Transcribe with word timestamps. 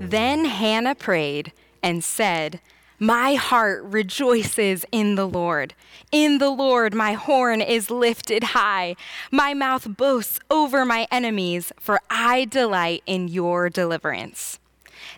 Then 0.00 0.46
Hannah 0.46 0.94
prayed 0.94 1.52
and 1.82 2.02
said, 2.02 2.62
My 2.98 3.34
heart 3.34 3.84
rejoices 3.84 4.86
in 4.90 5.14
the 5.14 5.28
Lord. 5.28 5.74
In 6.10 6.38
the 6.38 6.48
Lord, 6.48 6.94
my 6.94 7.12
horn 7.12 7.60
is 7.60 7.90
lifted 7.90 8.42
high. 8.42 8.96
My 9.30 9.52
mouth 9.52 9.98
boasts 9.98 10.40
over 10.50 10.86
my 10.86 11.06
enemies, 11.10 11.70
for 11.78 12.00
I 12.08 12.46
delight 12.46 13.02
in 13.04 13.28
your 13.28 13.68
deliverance. 13.68 14.58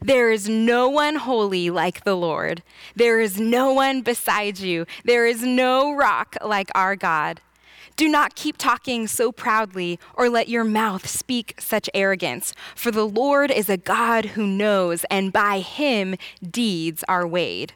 There 0.01 0.33
is 0.33 0.49
no 0.49 0.89
one 0.89 1.15
holy 1.15 1.71
like 1.71 2.03
the 2.03 2.17
Lord. 2.17 2.65
There 2.97 3.21
is 3.21 3.39
no 3.39 3.73
one 3.73 4.03
beside 4.03 4.59
you. 4.59 4.85
There 5.05 5.27
is 5.27 5.43
no 5.43 5.95
rock 5.95 6.37
like 6.45 6.71
our 6.75 6.97
God. 6.97 7.41
Do 7.97 8.09
not 8.09 8.35
keep 8.35 8.57
talking 8.57 9.07
so 9.07 9.33
proudly 9.33 9.99
or 10.15 10.29
let 10.29 10.49
your 10.49 10.65
mouth 10.65 11.07
speak 11.07 11.55
such 11.59 11.91
arrogance, 11.95 12.55
for 12.75 12.91
the 12.91 13.07
Lord 13.07 13.51
is 13.51 13.69
a 13.69 13.77
God 13.77 14.27
who 14.27 14.47
knows, 14.47 15.05
and 15.11 15.33
by 15.33 15.61
him 15.61 16.17
deeds 16.49 17.05
are 17.09 17.27
weighed. 17.27 17.75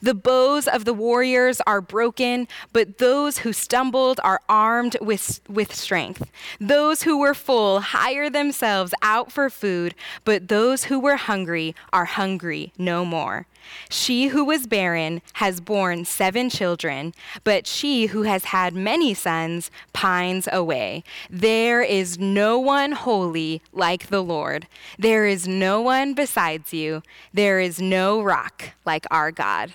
The 0.00 0.14
bows 0.14 0.68
of 0.68 0.84
the 0.84 0.94
warriors 0.94 1.60
are 1.66 1.80
broken, 1.80 2.46
but 2.72 2.98
those 2.98 3.38
who 3.38 3.52
stumbled 3.52 4.20
are 4.22 4.40
armed 4.48 4.96
with, 5.00 5.40
with 5.48 5.74
strength. 5.74 6.30
Those 6.60 7.02
who 7.02 7.18
were 7.18 7.34
full 7.34 7.80
hire 7.80 8.30
themselves 8.30 8.94
out 9.02 9.32
for 9.32 9.50
food, 9.50 9.94
but 10.24 10.48
those 10.48 10.84
who 10.84 11.00
were 11.00 11.16
hungry 11.16 11.74
are 11.92 12.04
hungry 12.04 12.72
no 12.78 13.04
more. 13.04 13.46
She 13.90 14.28
who 14.28 14.44
was 14.44 14.66
barren 14.66 15.22
has 15.34 15.60
borne 15.60 16.04
seven 16.04 16.50
children, 16.50 17.14
but 17.44 17.66
she 17.66 18.06
who 18.06 18.22
has 18.22 18.44
had 18.46 18.74
many 18.74 19.14
sons 19.14 19.70
pines 19.92 20.48
away. 20.52 21.04
There 21.30 21.82
is 21.82 22.18
no 22.18 22.58
one 22.58 22.92
holy 22.92 23.62
like 23.72 24.08
the 24.08 24.22
Lord. 24.22 24.66
There 24.98 25.26
is 25.26 25.46
no 25.46 25.80
one 25.80 26.14
besides 26.14 26.72
you. 26.72 27.02
There 27.32 27.60
is 27.60 27.80
no 27.80 28.22
rock 28.22 28.70
like 28.84 29.06
our 29.10 29.30
God. 29.30 29.72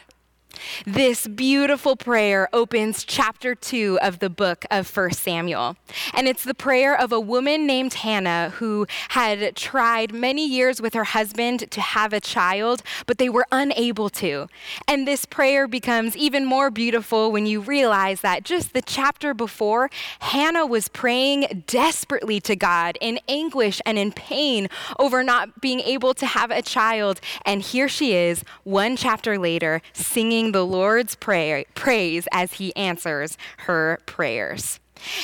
This 0.85 1.27
beautiful 1.27 1.95
prayer 1.95 2.49
opens 2.53 3.03
chapter 3.03 3.55
2 3.55 3.99
of 4.01 4.19
the 4.19 4.29
book 4.29 4.65
of 4.71 4.95
1 4.95 5.11
Samuel. 5.11 5.77
And 6.13 6.27
it's 6.27 6.43
the 6.43 6.53
prayer 6.53 6.99
of 6.99 7.11
a 7.11 7.19
woman 7.19 7.65
named 7.65 7.93
Hannah 7.93 8.49
who 8.55 8.87
had 9.09 9.55
tried 9.55 10.13
many 10.13 10.47
years 10.47 10.81
with 10.81 10.93
her 10.93 11.03
husband 11.03 11.69
to 11.71 11.81
have 11.81 12.13
a 12.13 12.19
child, 12.19 12.83
but 13.05 13.17
they 13.17 13.29
were 13.29 13.45
unable 13.51 14.09
to. 14.09 14.47
And 14.87 15.07
this 15.07 15.25
prayer 15.25 15.67
becomes 15.67 16.15
even 16.15 16.45
more 16.45 16.69
beautiful 16.69 17.31
when 17.31 17.45
you 17.45 17.59
realize 17.59 18.21
that 18.21 18.43
just 18.43 18.73
the 18.73 18.81
chapter 18.81 19.33
before, 19.33 19.89
Hannah 20.19 20.65
was 20.65 20.87
praying 20.87 21.63
desperately 21.67 22.39
to 22.41 22.55
God 22.55 22.97
in 23.01 23.19
anguish 23.27 23.81
and 23.85 23.97
in 23.97 24.11
pain 24.11 24.69
over 24.99 25.23
not 25.23 25.61
being 25.61 25.79
able 25.81 26.13
to 26.15 26.25
have 26.25 26.51
a 26.51 26.61
child. 26.61 27.19
And 27.45 27.61
here 27.61 27.87
she 27.87 28.13
is, 28.13 28.43
one 28.63 28.95
chapter 28.95 29.37
later, 29.37 29.81
singing 29.93 30.46
the 30.51 30.65
Lord's 30.65 31.15
prayer, 31.15 31.63
praise 31.75 32.27
as 32.31 32.53
he 32.53 32.75
answers 32.75 33.37
her 33.59 33.99
prayers. 34.05 34.79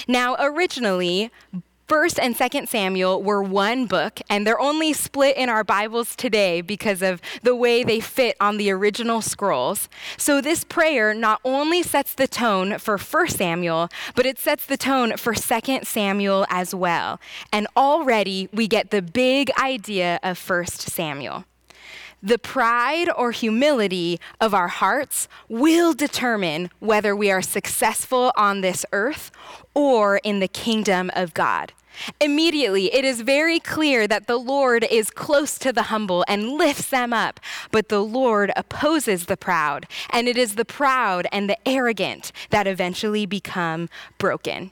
Now, 0.08 0.36
originally, 0.40 1.32
First 1.88 2.18
and 2.18 2.36
Second 2.36 2.70
Samuel 2.70 3.22
were 3.22 3.44
one 3.44 3.88
book, 3.88 4.22
and 4.30 4.48
they're 4.48 4.60
only 4.60 4.94
split 4.94 5.36
in 5.36 5.50
our 5.50 5.66
Bibles 5.66 6.16
today 6.16 6.62
because 6.62 7.02
of 7.02 7.22
the 7.44 7.56
way 7.56 7.84
they 7.84 8.00
fit 8.00 8.38
on 8.40 8.58
the 8.58 8.72
original 8.72 9.22
scrolls. 9.22 9.90
So 10.18 10.40
this 10.40 10.64
prayer 10.64 11.14
not 11.14 11.42
only 11.44 11.84
sets 11.84 12.16
the 12.16 12.28
tone 12.28 12.80
for 12.80 12.98
First 12.98 13.38
Samuel, 13.38 13.90
but 14.16 14.26
it 14.26 14.40
sets 14.40 14.66
the 14.66 14.78
tone 14.78 15.18
for 15.18 15.34
Second 15.34 15.86
Samuel 15.86 16.46
as 16.50 16.74
well. 16.74 17.20
And 17.52 17.68
already 17.76 18.48
we 18.54 18.68
get 18.68 18.90
the 18.90 19.02
big 19.02 19.52
idea 19.60 20.20
of 20.24 20.38
First 20.38 20.82
Samuel. 20.82 21.44
The 22.26 22.40
pride 22.40 23.10
or 23.18 23.32
humility 23.32 24.18
of 24.40 24.54
our 24.54 24.70
hearts 24.70 25.28
will 25.50 25.94
determine 25.94 26.70
whether 26.80 27.14
we 27.14 27.30
are 27.30 27.42
successful 27.42 28.32
on 28.38 28.62
this 28.62 28.86
earth 28.94 29.30
or 29.74 30.22
in 30.24 30.40
the 30.40 30.48
kingdom 30.48 31.12
of 31.18 31.34
God. 31.34 31.74
Immediately, 32.22 32.94
it 32.94 33.04
is 33.04 33.20
very 33.20 33.60
clear 33.60 34.08
that 34.08 34.28
the 34.28 34.38
Lord 34.38 34.86
is 34.90 35.10
close 35.10 35.58
to 35.60 35.74
the 35.74 35.84
humble 35.84 36.24
and 36.30 36.54
lifts 36.54 36.88
them 36.88 37.12
up, 37.12 37.42
but 37.72 37.90
the 37.90 38.02
Lord 38.02 38.54
opposes 38.56 39.26
the 39.26 39.36
proud, 39.36 39.86
and 40.10 40.30
it 40.30 40.38
is 40.38 40.56
the 40.56 40.64
proud 40.64 41.28
and 41.34 41.50
the 41.50 41.58
arrogant 41.68 42.32
that 42.52 42.68
eventually 42.68 43.26
become 43.26 43.90
broken. 44.18 44.72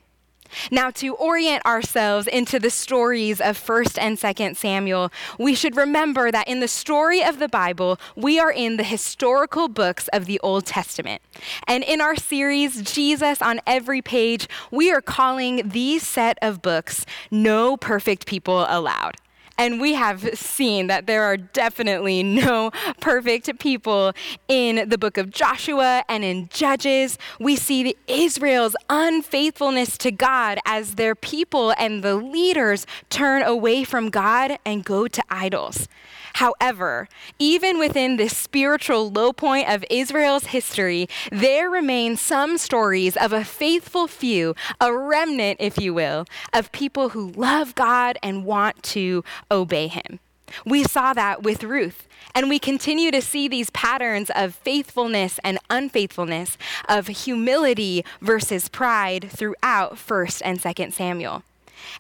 Now, 0.72 0.90
to 0.92 1.16
orient 1.16 1.66
ourselves 1.66 2.28
into 2.28 2.60
the 2.60 2.70
stories 2.70 3.40
of 3.42 3.58
1st 3.58 3.98
and 4.00 4.18
2nd 4.18 4.56
Samuel, 4.56 5.12
we 5.38 5.56
should 5.56 5.76
remember 5.76 6.32
that 6.32 6.48
in 6.48 6.60
the 6.60 6.68
story 6.68 7.24
of 7.24 7.40
the 7.40 7.50
Bible, 7.50 8.00
we 8.16 8.40
are 8.40 8.52
in 8.52 8.78
the 8.78 8.84
historical 8.84 9.68
books 9.68 10.08
of 10.10 10.26
the 10.26 10.40
Old 10.42 10.66
Testament. 10.66 11.22
And 11.68 11.84
in 11.84 12.02
our 12.02 12.16
series, 12.16 12.82
Jesus 12.82 13.42
on 13.42 13.62
Every 13.66 14.02
Page, 14.02 14.48
we 14.72 14.92
are 14.92 15.02
calling 15.02 15.70
these 15.70 16.06
set 16.06 16.38
of 16.42 16.62
books 16.62 17.06
No 17.30 17.78
Perfect 17.78 18.26
People 18.26 18.66
Allowed. 18.68 19.16
And 19.58 19.80
we 19.80 19.94
have 19.94 20.38
seen 20.38 20.88
that 20.88 21.08
there 21.08 21.24
are 21.24 21.38
definitely 21.38 22.24
no 22.24 22.72
perfect 23.00 23.60
people 23.60 24.14
in 24.48 24.90
the 24.90 24.98
book 24.98 25.18
of 25.18 25.30
Joshua 25.30 26.04
and 26.10 26.24
in 26.24 26.50
Judges. 26.50 27.18
We 27.40 27.56
see 27.56 27.96
Israel's 28.08 28.76
unfaithfulness 28.90 29.98
to 30.00 30.12
God 30.12 30.60
as 30.66 30.96
their 30.96 31.16
people 31.16 31.74
and 31.78 32.04
the 32.04 32.16
leaders 32.16 32.86
turn 33.10 33.44
away 33.44 33.84
from 33.84 34.10
God 34.10 34.58
and 34.66 34.84
go 34.84 35.08
to 35.08 35.24
idols. 35.30 35.88
However, 36.34 37.08
even 37.40 37.80
within 37.80 38.18
this 38.18 38.36
spiritual 38.36 39.12
low 39.12 39.34
point 39.34 39.70
of 39.70 39.86
Israel's 39.90 40.48
history, 40.48 41.08
there 41.32 41.70
remain 41.70 42.18
some 42.18 42.58
stories 42.58 43.18
of 43.18 43.34
a 43.34 43.44
faithful 43.44 44.08
few, 44.08 44.56
a 44.80 44.94
remnant, 44.94 45.58
if 45.60 45.80
you 45.80 45.94
will, 45.94 46.26
of 46.54 46.72
people 46.72 47.10
who 47.10 47.32
love 47.32 47.76
God 47.76 48.18
and 48.24 48.46
want 48.46 48.82
to 48.84 49.24
obey 49.50 49.88
Him. 49.88 50.20
We 50.66 50.84
saw 50.84 51.14
that 51.14 51.44
with 51.44 51.64
Ruth. 51.64 52.08
And 52.34 52.50
we 52.50 52.60
continue 52.60 53.12
to 53.12 53.22
see 53.22 53.48
these 53.48 53.70
patterns 53.72 54.30
of 54.36 54.56
faithfulness 54.56 55.40
and 55.44 55.60
unfaithfulness, 55.70 56.58
of 56.88 57.08
humility 57.08 58.06
versus 58.22 58.70
pride 58.70 59.30
throughout 59.30 59.96
1st 59.96 60.42
and 60.46 60.62
2nd 60.62 60.94
Samuel. 60.94 61.44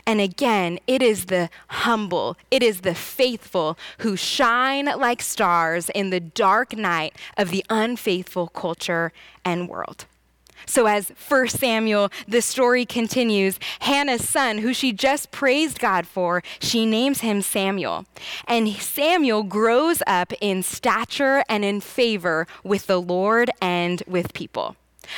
And 0.06 0.22
again, 0.22 0.80
it 0.88 1.02
is 1.02 1.26
the 1.26 1.50
humble, 1.68 2.38
it 2.50 2.64
is 2.64 2.82
the 2.82 2.96
faithful 2.96 3.78
who 4.00 4.16
shine 4.16 4.86
like 4.86 5.22
stars 5.22 5.90
in 5.90 6.10
the 6.10 6.20
dark 6.20 6.76
night 6.76 7.16
of 7.38 7.50
the 7.50 7.66
unfaithful 7.70 8.48
culture 8.48 9.12
and 9.44 9.70
world. 9.70 10.06
So, 10.66 10.86
as 10.86 11.10
1 11.28 11.50
Samuel, 11.50 12.12
the 12.28 12.42
story 12.42 12.86
continues, 12.86 13.60
Hannah's 13.80 14.28
son, 14.28 14.60
who 14.60 14.74
she 14.74 14.94
just 14.94 15.32
praised 15.32 15.80
God 15.80 16.06
for, 16.06 16.44
she 16.60 16.86
names 16.86 17.22
him 17.22 17.42
Samuel. 17.42 18.06
And 18.48 18.70
Samuel 18.70 19.44
grows 19.44 20.04
up 20.06 20.34
in 20.40 20.64
stature 20.64 21.44
and 21.50 21.66
in 21.66 21.82
favor 21.82 22.48
with 22.64 22.88
the 22.88 23.02
Lord 23.02 23.50
and 23.62 24.04
with 24.08 24.34
people. 24.34 24.76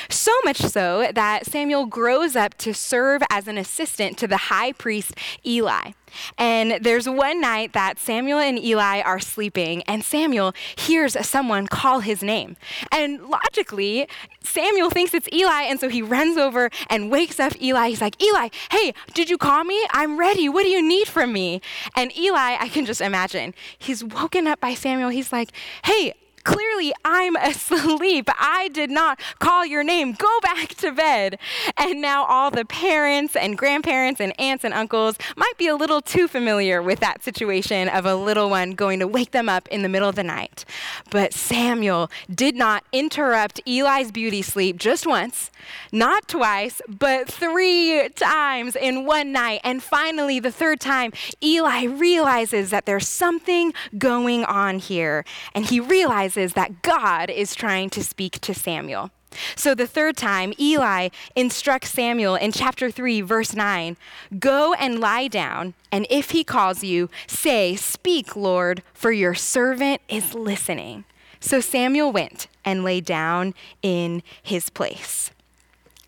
So 0.10 0.32
much 0.44 0.58
so 0.58 1.12
that 1.14 1.46
Samuel 1.46 1.86
grows 1.86 2.36
up 2.36 2.58
to 2.60 2.74
serve 2.74 3.22
as 3.30 3.48
an 3.48 3.58
assistant 3.58 4.18
to 4.20 4.28
the 4.28 4.38
high 4.38 4.72
priest 4.72 5.14
Eli. 5.46 5.92
And 6.38 6.84
there's 6.84 7.10
one 7.10 7.42
night 7.42 7.74
that 7.74 7.98
Samuel 7.98 8.40
and 8.40 8.60
Eli 8.60 9.02
are 9.02 9.20
sleeping, 9.20 9.82
and 9.84 10.04
Samuel 10.04 10.54
hears 10.76 11.18
someone 11.26 11.68
call 11.68 12.02
his 12.02 12.22
name. 12.22 12.56
And 12.92 13.28
logically, 13.28 14.08
Samuel 14.44 14.90
thinks 14.90 15.14
it's 15.14 15.28
Eli, 15.34 15.64
and 15.64 15.80
so 15.80 15.90
he 15.90 16.02
runs 16.02 16.38
over 16.38 16.70
and 16.88 17.10
wakes 17.10 17.40
up 17.40 17.60
Eli. 17.62 17.90
He's 17.90 18.02
like, 18.02 18.22
Eli, 18.22 18.50
hey, 18.72 18.94
did 19.14 19.30
you 19.30 19.38
call 19.38 19.64
me? 19.64 19.84
I'm 19.92 20.20
ready. 20.20 20.48
What 20.50 20.64
do 20.64 20.70
you 20.70 20.88
need 20.88 21.08
from 21.08 21.34
me? 21.34 21.62
And 21.96 22.16
Eli, 22.16 22.58
I 22.60 22.70
can 22.70 22.86
just 22.86 23.02
imagine, 23.02 23.54
he's 23.78 24.04
woken 24.04 24.46
up 24.46 24.60
by 24.60 24.76
Samuel. 24.76 25.10
He's 25.10 25.32
like, 25.32 25.52
hey, 25.86 26.14
Clearly, 26.44 26.94
I'm 27.06 27.36
asleep. 27.38 28.30
I 28.38 28.70
did 28.70 28.92
not 28.92 29.20
call 29.40 29.66
your 29.66 29.84
name. 29.84 30.14
Go 30.14 30.40
back 30.42 30.70
to 30.76 30.92
bed. 30.92 31.40
And 31.78 32.02
now 32.02 32.26
all 32.26 32.52
the 32.52 32.66
parents 32.66 33.36
and 33.36 33.58
grandparents 33.58 34.20
and 34.20 34.38
aunts 34.40 34.64
and 34.64 34.74
uncles 34.74 35.18
might 35.38 35.58
be 35.58 35.68
a 35.68 35.76
little 35.76 36.02
too 36.02 36.28
familiar 36.28 36.82
with 36.82 37.00
that 37.00 37.24
situation 37.24 37.88
of 37.88 38.06
a 38.06 38.16
little 38.16 38.50
one 38.50 38.72
going 38.72 39.00
to 39.00 39.08
wake 39.08 39.32
them 39.32 39.48
up 39.48 39.68
in 39.70 39.82
the 39.82 39.90
middle 39.90 40.10
of 40.10 40.16
the 40.16 40.24
night. 40.24 40.66
But 41.10 41.34
Samuel 41.34 42.10
did 42.34 42.56
not 42.56 42.84
interrupt 42.92 43.62
Eli's 43.66 44.12
beauty 44.12 44.42
sleep 44.42 44.78
just 44.78 45.08
once, 45.08 45.52
not 45.92 46.28
twice, 46.28 46.82
but 46.88 47.30
three 47.30 48.10
times 48.16 48.76
in 48.76 49.06
one 49.06 49.32
night. 49.32 49.62
And 49.64 49.82
finally, 49.82 50.40
the 50.40 50.52
third 50.52 50.80
time, 50.80 51.14
Eli 51.42 51.84
realizes 51.86 52.70
that 52.72 52.86
there's 52.86 53.08
something 53.08 53.74
going 53.98 54.44
on 54.46 54.80
here. 54.80 55.24
And 55.54 55.66
he 55.66 55.80
realizes 55.80 56.33
realizes 56.36 56.54
that 56.54 56.82
God 56.82 57.30
is 57.30 57.56
trying 57.56 57.90
to 57.92 58.04
speak 58.04 58.40
to 58.42 58.54
Samuel. 58.54 59.12
So 59.56 59.74
the 59.74 59.88
third 59.88 60.16
time, 60.16 60.54
Eli 60.60 61.10
instructs 61.36 61.90
Samuel 61.90 62.36
in 62.36 62.52
chapter 62.52 62.92
3, 62.92 63.22
verse 63.22 63.56
9 63.56 63.98
Go 64.40 64.74
and 64.74 65.00
lie 65.00 65.28
down, 65.28 65.74
and 65.92 66.06
if 66.10 66.32
he 66.32 66.44
calls 66.44 66.84
you, 66.84 67.10
say, 67.28 67.76
Speak, 67.76 68.36
Lord, 68.36 68.84
for 68.94 69.12
your 69.12 69.34
servant 69.34 70.02
is 70.08 70.36
listening. 70.36 71.06
So 71.40 71.62
Samuel 71.62 72.12
went 72.12 72.48
and 72.64 72.84
lay 72.84 73.02
down 73.02 73.54
in 73.82 74.22
his 74.42 74.70
place. 74.70 75.32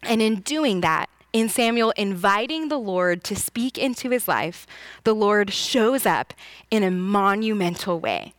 And 0.03 0.21
in 0.21 0.41
doing 0.41 0.81
that, 0.81 1.09
in 1.33 1.49
Samuel 1.49 1.91
inviting 1.97 2.69
the 2.69 2.77
Lord 2.77 3.23
to 3.25 3.35
speak 3.35 3.77
into 3.77 4.11
his 4.11 4.27
life, 4.27 4.67
the 5.03 5.15
Lord 5.15 5.51
shows 5.51 6.05
up 6.05 6.33
in 6.69 6.83
a 6.83 6.91
monumental 6.91 7.99
way. 7.99 8.33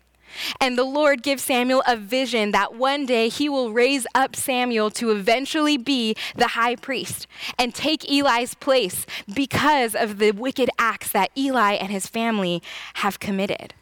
And 0.60 0.76
the 0.76 0.84
Lord 0.84 1.22
gives 1.22 1.42
Samuel 1.42 1.82
a 1.86 1.96
vision 1.96 2.50
that 2.52 2.74
one 2.74 3.06
day 3.06 3.28
he 3.28 3.48
will 3.48 3.72
raise 3.72 4.06
up 4.14 4.36
Samuel 4.36 4.90
to 4.92 5.10
eventually 5.10 5.76
be 5.76 6.14
the 6.34 6.48
high 6.48 6.76
priest 6.76 7.26
and 7.58 7.74
take 7.74 8.10
Eli's 8.10 8.54
place 8.54 9.06
because 9.32 9.94
of 9.94 10.18
the 10.18 10.32
wicked 10.32 10.70
acts 10.78 11.12
that 11.12 11.30
Eli 11.36 11.72
and 11.74 11.90
his 11.90 12.06
family 12.06 12.62
have 12.94 13.20
committed. 13.20 13.74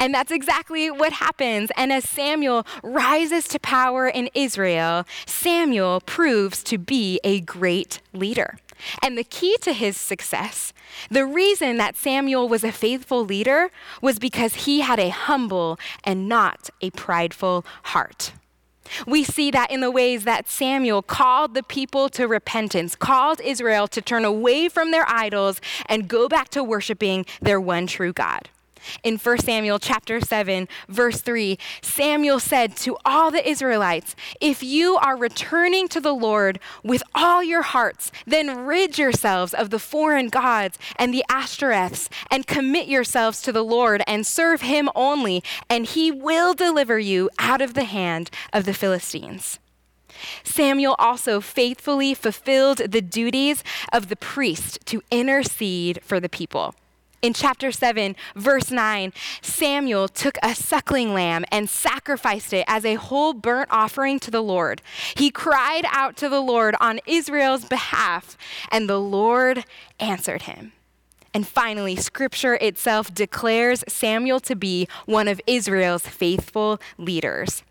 And 0.00 0.14
that's 0.14 0.32
exactly 0.32 0.90
what 0.90 1.12
happens. 1.12 1.70
And 1.76 1.92
as 1.92 2.08
Samuel 2.08 2.66
rises 2.82 3.46
to 3.48 3.58
power 3.60 4.08
in 4.08 4.30
Israel, 4.34 5.04
Samuel 5.26 6.00
proves 6.00 6.62
to 6.64 6.78
be 6.78 7.20
a 7.22 7.40
great 7.40 8.00
leader. 8.14 8.56
And 9.02 9.16
the 9.16 9.24
key 9.24 9.56
to 9.62 9.72
his 9.72 9.96
success, 9.96 10.72
the 11.10 11.26
reason 11.26 11.76
that 11.78 11.96
Samuel 11.96 12.48
was 12.48 12.64
a 12.64 12.72
faithful 12.72 13.24
leader, 13.24 13.70
was 14.00 14.18
because 14.18 14.66
he 14.66 14.80
had 14.80 14.98
a 14.98 15.10
humble 15.10 15.78
and 16.04 16.28
not 16.28 16.70
a 16.80 16.90
prideful 16.90 17.64
heart. 17.84 18.32
We 19.06 19.22
see 19.24 19.50
that 19.52 19.70
in 19.70 19.80
the 19.80 19.90
ways 19.90 20.24
that 20.24 20.48
Samuel 20.48 21.02
called 21.02 21.54
the 21.54 21.62
people 21.62 22.08
to 22.10 22.26
repentance, 22.26 22.96
called 22.96 23.40
Israel 23.40 23.86
to 23.88 24.02
turn 24.02 24.24
away 24.24 24.68
from 24.68 24.90
their 24.90 25.08
idols 25.08 25.60
and 25.86 26.08
go 26.08 26.28
back 26.28 26.48
to 26.50 26.64
worshiping 26.64 27.24
their 27.40 27.60
one 27.60 27.86
true 27.86 28.12
God. 28.12 28.48
In 29.02 29.18
1 29.18 29.38
Samuel 29.38 29.78
chapter 29.78 30.20
7, 30.20 30.68
verse 30.88 31.20
3, 31.20 31.58
Samuel 31.82 32.40
said 32.40 32.76
to 32.78 32.96
all 33.04 33.30
the 33.30 33.48
Israelites, 33.48 34.14
If 34.40 34.62
you 34.62 34.96
are 34.96 35.16
returning 35.16 35.88
to 35.88 36.00
the 36.00 36.14
Lord 36.14 36.58
with 36.82 37.02
all 37.14 37.42
your 37.42 37.62
hearts, 37.62 38.10
then 38.26 38.64
rid 38.66 38.98
yourselves 38.98 39.54
of 39.54 39.70
the 39.70 39.78
foreign 39.78 40.28
gods 40.28 40.78
and 40.96 41.12
the 41.12 41.24
Ashtoreths, 41.30 42.08
and 42.30 42.46
commit 42.46 42.88
yourselves 42.88 43.42
to 43.42 43.52
the 43.52 43.64
Lord 43.64 44.02
and 44.06 44.26
serve 44.26 44.62
him 44.62 44.88
only, 44.94 45.42
and 45.68 45.86
he 45.86 46.10
will 46.10 46.54
deliver 46.54 46.98
you 46.98 47.30
out 47.38 47.60
of 47.60 47.74
the 47.74 47.84
hand 47.84 48.30
of 48.52 48.64
the 48.64 48.74
Philistines. 48.74 49.58
Samuel 50.44 50.96
also 50.98 51.40
faithfully 51.40 52.14
fulfilled 52.14 52.78
the 52.78 53.00
duties 53.00 53.64
of 53.92 54.08
the 54.08 54.16
priest 54.16 54.78
to 54.86 55.02
intercede 55.10 56.00
for 56.02 56.20
the 56.20 56.28
people. 56.28 56.74
In 57.22 57.34
chapter 57.34 57.70
7, 57.70 58.16
verse 58.34 58.70
9, 58.70 59.12
Samuel 59.42 60.08
took 60.08 60.38
a 60.42 60.54
suckling 60.54 61.12
lamb 61.12 61.44
and 61.52 61.68
sacrificed 61.68 62.54
it 62.54 62.64
as 62.66 62.86
a 62.86 62.94
whole 62.94 63.34
burnt 63.34 63.68
offering 63.70 64.18
to 64.20 64.30
the 64.30 64.42
Lord. 64.42 64.80
He 65.14 65.30
cried 65.30 65.84
out 65.88 66.16
to 66.16 66.30
the 66.30 66.40
Lord 66.40 66.74
on 66.80 67.00
Israel's 67.06 67.66
behalf, 67.66 68.38
and 68.72 68.88
the 68.88 69.00
Lord 69.00 69.64
answered 69.98 70.42
him. 70.42 70.72
And 71.34 71.46
finally, 71.46 71.94
scripture 71.94 72.54
itself 72.54 73.12
declares 73.12 73.84
Samuel 73.86 74.40
to 74.40 74.56
be 74.56 74.88
one 75.04 75.28
of 75.28 75.42
Israel's 75.46 76.06
faithful 76.06 76.80
leaders. 76.96 77.62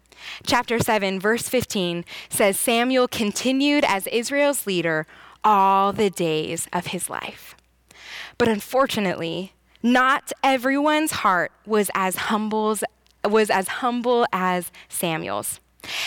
Chapter 0.46 0.80
7, 0.80 1.20
verse 1.20 1.50
15 1.50 2.06
says 2.30 2.60
Samuel 2.60 3.08
continued 3.08 3.84
as 3.84 4.06
Israel's 4.08 4.68
leader 4.68 5.08
all 5.44 5.92
the 5.92 6.10
days 6.10 6.68
of 6.72 6.88
his 6.88 7.10
life. 7.10 7.56
But 8.40 8.48
unfortunately, 8.48 9.54
not 9.84 10.32
everyone's 10.44 11.12
heart 11.12 11.52
was 11.66 11.92
as 11.94 12.16
humble 12.16 12.78
was 13.24 13.50
as 13.50 13.68
humble 13.68 14.26
as 14.32 14.72
Samuel's. 14.88 15.60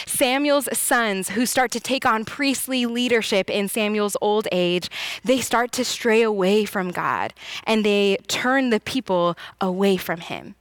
Samuel's 0.06 0.68
sons, 0.76 1.30
who 1.30 1.44
start 1.44 1.70
to 1.72 1.80
take 1.80 2.06
on 2.06 2.24
priestly 2.24 2.86
leadership 2.86 3.50
in 3.50 3.68
Samuel's 3.68 4.16
old 4.20 4.48
age, 4.50 4.90
they 5.22 5.40
start 5.40 5.72
to 5.72 5.84
stray 5.84 6.22
away 6.22 6.64
from 6.64 6.90
God 6.90 7.34
and 7.64 7.84
they 7.84 8.16
turn 8.28 8.70
the 8.70 8.80
people 8.80 9.36
away 9.60 9.98
from 9.98 10.20
him. 10.20 10.54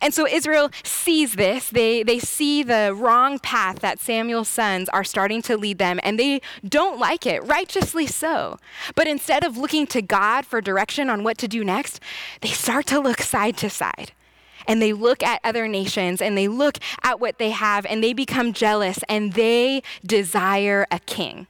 And 0.00 0.12
so 0.12 0.26
Israel 0.26 0.70
sees 0.82 1.34
this. 1.34 1.70
They, 1.70 2.02
they 2.02 2.18
see 2.18 2.62
the 2.62 2.94
wrong 2.94 3.38
path 3.38 3.80
that 3.80 4.00
Samuel's 4.00 4.48
sons 4.48 4.88
are 4.90 5.04
starting 5.04 5.42
to 5.42 5.56
lead 5.56 5.78
them, 5.78 6.00
and 6.02 6.18
they 6.18 6.40
don't 6.66 6.98
like 6.98 7.26
it, 7.26 7.44
righteously 7.44 8.06
so. 8.06 8.58
But 8.94 9.06
instead 9.06 9.44
of 9.44 9.56
looking 9.56 9.86
to 9.88 10.02
God 10.02 10.44
for 10.44 10.60
direction 10.60 11.10
on 11.10 11.24
what 11.24 11.38
to 11.38 11.48
do 11.48 11.64
next, 11.64 12.00
they 12.40 12.48
start 12.48 12.86
to 12.86 13.00
look 13.00 13.20
side 13.20 13.56
to 13.58 13.70
side. 13.70 14.12
And 14.66 14.82
they 14.82 14.92
look 14.92 15.22
at 15.22 15.40
other 15.42 15.66
nations 15.66 16.20
and 16.20 16.36
they 16.36 16.46
look 16.46 16.78
at 17.02 17.18
what 17.18 17.38
they 17.38 17.50
have 17.50 17.86
and 17.86 18.04
they 18.04 18.12
become 18.12 18.52
jealous 18.52 18.98
and 19.08 19.32
they 19.32 19.82
desire 20.04 20.86
a 20.90 20.98
king. 20.98 21.46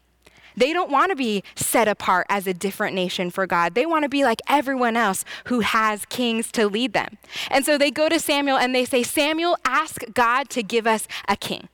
They 0.59 0.73
don't 0.73 0.91
want 0.91 1.11
to 1.11 1.17
be 1.17 1.45
set 1.55 1.87
apart 1.89 2.27
as 2.29 2.47
a 2.47 2.55
different 2.55 2.95
nation 2.95 3.31
for 3.31 3.47
God. 3.47 3.75
They 3.75 3.87
want 3.87 4.03
to 4.03 4.09
be 4.09 4.25
like 4.25 4.41
everyone 4.49 4.97
else 4.97 5.25
who 5.45 5.61
has 5.61 6.05
kings 6.07 6.51
to 6.53 6.67
lead 6.67 6.93
them. 6.93 7.17
And 7.51 7.65
so 7.65 7.79
they 7.79 7.91
go 7.91 8.09
to 8.09 8.19
Samuel 8.19 8.59
and 8.59 8.75
they 8.75 8.85
say, 8.85 9.03
Samuel, 9.03 9.57
ask 9.65 10.03
God 10.15 10.49
to 10.51 10.63
give 10.63 10.87
us 10.87 11.07
a 11.29 11.37
king. 11.37 11.69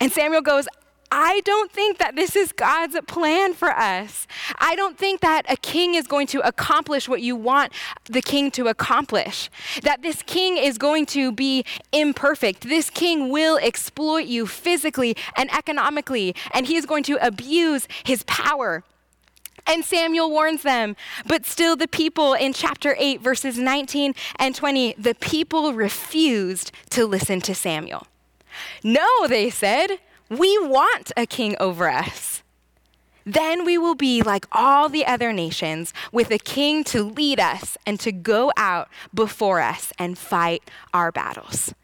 And 0.00 0.10
Samuel 0.10 0.42
goes, 0.42 0.66
I 1.12 1.40
don't 1.44 1.72
think 1.72 1.98
that 1.98 2.14
this 2.14 2.36
is 2.36 2.52
God's 2.52 2.96
plan 3.06 3.54
for 3.54 3.70
us. 3.70 4.28
I 4.58 4.76
don't 4.76 4.96
think 4.96 5.20
that 5.20 5.42
a 5.48 5.56
king 5.56 5.94
is 5.94 6.06
going 6.06 6.28
to 6.28 6.46
accomplish 6.46 7.08
what 7.08 7.20
you 7.20 7.34
want 7.34 7.72
the 8.04 8.22
king 8.22 8.50
to 8.52 8.68
accomplish. 8.68 9.50
That 9.82 10.02
this 10.02 10.22
king 10.22 10.56
is 10.56 10.78
going 10.78 11.06
to 11.06 11.32
be 11.32 11.64
imperfect. 11.92 12.62
This 12.62 12.90
king 12.90 13.28
will 13.28 13.58
exploit 13.58 14.26
you 14.26 14.46
physically 14.46 15.16
and 15.36 15.52
economically, 15.52 16.34
and 16.52 16.66
he 16.66 16.76
is 16.76 16.86
going 16.86 17.02
to 17.04 17.16
abuse 17.26 17.88
his 18.04 18.22
power. 18.24 18.84
And 19.66 19.84
Samuel 19.84 20.30
warns 20.30 20.62
them, 20.62 20.96
but 21.26 21.44
still 21.44 21.76
the 21.76 21.88
people 21.88 22.34
in 22.34 22.52
chapter 22.52 22.94
8, 22.98 23.20
verses 23.20 23.58
19 23.58 24.14
and 24.36 24.54
20, 24.54 24.94
the 24.96 25.14
people 25.16 25.72
refused 25.74 26.72
to 26.90 27.04
listen 27.04 27.40
to 27.42 27.54
Samuel. 27.54 28.06
No, 28.82 29.06
they 29.28 29.50
said. 29.50 29.98
We 30.30 30.56
want 30.58 31.10
a 31.16 31.26
king 31.26 31.56
over 31.58 31.88
us. 31.90 32.44
Then 33.26 33.64
we 33.64 33.76
will 33.76 33.96
be 33.96 34.22
like 34.22 34.46
all 34.52 34.88
the 34.88 35.04
other 35.04 35.32
nations, 35.32 35.92
with 36.12 36.30
a 36.30 36.38
king 36.38 36.84
to 36.84 37.02
lead 37.02 37.40
us 37.40 37.76
and 37.84 37.98
to 38.00 38.12
go 38.12 38.52
out 38.56 38.88
before 39.12 39.60
us 39.60 39.92
and 39.98 40.16
fight 40.16 40.62
our 40.94 41.10
battles. 41.10 41.74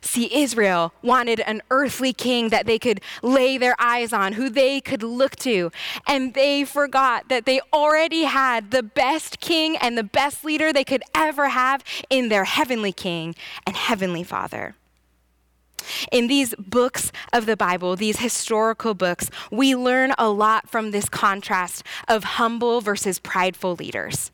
See, 0.00 0.32
Israel 0.32 0.92
wanted 1.02 1.40
an 1.40 1.62
earthly 1.68 2.12
king 2.12 2.50
that 2.50 2.66
they 2.66 2.78
could 2.78 3.00
lay 3.24 3.58
their 3.58 3.74
eyes 3.80 4.12
on, 4.12 4.34
who 4.34 4.48
they 4.48 4.80
could 4.80 5.02
look 5.02 5.34
to. 5.36 5.72
And 6.06 6.32
they 6.32 6.64
forgot 6.64 7.28
that 7.28 7.44
they 7.44 7.60
already 7.72 8.22
had 8.22 8.70
the 8.70 8.84
best 8.84 9.40
king 9.40 9.76
and 9.78 9.98
the 9.98 10.04
best 10.04 10.44
leader 10.44 10.72
they 10.72 10.84
could 10.84 11.02
ever 11.12 11.48
have 11.48 11.82
in 12.08 12.28
their 12.28 12.44
heavenly 12.44 12.92
king 12.92 13.34
and 13.66 13.74
heavenly 13.74 14.22
father. 14.22 14.76
In 16.10 16.26
these 16.26 16.54
books 16.56 17.12
of 17.32 17.46
the 17.46 17.56
Bible, 17.56 17.96
these 17.96 18.18
historical 18.18 18.94
books, 18.94 19.30
we 19.50 19.74
learn 19.74 20.12
a 20.18 20.28
lot 20.28 20.68
from 20.68 20.90
this 20.90 21.08
contrast 21.08 21.82
of 22.08 22.24
humble 22.24 22.80
versus 22.80 23.18
prideful 23.18 23.74
leaders. 23.74 24.30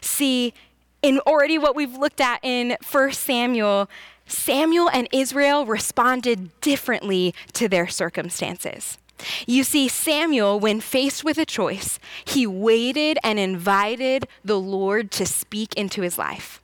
See, 0.00 0.54
in 1.02 1.18
already 1.20 1.58
what 1.58 1.76
we've 1.76 1.96
looked 1.96 2.20
at 2.20 2.40
in 2.42 2.76
1 2.90 3.12
Samuel, 3.12 3.90
Samuel 4.26 4.88
and 4.90 5.08
Israel 5.12 5.66
responded 5.66 6.58
differently 6.60 7.34
to 7.52 7.68
their 7.68 7.86
circumstances. 7.88 8.98
You 9.46 9.64
see, 9.64 9.88
Samuel, 9.88 10.58
when 10.58 10.80
faced 10.80 11.24
with 11.24 11.38
a 11.38 11.46
choice, 11.46 11.98
he 12.24 12.46
waited 12.46 13.18
and 13.22 13.38
invited 13.38 14.28
the 14.44 14.58
Lord 14.58 15.10
to 15.12 15.26
speak 15.26 15.74
into 15.74 16.02
his 16.02 16.18
life. 16.18 16.60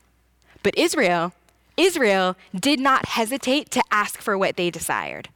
But 0.63 0.77
Israel, 0.77 1.33
Israel 1.81 2.37
did 2.55 2.79
not 2.79 3.07
hesitate 3.07 3.71
to 3.71 3.83
ask 3.91 4.21
for 4.21 4.37
what 4.37 4.57
they 4.57 4.71
desired. 4.71 5.31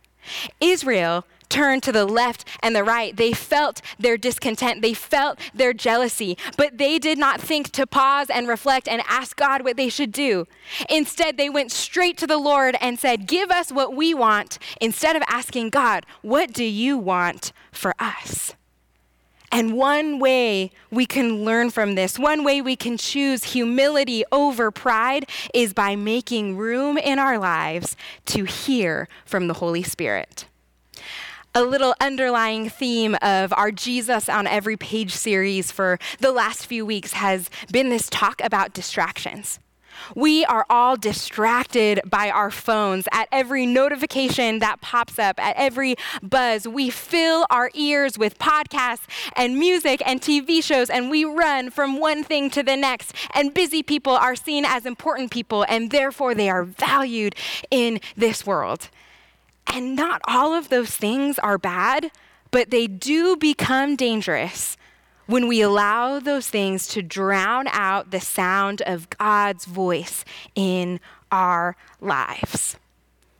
Israel 0.61 1.25
turned 1.49 1.83
to 1.85 1.93
the 1.93 2.05
left 2.05 2.47
and 2.63 2.77
the 2.77 2.85
right. 2.85 3.17
They 3.17 3.33
felt 3.33 3.81
their 3.99 4.19
discontent, 4.19 4.83
they 4.83 4.93
felt 4.93 5.39
their 5.55 5.73
jealousy, 5.73 6.37
but 6.59 6.77
they 6.77 6.99
did 6.99 7.17
not 7.17 7.41
think 7.41 7.71
to 7.73 7.87
pause 7.87 8.29
and 8.29 8.47
reflect 8.47 8.89
and 8.89 9.03
ask 9.09 9.37
God 9.37 9.65
what 9.65 9.79
they 9.79 9.89
should 9.89 10.13
do. 10.13 10.47
Instead, 10.91 11.37
they 11.37 11.49
went 11.49 11.73
straight 11.73 12.19
to 12.19 12.27
the 12.27 12.39
Lord 12.39 12.77
and 12.81 12.99
said, 12.99 13.27
Give 13.27 13.51
us 13.51 13.73
what 13.73 13.95
we 13.95 14.13
want, 14.13 14.59
instead 14.81 15.17
of 15.17 15.23
asking 15.29 15.71
God, 15.71 16.05
What 16.21 16.53
do 16.53 16.65
you 16.65 16.99
want 16.99 17.53
for 17.73 17.95
us? 17.99 18.55
And 19.55 19.75
one 19.75 20.19
way 20.19 20.73
we 20.91 21.07
can 21.07 21.45
learn 21.45 21.71
from 21.71 21.95
this, 21.95 22.19
one 22.19 22.43
way 22.43 22.61
we 22.61 22.75
can 22.75 22.97
choose 22.97 23.45
humility 23.45 24.25
over 24.33 24.73
pride 24.73 25.31
is 25.55 25.73
by 25.73 25.95
making 25.95 26.57
room 26.57 26.99
in 26.99 27.21
our 27.21 27.39
lives 27.39 27.97
to 28.27 28.43
hear 28.43 29.09
from 29.25 29.47
the 29.47 29.55
Holy 29.55 29.85
Spirit. 29.85 30.47
a 31.55 31.63
little 31.63 31.95
underlying 32.01 32.69
theme 32.69 33.17
of 33.23 33.53
our 33.53 33.71
Jesus 33.71 34.29
on 34.29 34.45
Every 34.49 34.77
Page 34.77 35.15
series 35.15 35.71
for 35.71 36.01
the 36.19 36.33
last 36.33 36.67
few 36.67 36.85
weeks 36.85 37.13
has 37.13 37.49
been 37.71 37.91
this 37.91 38.11
talk 38.11 38.43
about 38.43 38.73
distractions. 38.73 39.61
We 40.15 40.45
are 40.45 40.67
all 40.69 40.97
distracted 40.97 42.01
by 42.05 42.31
our 42.31 42.51
phones 42.51 43.09
at 43.13 43.29
every 43.33 43.67
notification 43.67 44.59
that 44.61 44.81
pops 44.81 45.19
up, 45.19 45.41
at 45.41 45.57
every 45.57 45.97
buzz. 46.23 46.67
We 46.67 46.91
fill 46.91 47.47
our 47.51 47.71
ears 47.75 48.19
with 48.19 48.39
podcasts 48.39 49.07
and 49.37 49.59
music 49.59 50.03
and 50.07 50.21
TV 50.21 50.63
shows, 50.63 50.91
and 50.91 51.11
we 51.11 51.25
run 51.25 51.71
from 51.71 51.99
one 51.99 52.25
thing 52.25 52.51
to 52.51 52.63
the 52.63 52.77
next. 52.77 53.15
And 53.35 53.55
busy 53.55 53.83
people 53.83 54.13
are 54.13 54.37
seen 54.37 54.65
as 54.65 54.87
important 54.87 55.31
people, 55.31 55.65
and 55.69 55.91
therefore 55.91 56.35
they 56.35 56.51
are 56.51 56.65
valued 56.65 57.35
in 57.71 58.01
this 58.17 58.47
world. 58.47 58.89
And 59.67 59.97
not 59.97 60.21
all 60.27 60.55
of 60.55 60.69
those 60.69 60.91
things 60.91 61.39
are 61.39 61.59
bad, 61.59 62.11
but 62.51 62.71
they 62.71 62.87
do 62.87 63.37
become 63.37 63.97
dangerous 63.97 64.77
when 65.27 65.49
we 65.49 65.61
allow 65.61 66.19
those 66.19 66.49
things 66.49 66.87
to 66.89 67.03
drown 67.03 67.67
out 67.69 68.11
the 68.11 68.21
sound 68.21 68.83
of 68.83 69.11
God's 69.11 69.65
voice 69.65 70.25
in 70.55 71.01
our 71.31 71.77
lives. 72.01 72.77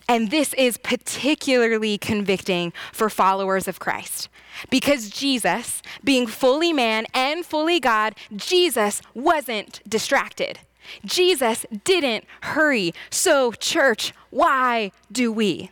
And 0.09 0.31
this 0.31 0.53
is 0.55 0.77
particularly 0.77 1.97
convicting 1.97 2.73
for 2.93 3.09
followers 3.09 3.67
of 3.67 3.79
Christ. 3.79 4.29
Because 4.71 5.09
Jesus, 5.09 5.83
being 6.03 6.27
fully 6.27 6.73
man 6.73 7.07
and 7.15 7.45
fully 7.45 7.81
God, 7.81 8.15
Jesus 8.35 9.01
wasn't 9.15 9.81
distracted. 9.89 10.59
Jesus 11.05 11.65
didn't 11.85 12.25
hurry. 12.43 12.93
So, 13.11 13.53
church, 13.53 14.13
why 14.31 14.93
do 15.11 15.33
we? 15.33 15.71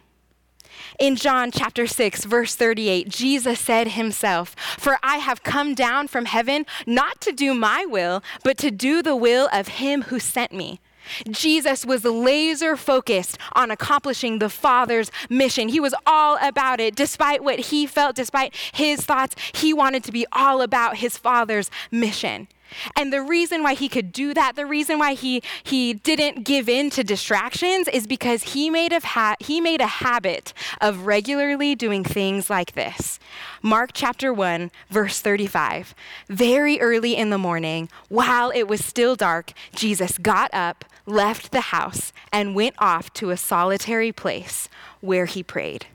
In 0.99 1.17
John 1.17 1.51
chapter 1.51 1.87
6, 1.87 2.25
verse 2.25 2.55
38, 2.55 3.09
Jesus 3.09 3.59
said 3.59 3.89
himself, 3.89 4.55
For 4.79 4.99
I 5.03 5.17
have 5.17 5.43
come 5.43 5.75
down 5.75 6.09
from 6.09 6.27
heaven 6.27 6.67
not 6.87 7.21
to 7.23 7.33
do 7.33 7.55
my 7.55 7.85
will, 7.87 8.23
but 8.45 8.59
to 8.59 8.71
do 8.71 9.03
the 9.03 9.17
will 9.17 9.49
of 9.53 9.69
him 9.69 10.03
who 10.03 10.19
sent 10.19 10.53
me. 10.53 10.81
Jesus 11.29 11.85
was 11.85 12.05
laser 12.05 12.77
focused 12.77 13.37
on 13.55 13.71
accomplishing 13.71 14.39
the 14.39 14.49
Father's 14.49 15.11
mission. 15.29 15.69
He 15.69 15.81
was 15.81 15.95
all 16.07 16.39
about 16.41 16.81
it. 16.81 16.95
Despite 16.95 17.43
what 17.43 17.59
he 17.59 17.87
felt, 17.87 18.15
despite 18.15 18.55
his 18.73 19.05
thoughts, 19.05 19.35
he 19.53 19.75
wanted 19.75 20.05
to 20.05 20.13
be 20.13 20.27
all 20.33 20.61
about 20.63 20.99
his 20.99 21.19
Father's 21.19 21.71
mission. 21.91 22.49
And 22.97 23.13
the 23.13 23.23
reason 23.23 23.63
why 23.63 23.75
he 23.75 23.89
could 23.89 24.13
do 24.13 24.35
that, 24.35 24.57
the 24.57 24.67
reason 24.67 24.99
why 24.99 25.15
he, 25.15 25.43
he 25.63 25.95
didn't 25.95 26.45
give 26.45 26.69
in 26.69 26.91
to 26.91 27.05
distractions 27.05 27.89
is 27.89 28.07
because 28.07 28.55
he 28.55 28.71
made, 28.71 28.93
a 28.93 29.01
ha- 29.01 29.37
he 29.41 29.61
made 29.61 29.81
a 29.81 29.87
habit 29.87 30.53
of 30.81 31.07
regularly 31.07 31.75
doing 31.75 32.05
things 32.05 32.49
like 32.51 32.73
this. 32.73 33.19
Mark 33.63 33.91
chapter 33.93 34.33
1, 34.33 34.71
verse 34.91 35.21
35. 35.21 35.95
Very 36.29 36.81
early 36.81 37.17
in 37.17 37.31
the 37.31 37.39
morning, 37.39 37.89
while 38.09 38.51
it 38.51 38.65
was 38.69 38.85
still 38.85 39.17
dark, 39.17 39.53
Jesus 39.75 40.19
got 40.19 40.53
up, 40.53 40.85
left 41.07 41.53
the 41.53 41.61
house, 41.61 42.13
and 42.33 42.55
went 42.55 42.75
off 42.79 43.13
to 43.15 43.31
a 43.31 43.37
solitary 43.37 44.13
place 44.13 44.69
where 45.01 45.27
he 45.27 45.43
prayed. 45.43 45.87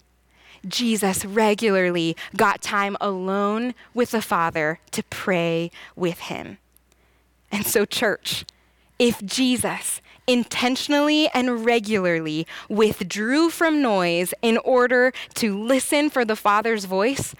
Jesus 0.65 1.25
regularly 1.25 2.15
got 2.35 2.61
time 2.61 2.97
alone 2.99 3.73
with 3.93 4.11
the 4.11 4.21
Father 4.21 4.79
to 4.91 5.03
pray 5.03 5.71
with 5.95 6.19
him. 6.19 6.57
And 7.51 7.65
so, 7.65 7.85
church, 7.85 8.45
if 8.99 9.23
Jesus 9.23 10.01
intentionally 10.27 11.29
and 11.33 11.65
regularly 11.65 12.45
withdrew 12.69 13.49
from 13.49 13.81
noise 13.81 14.33
in 14.41 14.57
order 14.59 15.13
to 15.35 15.57
listen 15.57 16.09
for 16.09 16.25
the 16.25 16.35
Father's 16.35 16.85
voice, 16.85 17.33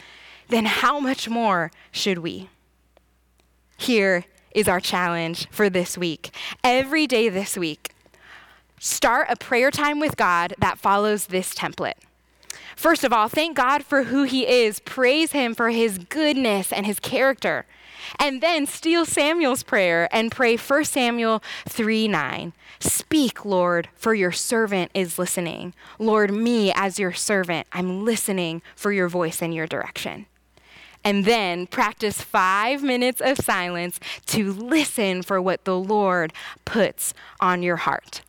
then 0.47 0.65
how 0.65 0.99
much 0.99 1.27
more 1.27 1.71
should 1.91 2.19
we? 2.19 2.49
Here 3.77 4.25
is 4.51 4.67
our 4.67 4.79
challenge 4.79 5.47
for 5.51 5.69
this 5.69 5.97
week. 5.97 6.33
Every 6.63 7.05
day 7.05 7.29
this 7.29 7.57
week, 7.57 7.93
start 8.79 9.27
a 9.29 9.35
prayer 9.35 9.69
time 9.69 9.99
with 9.99 10.15
God 10.15 10.53
that 10.57 10.79
follows 10.79 11.27
this 11.27 11.53
template. 11.53 11.99
First 12.75 13.03
of 13.03 13.11
all, 13.11 13.27
thank 13.27 13.57
God 13.57 13.83
for 13.83 14.03
who 14.03 14.23
He 14.23 14.47
is. 14.47 14.79
Praise 14.79 15.31
Him 15.31 15.53
for 15.53 15.69
His 15.69 15.97
goodness 15.97 16.71
and 16.71 16.85
His 16.85 16.99
character. 16.99 17.65
And 18.19 18.41
then 18.41 18.65
steal 18.65 19.05
Samuel's 19.05 19.63
prayer 19.63 20.07
and 20.11 20.31
pray 20.31 20.57
1 20.57 20.85
Samuel 20.85 21.43
3 21.67 22.07
9. 22.07 22.53
Speak, 22.79 23.43
Lord, 23.45 23.89
for 23.95 24.13
your 24.13 24.31
servant 24.31 24.91
is 24.93 25.17
listening. 25.17 25.73
Lord, 25.97 26.31
me 26.31 26.71
as 26.73 26.99
your 26.99 27.13
servant, 27.13 27.67
I'm 27.71 28.05
listening 28.05 28.61
for 28.75 28.91
your 28.91 29.07
voice 29.07 29.41
and 29.41 29.53
your 29.53 29.67
direction. 29.67 30.27
And 31.03 31.25
then 31.25 31.67
practice 31.67 32.21
five 32.21 32.83
minutes 32.83 33.21
of 33.21 33.37
silence 33.37 33.99
to 34.27 34.51
listen 34.51 35.21
for 35.21 35.41
what 35.41 35.63
the 35.63 35.77
Lord 35.77 36.33
puts 36.65 37.13
on 37.39 37.63
your 37.63 37.77
heart. 37.77 38.21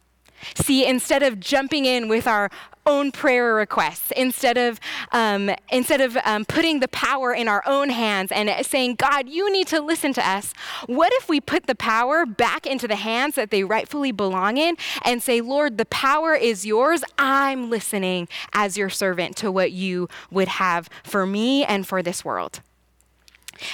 See, 0.55 0.87
instead 0.87 1.23
of 1.23 1.41
jumping 1.41 1.85
in 1.85 2.09
with 2.09 2.27
our 2.27 2.51
own 2.89 3.13
prayer 3.13 3.55
requests, 3.55 4.11
instead 4.13 4.57
of, 4.57 4.81
um, 5.13 5.51
instead 5.71 6.01
of 6.01 6.17
um, 6.25 6.45
putting 6.47 6.81
the 6.81 6.89
power 6.89 7.35
in 7.35 7.47
our 7.47 7.63
own 7.67 7.91
hands 7.91 8.33
and 8.33 8.51
saying, 8.65 8.95
God, 8.95 9.29
you 9.29 9.53
need 9.53 9.67
to 9.69 9.81
listen 9.81 10.13
to 10.15 10.27
us, 10.27 10.55
what 10.87 11.13
if 11.17 11.29
we 11.29 11.41
put 11.41 11.67
the 11.67 11.75
power 11.75 12.25
back 12.25 12.67
into 12.67 12.89
the 12.89 12.97
hands 12.97 13.35
that 13.35 13.51
they 13.51 13.63
rightfully 13.63 14.11
belong 14.11 14.57
in 14.57 14.77
and 15.05 15.23
say, 15.23 15.41
Lord, 15.41 15.77
the 15.77 15.85
power 15.87 16.35
is 16.35 16.65
yours. 16.65 17.05
I'm 17.19 17.69
listening 17.69 18.27
as 18.55 18.79
your 18.79 18.89
servant 18.89 19.37
to 19.37 19.53
what 19.53 19.73
you 19.73 20.09
would 20.31 20.49
have 20.49 20.89
for 21.05 21.27
me 21.27 21.65
and 21.65 21.87
for 21.87 22.03
this 22.03 22.25
world. 22.25 22.61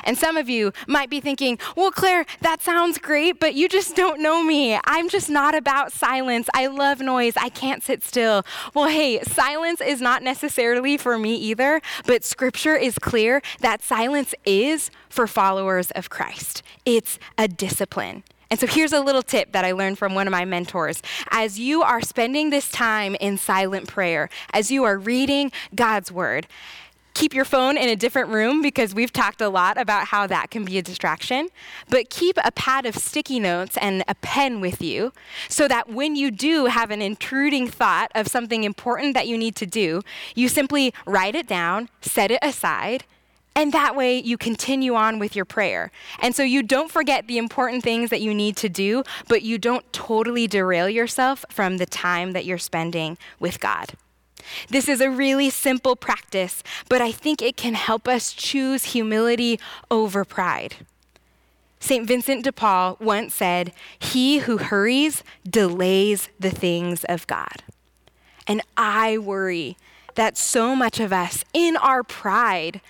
And 0.04 0.16
some 0.16 0.36
of 0.36 0.48
you 0.48 0.72
might 0.86 1.10
be 1.10 1.20
thinking, 1.20 1.58
well, 1.76 1.90
Claire, 1.90 2.26
that 2.40 2.62
sounds 2.62 2.98
great, 2.98 3.40
but 3.40 3.54
you 3.54 3.68
just 3.68 3.96
don't 3.96 4.20
know 4.20 4.42
me. 4.42 4.78
I'm 4.84 5.08
just 5.08 5.30
not 5.30 5.54
about 5.54 5.92
silence. 5.92 6.48
I 6.54 6.66
love 6.66 7.00
noise. 7.00 7.34
I 7.36 7.48
can't 7.48 7.82
sit 7.82 8.02
still. 8.02 8.44
Well, 8.74 8.88
hey, 8.88 9.20
silence 9.22 9.80
is 9.80 10.00
not 10.00 10.22
necessarily 10.22 10.96
for 10.96 11.18
me 11.18 11.34
either, 11.34 11.80
but 12.06 12.24
scripture 12.24 12.76
is 12.76 12.98
clear 12.98 13.42
that 13.60 13.82
silence 13.82 14.34
is 14.44 14.90
for 15.08 15.26
followers 15.26 15.90
of 15.92 16.10
Christ. 16.10 16.62
It's 16.84 17.18
a 17.38 17.48
discipline. 17.48 18.24
And 18.50 18.60
so 18.60 18.66
here's 18.66 18.92
a 18.92 19.00
little 19.00 19.22
tip 19.22 19.52
that 19.52 19.64
I 19.64 19.72
learned 19.72 19.98
from 19.98 20.14
one 20.14 20.28
of 20.28 20.30
my 20.30 20.44
mentors. 20.44 21.02
As 21.30 21.58
you 21.58 21.82
are 21.82 22.00
spending 22.00 22.50
this 22.50 22.70
time 22.70 23.16
in 23.16 23.38
silent 23.38 23.88
prayer, 23.88 24.28
as 24.52 24.70
you 24.70 24.84
are 24.84 24.98
reading 24.98 25.50
God's 25.74 26.12
word, 26.12 26.46
Keep 27.14 27.32
your 27.32 27.44
phone 27.44 27.76
in 27.76 27.88
a 27.88 27.94
different 27.94 28.28
room 28.30 28.60
because 28.60 28.92
we've 28.92 29.12
talked 29.12 29.40
a 29.40 29.48
lot 29.48 29.80
about 29.80 30.08
how 30.08 30.26
that 30.26 30.50
can 30.50 30.64
be 30.64 30.78
a 30.78 30.82
distraction. 30.82 31.48
But 31.88 32.10
keep 32.10 32.36
a 32.44 32.50
pad 32.50 32.86
of 32.86 32.96
sticky 32.96 33.38
notes 33.38 33.78
and 33.80 34.02
a 34.08 34.16
pen 34.16 34.60
with 34.60 34.82
you 34.82 35.12
so 35.48 35.68
that 35.68 35.88
when 35.88 36.16
you 36.16 36.32
do 36.32 36.66
have 36.66 36.90
an 36.90 37.00
intruding 37.00 37.68
thought 37.68 38.10
of 38.16 38.26
something 38.26 38.64
important 38.64 39.14
that 39.14 39.28
you 39.28 39.38
need 39.38 39.54
to 39.56 39.66
do, 39.66 40.02
you 40.34 40.48
simply 40.48 40.92
write 41.06 41.36
it 41.36 41.46
down, 41.46 41.88
set 42.00 42.32
it 42.32 42.40
aside, 42.42 43.04
and 43.56 43.72
that 43.72 43.94
way 43.94 44.18
you 44.18 44.36
continue 44.36 44.94
on 44.96 45.20
with 45.20 45.36
your 45.36 45.44
prayer. 45.44 45.92
And 46.20 46.34
so 46.34 46.42
you 46.42 46.62
don't 46.62 46.90
forget 46.90 47.28
the 47.28 47.38
important 47.38 47.84
things 47.84 48.10
that 48.10 48.20
you 48.20 48.34
need 48.34 48.56
to 48.56 48.68
do, 48.68 49.04
but 49.28 49.42
you 49.42 49.58
don't 49.58 49.90
totally 49.92 50.48
derail 50.48 50.88
yourself 50.88 51.44
from 51.48 51.76
the 51.76 51.86
time 51.86 52.32
that 52.32 52.44
you're 52.44 52.58
spending 52.58 53.16
with 53.38 53.60
God. 53.60 53.92
This 54.68 54.88
is 54.88 55.00
a 55.00 55.10
really 55.10 55.50
simple 55.50 55.96
practice, 55.96 56.62
but 56.88 57.00
I 57.00 57.12
think 57.12 57.42
it 57.42 57.56
can 57.56 57.74
help 57.74 58.08
us 58.08 58.32
choose 58.32 58.84
humility 58.84 59.58
over 59.90 60.24
pride. 60.24 60.76
St. 61.80 62.06
Vincent 62.06 62.44
de 62.44 62.52
Paul 62.52 62.96
once 62.98 63.34
said, 63.34 63.72
He 63.98 64.38
who 64.38 64.56
hurries 64.56 65.22
delays 65.48 66.30
the 66.40 66.50
things 66.50 67.04
of 67.04 67.26
God. 67.26 67.62
And 68.46 68.62
I 68.76 69.18
worry 69.18 69.76
that 70.14 70.38
so 70.38 70.74
much 70.74 71.00
of 71.00 71.12
us, 71.12 71.44
in 71.52 71.76
our 71.76 72.02
pride, 72.02 72.80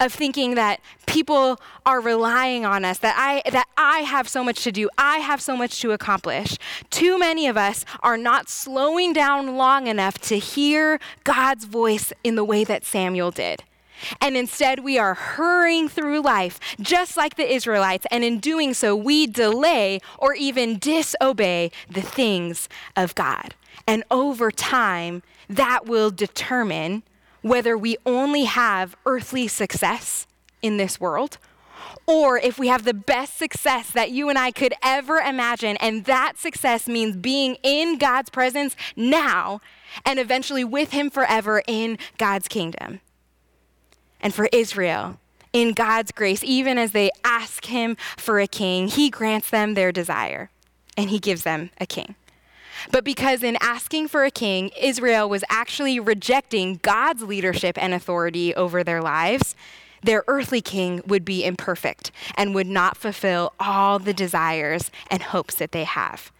of 0.00 0.12
thinking 0.12 0.54
that 0.54 0.80
people 1.06 1.60
are 1.84 2.00
relying 2.00 2.64
on 2.64 2.84
us, 2.84 2.98
that 2.98 3.14
I, 3.18 3.48
that 3.50 3.66
I 3.76 4.00
have 4.00 4.28
so 4.28 4.44
much 4.44 4.62
to 4.64 4.72
do, 4.72 4.88
I 4.96 5.18
have 5.18 5.40
so 5.40 5.56
much 5.56 5.80
to 5.80 5.92
accomplish. 5.92 6.56
Too 6.90 7.18
many 7.18 7.46
of 7.46 7.56
us 7.56 7.84
are 8.00 8.16
not 8.16 8.48
slowing 8.48 9.12
down 9.12 9.56
long 9.56 9.86
enough 9.86 10.18
to 10.22 10.38
hear 10.38 11.00
God's 11.24 11.64
voice 11.64 12.12
in 12.22 12.36
the 12.36 12.44
way 12.44 12.64
that 12.64 12.84
Samuel 12.84 13.30
did. 13.30 13.64
And 14.20 14.36
instead, 14.36 14.80
we 14.80 14.96
are 14.98 15.14
hurrying 15.14 15.88
through 15.88 16.22
life 16.22 16.60
just 16.80 17.16
like 17.16 17.34
the 17.34 17.52
Israelites, 17.52 18.06
and 18.12 18.22
in 18.22 18.38
doing 18.38 18.74
so, 18.74 18.94
we 18.94 19.26
delay 19.26 20.00
or 20.18 20.34
even 20.34 20.78
disobey 20.78 21.72
the 21.90 22.02
things 22.02 22.68
of 22.96 23.16
God. 23.16 23.54
And 23.88 24.04
over 24.10 24.50
time, 24.52 25.22
that 25.48 25.86
will 25.86 26.10
determine 26.10 27.02
whether 27.48 27.76
we 27.76 27.96
only 28.06 28.44
have 28.44 28.96
earthly 29.06 29.48
success 29.48 30.26
in 30.62 30.76
this 30.76 31.00
world 31.00 31.38
or 32.06 32.38
if 32.38 32.58
we 32.58 32.68
have 32.68 32.84
the 32.84 32.94
best 32.94 33.36
success 33.36 33.90
that 33.90 34.10
you 34.10 34.28
and 34.28 34.38
I 34.38 34.50
could 34.50 34.74
ever 34.82 35.18
imagine, 35.18 35.76
and 35.76 36.04
that 36.06 36.38
success 36.38 36.88
means 36.88 37.16
being 37.16 37.56
in 37.62 37.98
God's 37.98 38.30
presence 38.30 38.74
now 38.96 39.60
and 40.04 40.18
eventually 40.18 40.64
with 40.64 40.92
Him 40.92 41.10
forever 41.10 41.62
in 41.66 41.98
God's 42.16 42.48
kingdom. 42.48 43.00
and 44.20 44.34
for 44.34 44.48
Israel, 44.52 45.20
in 45.52 45.72
God's 45.72 46.10
grace, 46.10 46.42
even 46.42 46.76
as 46.76 46.90
they 46.92 47.10
ask 47.24 47.66
Him 47.66 47.96
for 48.16 48.40
a 48.40 48.48
king, 48.48 48.88
He 48.88 49.10
grants 49.10 49.50
them 49.50 49.74
their 49.74 49.92
desire 49.92 50.50
and 50.96 51.10
He 51.10 51.18
gives 51.18 51.44
them 51.44 51.70
a 51.80 51.86
king. 51.86 52.16
But 52.90 53.04
because 53.04 53.42
in 53.42 53.56
asking 53.60 54.08
for 54.08 54.24
a 54.24 54.30
king, 54.30 54.70
Israel 54.80 55.28
was 55.28 55.44
actually 55.48 56.00
rejecting 56.00 56.80
God's 56.82 57.22
leadership 57.22 57.76
and 57.80 57.94
authority 57.94 58.54
over 58.54 58.84
their 58.84 59.02
lives, 59.02 59.54
their 60.02 60.24
earthly 60.28 60.60
king 60.60 61.02
would 61.06 61.24
be 61.24 61.44
imperfect 61.44 62.12
and 62.36 62.54
would 62.54 62.66
not 62.66 62.96
fulfill 62.96 63.52
all 63.58 63.98
the 63.98 64.14
desires 64.14 64.90
and 65.10 65.22
hopes 65.22 65.56
that 65.56 65.72
they 65.72 65.84
have. 65.84 66.30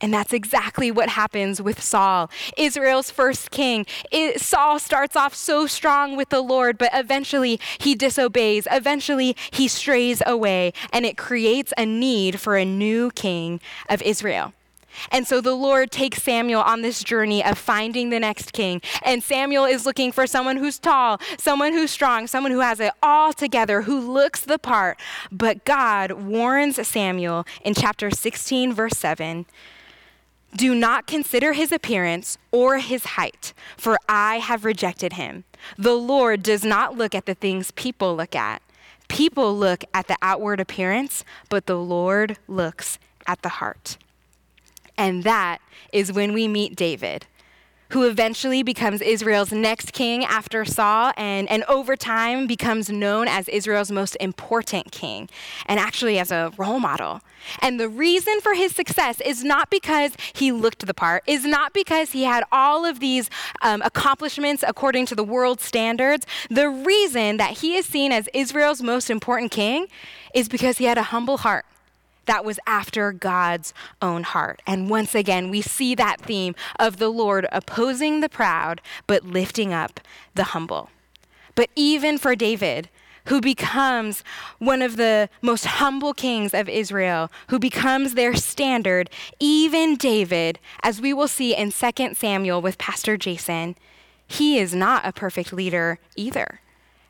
And 0.00 0.14
that's 0.14 0.32
exactly 0.32 0.90
what 0.92 1.08
happens 1.08 1.60
with 1.60 1.82
Saul, 1.82 2.30
Israel's 2.56 3.10
first 3.10 3.50
king. 3.50 3.84
It, 4.12 4.40
Saul 4.40 4.78
starts 4.78 5.16
off 5.16 5.34
so 5.34 5.66
strong 5.66 6.16
with 6.16 6.28
the 6.28 6.40
Lord, 6.40 6.78
but 6.78 6.90
eventually 6.94 7.58
he 7.78 7.96
disobeys. 7.96 8.68
Eventually 8.70 9.36
he 9.50 9.66
strays 9.66 10.22
away, 10.24 10.72
and 10.92 11.04
it 11.04 11.16
creates 11.16 11.72
a 11.76 11.84
need 11.84 12.38
for 12.38 12.56
a 12.56 12.64
new 12.64 13.10
king 13.10 13.60
of 13.88 14.00
Israel. 14.02 14.52
And 15.10 15.26
so 15.26 15.40
the 15.40 15.54
Lord 15.54 15.90
takes 15.90 16.22
Samuel 16.22 16.62
on 16.62 16.82
this 16.82 17.02
journey 17.02 17.44
of 17.44 17.58
finding 17.58 18.10
the 18.10 18.20
next 18.20 18.52
king. 18.52 18.80
And 19.02 19.22
Samuel 19.22 19.64
is 19.64 19.86
looking 19.86 20.12
for 20.12 20.26
someone 20.26 20.56
who's 20.56 20.78
tall, 20.78 21.20
someone 21.38 21.72
who's 21.72 21.90
strong, 21.90 22.26
someone 22.26 22.52
who 22.52 22.60
has 22.60 22.80
it 22.80 22.92
all 23.02 23.32
together, 23.32 23.82
who 23.82 24.00
looks 24.00 24.40
the 24.40 24.58
part. 24.58 24.98
But 25.30 25.64
God 25.64 26.12
warns 26.12 26.86
Samuel 26.86 27.46
in 27.62 27.74
chapter 27.74 28.10
16, 28.10 28.72
verse 28.72 28.96
7 28.96 29.46
Do 30.54 30.74
not 30.74 31.06
consider 31.06 31.52
his 31.52 31.72
appearance 31.72 32.38
or 32.50 32.78
his 32.78 33.04
height, 33.04 33.52
for 33.76 33.98
I 34.08 34.38
have 34.38 34.64
rejected 34.64 35.14
him. 35.14 35.44
The 35.76 35.94
Lord 35.94 36.42
does 36.42 36.64
not 36.64 36.96
look 36.96 37.14
at 37.14 37.26
the 37.26 37.34
things 37.34 37.70
people 37.72 38.16
look 38.16 38.34
at. 38.34 38.62
People 39.08 39.56
look 39.56 39.84
at 39.94 40.06
the 40.06 40.16
outward 40.20 40.60
appearance, 40.60 41.24
but 41.48 41.66
the 41.66 41.78
Lord 41.78 42.36
looks 42.46 42.98
at 43.26 43.42
the 43.42 43.48
heart. 43.48 43.96
And 44.98 45.22
that 45.22 45.60
is 45.92 46.12
when 46.12 46.32
we 46.32 46.48
meet 46.48 46.74
David, 46.74 47.26
who 47.90 48.02
eventually 48.02 48.62
becomes 48.62 49.00
Israel's 49.00 49.52
next 49.52 49.92
king 49.92 50.24
after 50.24 50.64
Saul 50.64 51.12
and, 51.16 51.48
and 51.48 51.64
over 51.64 51.96
time 51.96 52.46
becomes 52.46 52.90
known 52.90 53.28
as 53.28 53.48
Israel's 53.48 53.90
most 53.90 54.16
important 54.20 54.92
king 54.92 55.30
and 55.66 55.80
actually 55.80 56.18
as 56.18 56.30
a 56.30 56.52
role 56.58 56.80
model. 56.80 57.20
And 57.62 57.80
the 57.80 57.88
reason 57.88 58.40
for 58.42 58.54
his 58.54 58.74
success 58.74 59.20
is 59.22 59.42
not 59.44 59.70
because 59.70 60.12
he 60.34 60.52
looked 60.52 60.84
the 60.84 60.92
part, 60.92 61.22
is 61.26 61.46
not 61.46 61.72
because 61.72 62.10
he 62.10 62.24
had 62.24 62.44
all 62.50 62.84
of 62.84 63.00
these 63.00 63.30
um, 63.62 63.80
accomplishments 63.82 64.62
according 64.66 65.06
to 65.06 65.14
the 65.14 65.24
world 65.24 65.60
standards. 65.60 66.26
The 66.50 66.68
reason 66.68 67.36
that 67.38 67.58
he 67.58 67.76
is 67.76 67.86
seen 67.86 68.12
as 68.12 68.28
Israel's 68.34 68.82
most 68.82 69.08
important 69.08 69.52
king 69.52 69.86
is 70.34 70.48
because 70.48 70.78
he 70.78 70.84
had 70.84 70.98
a 70.98 71.04
humble 71.04 71.38
heart 71.38 71.64
that 72.28 72.44
was 72.44 72.60
after 72.66 73.10
God's 73.10 73.74
own 74.00 74.22
heart. 74.22 74.62
And 74.66 74.88
once 74.88 75.14
again, 75.14 75.50
we 75.50 75.62
see 75.62 75.94
that 75.96 76.20
theme 76.20 76.54
of 76.78 76.98
the 76.98 77.08
Lord 77.08 77.48
opposing 77.50 78.20
the 78.20 78.28
proud, 78.28 78.80
but 79.06 79.24
lifting 79.24 79.72
up 79.72 79.98
the 80.34 80.44
humble. 80.44 80.90
But 81.54 81.70
even 81.74 82.18
for 82.18 82.36
David, 82.36 82.88
who 83.24 83.40
becomes 83.40 84.22
one 84.58 84.82
of 84.82 84.96
the 84.96 85.28
most 85.42 85.64
humble 85.64 86.14
kings 86.14 86.54
of 86.54 86.68
Israel, 86.68 87.30
who 87.48 87.58
becomes 87.58 88.14
their 88.14 88.34
standard, 88.34 89.10
even 89.40 89.96
David, 89.96 90.58
as 90.82 91.00
we 91.00 91.12
will 91.12 91.28
see 91.28 91.54
in 91.56 91.72
2 91.72 92.14
Samuel 92.14 92.62
with 92.62 92.78
Pastor 92.78 93.16
Jason, 93.16 93.74
he 94.26 94.58
is 94.58 94.74
not 94.74 95.06
a 95.06 95.12
perfect 95.12 95.52
leader 95.52 95.98
either. 96.14 96.60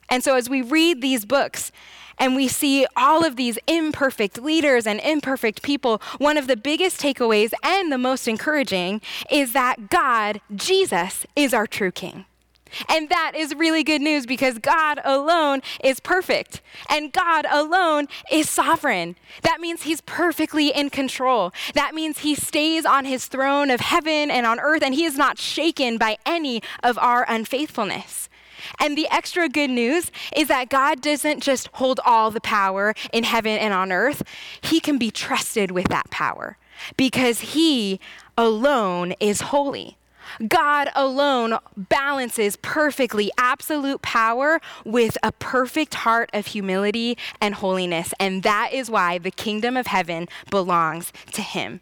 And 0.09 0.25
so 0.25 0.37
as 0.37 0.49
we 0.49 0.63
read 0.63 1.03
these 1.03 1.25
books, 1.25 1.71
and 2.19 2.35
we 2.35 2.49
see 2.49 2.87
all 2.97 3.25
of 3.25 3.37
these 3.37 3.59
imperfect 3.67 4.41
leaders 4.41 4.87
and 4.87 5.01
imperfect 5.01 5.63
people, 5.63 6.01
one 6.19 6.37
of 6.37 6.47
the 6.47 6.57
biggest 6.57 7.01
takeaways 7.01 7.53
and 7.63 7.93
the 7.93 7.99
most 7.99 8.29
encouraging 8.29 9.01
is 9.31 9.53
that 9.53 9.91
God, 9.91 10.41
Jesus, 10.55 11.27
is 11.37 11.55
our 11.55 11.67
true 11.67 11.91
king. 11.91 12.25
And 12.89 13.09
that 13.09 13.33
is 13.35 13.55
really 13.55 13.83
good 13.83 14.03
news 14.03 14.27
because 14.27 14.59
God 14.59 15.01
alone 15.05 15.63
is 15.83 16.01
perfect 16.01 16.61
and 16.89 17.13
God 17.13 17.47
alone 17.51 18.09
is 18.31 18.51
sovereign. 18.51 19.17
That 19.43 19.61
means 19.61 19.83
he's 19.83 20.01
perfectly 20.03 20.69
in 20.69 20.91
control. 20.91 21.53
That 21.75 21.95
means 21.95 22.19
he 22.19 22.35
stays 22.35 22.85
on 22.85 23.05
his 23.05 23.27
throne 23.27 23.71
of 23.71 23.81
heaven 23.81 24.31
and 24.31 24.47
on 24.47 24.61
earth 24.61 24.83
and 24.83 24.95
he 24.95 25.05
is 25.05 25.17
not 25.17 25.39
shaken 25.39 25.99
by 25.99 26.19
any 26.27 26.63
of 26.83 26.99
our 26.99 27.25
unfaithfulness. 27.29 28.28
And 28.79 28.97
the 28.97 29.09
extra 29.11 29.49
good 29.49 29.71
news 29.71 30.11
is 30.35 30.49
that 30.49 30.69
God 30.69 31.01
doesn't 31.01 31.43
just 31.43 31.69
hold 31.75 32.01
all 32.05 32.31
the 32.31 32.41
power 32.41 32.95
in 33.13 33.25
heaven 33.25 33.59
and 33.59 33.73
on 33.73 33.93
earth, 33.93 34.23
He 34.61 34.81
can 34.81 34.99
be 34.99 35.11
trusted 35.11 35.71
with 35.71 35.89
that 35.89 36.11
power 36.11 36.59
because 36.97 37.41
He 37.41 38.01
alone 38.37 39.15
is 39.21 39.41
holy. 39.41 39.97
God 40.47 40.91
alone 40.95 41.59
balances 41.77 42.57
perfectly 42.57 43.31
absolute 43.39 44.03
power 44.03 44.61
with 44.85 45.17
a 45.23 45.33
perfect 45.33 45.95
heart 45.95 46.31
of 46.33 46.49
humility 46.49 47.17
and 47.41 47.55
holiness. 47.55 48.13
And 48.21 48.43
that 48.43 48.73
is 48.73 48.91
why 48.91 49.19
the 49.19 49.31
kingdom 49.31 49.77
of 49.77 49.87
heaven 49.87 50.29
belongs 50.51 51.13
to 51.33 51.43
Him. 51.43 51.81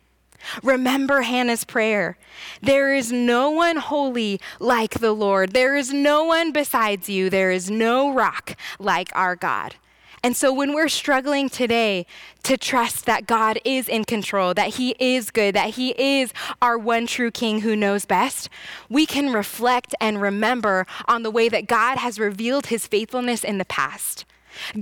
Remember 0.62 1.22
Hannah's 1.22 1.64
prayer. 1.64 2.16
There 2.62 2.94
is 2.94 3.12
no 3.12 3.50
one 3.50 3.76
holy 3.76 4.40
like 4.60 5.00
the 5.00 5.12
Lord. 5.12 5.52
There 5.52 5.76
is 5.76 5.92
no 5.92 6.24
one 6.24 6.52
besides 6.52 7.08
you. 7.08 7.30
There 7.30 7.50
is 7.50 7.70
no 7.70 8.12
rock 8.12 8.56
like 8.78 9.10
our 9.14 9.36
God. 9.36 9.76
And 10.22 10.36
so 10.36 10.52
when 10.52 10.74
we're 10.74 10.88
struggling 10.88 11.48
today 11.48 12.04
to 12.42 12.56
trust 12.56 13.06
that 13.06 13.26
God 13.26 13.60
is 13.64 13.88
in 13.88 14.04
control, 14.04 14.54
that 14.54 14.74
He 14.74 14.96
is 14.98 15.30
good, 15.30 15.54
that 15.54 15.74
He 15.74 15.90
is 15.90 16.32
our 16.60 16.76
one 16.76 17.06
true 17.06 17.30
King 17.30 17.60
who 17.60 17.76
knows 17.76 18.04
best, 18.04 18.48
we 18.88 19.06
can 19.06 19.32
reflect 19.32 19.94
and 20.00 20.20
remember 20.20 20.84
on 21.06 21.22
the 21.22 21.30
way 21.30 21.48
that 21.48 21.68
God 21.68 21.98
has 21.98 22.18
revealed 22.18 22.66
His 22.66 22.88
faithfulness 22.88 23.44
in 23.44 23.58
the 23.58 23.64
past. 23.64 24.24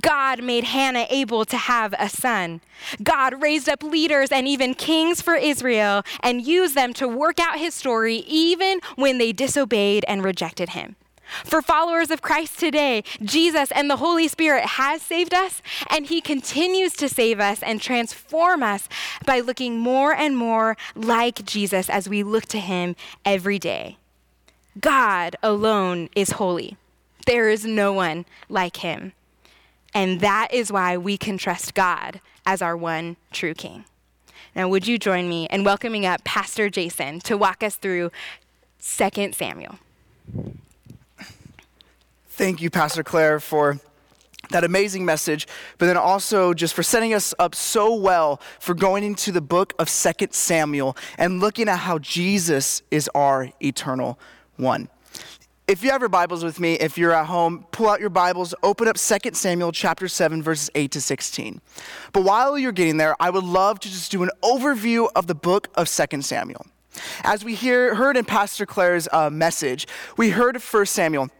God 0.00 0.42
made 0.42 0.64
Hannah 0.64 1.06
able 1.10 1.44
to 1.46 1.56
have 1.56 1.94
a 1.98 2.08
son. 2.08 2.60
God 3.02 3.42
raised 3.42 3.68
up 3.68 3.82
leaders 3.82 4.30
and 4.30 4.46
even 4.48 4.74
kings 4.74 5.20
for 5.20 5.34
Israel 5.34 6.02
and 6.20 6.46
used 6.46 6.74
them 6.74 6.92
to 6.94 7.08
work 7.08 7.40
out 7.40 7.58
his 7.58 7.74
story 7.74 8.24
even 8.26 8.80
when 8.96 9.18
they 9.18 9.32
disobeyed 9.32 10.04
and 10.06 10.24
rejected 10.24 10.70
him. 10.70 10.96
For 11.44 11.62
followers 11.62 12.10
of 12.10 12.22
Christ 12.22 12.58
today, 12.58 13.02
Jesus 13.22 13.70
and 13.72 13.90
the 13.90 13.96
Holy 13.96 14.28
Spirit 14.28 14.64
has 14.64 15.02
saved 15.02 15.34
us, 15.34 15.62
and 15.90 16.06
He 16.06 16.20
continues 16.20 16.92
to 16.94 17.08
save 17.08 17.40
us 17.40 17.62
and 17.62 17.80
transform 17.80 18.62
us 18.62 18.88
by 19.24 19.40
looking 19.40 19.78
more 19.78 20.14
and 20.14 20.36
more 20.36 20.76
like 20.94 21.44
Jesus 21.44 21.88
as 21.88 22.08
we 22.08 22.22
look 22.22 22.46
to 22.46 22.60
Him 22.60 22.94
every 23.24 23.58
day. 23.58 23.96
God 24.80 25.36
alone 25.42 26.08
is 26.14 26.32
holy. 26.32 26.76
There 27.26 27.48
is 27.48 27.64
no 27.64 27.92
one 27.92 28.26
like 28.48 28.78
Him. 28.78 29.12
And 29.94 30.20
that 30.20 30.48
is 30.52 30.72
why 30.72 30.96
we 30.96 31.16
can 31.16 31.38
trust 31.38 31.74
God 31.74 32.20
as 32.44 32.60
our 32.60 32.76
one 32.76 33.16
true 33.32 33.54
King. 33.54 33.84
Now, 34.56 34.68
would 34.68 34.86
you 34.86 34.98
join 34.98 35.28
me 35.28 35.48
in 35.50 35.64
welcoming 35.64 36.04
up 36.04 36.22
Pastor 36.24 36.68
Jason 36.68 37.20
to 37.20 37.36
walk 37.36 37.62
us 37.62 37.76
through 37.76 38.10
2 38.80 39.32
Samuel? 39.32 39.78
Thank 42.28 42.60
you, 42.60 42.70
Pastor 42.70 43.02
Claire, 43.02 43.40
for 43.40 43.78
that 44.50 44.64
amazing 44.64 45.04
message, 45.04 45.46
but 45.78 45.86
then 45.86 45.96
also 45.96 46.52
just 46.54 46.74
for 46.74 46.82
setting 46.82 47.14
us 47.14 47.32
up 47.38 47.54
so 47.54 47.94
well 47.94 48.40
for 48.60 48.74
going 48.74 49.02
into 49.02 49.32
the 49.32 49.40
book 49.40 49.72
of 49.78 49.88
2 49.88 50.28
Samuel 50.30 50.96
and 51.18 51.40
looking 51.40 51.68
at 51.68 51.78
how 51.78 51.98
Jesus 51.98 52.82
is 52.90 53.08
our 53.14 53.50
eternal 53.60 54.18
one 54.56 54.88
if 55.66 55.82
you 55.82 55.90
have 55.90 56.02
your 56.02 56.10
Bibles 56.10 56.44
with 56.44 56.60
me, 56.60 56.74
if 56.74 56.98
you're 56.98 57.12
at 57.12 57.26
home, 57.26 57.64
pull 57.70 57.88
out 57.88 57.98
your 57.98 58.10
Bibles, 58.10 58.54
open 58.62 58.86
up 58.86 58.96
2 58.96 59.30
Samuel 59.32 59.72
chapter 59.72 60.08
7, 60.08 60.42
verses 60.42 60.70
8 60.74 60.90
to 60.90 61.00
16. 61.00 61.60
But 62.12 62.22
while 62.22 62.58
you're 62.58 62.72
getting 62.72 62.98
there, 62.98 63.16
I 63.18 63.30
would 63.30 63.44
love 63.44 63.80
to 63.80 63.88
just 63.88 64.10
do 64.12 64.22
an 64.22 64.30
overview 64.42 65.08
of 65.16 65.26
the 65.26 65.34
book 65.34 65.68
of 65.74 65.88
2 65.88 66.20
Samuel. 66.20 66.66
As 67.22 67.44
we 67.44 67.54
hear, 67.54 67.94
heard 67.94 68.16
in 68.16 68.26
Pastor 68.26 68.66
Claire's 68.66 69.08
uh, 69.10 69.30
message, 69.30 69.86
we 70.18 70.30
heard 70.30 70.60
1 70.60 70.86
Samuel 70.86 71.30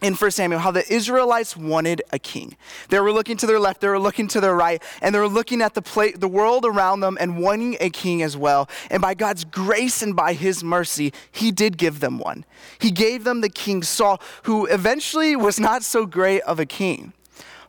in 0.00 0.14
1 0.14 0.30
Samuel 0.30 0.60
how 0.60 0.70
the 0.70 0.90
Israelites 0.92 1.56
wanted 1.56 2.02
a 2.12 2.18
king. 2.18 2.56
They 2.88 3.00
were 3.00 3.12
looking 3.12 3.36
to 3.38 3.46
their 3.46 3.58
left, 3.58 3.80
they 3.80 3.88
were 3.88 3.98
looking 3.98 4.28
to 4.28 4.40
their 4.40 4.54
right, 4.54 4.82
and 5.02 5.14
they 5.14 5.18
were 5.18 5.28
looking 5.28 5.60
at 5.60 5.74
the, 5.74 5.82
play, 5.82 6.12
the 6.12 6.28
world 6.28 6.64
around 6.64 7.00
them 7.00 7.16
and 7.20 7.38
wanting 7.38 7.76
a 7.80 7.90
king 7.90 8.22
as 8.22 8.36
well. 8.36 8.68
And 8.90 9.02
by 9.02 9.14
God's 9.14 9.44
grace 9.44 10.02
and 10.02 10.14
by 10.14 10.34
his 10.34 10.62
mercy, 10.62 11.12
he 11.32 11.50
did 11.50 11.78
give 11.78 12.00
them 12.00 12.18
one. 12.18 12.44
He 12.78 12.90
gave 12.90 13.24
them 13.24 13.40
the 13.40 13.48
king 13.48 13.82
Saul, 13.82 14.20
who 14.44 14.66
eventually 14.66 15.34
was 15.34 15.58
not 15.58 15.82
so 15.82 16.06
great 16.06 16.42
of 16.42 16.60
a 16.60 16.66
king. 16.66 17.12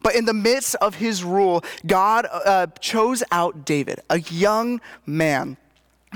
But 0.01 0.15
in 0.15 0.25
the 0.25 0.33
midst 0.33 0.75
of 0.75 0.95
his 0.95 1.23
rule, 1.23 1.63
God 1.85 2.25
uh, 2.31 2.67
chose 2.79 3.21
out 3.31 3.65
David, 3.65 3.99
a 4.09 4.19
young 4.19 4.79
man 5.05 5.57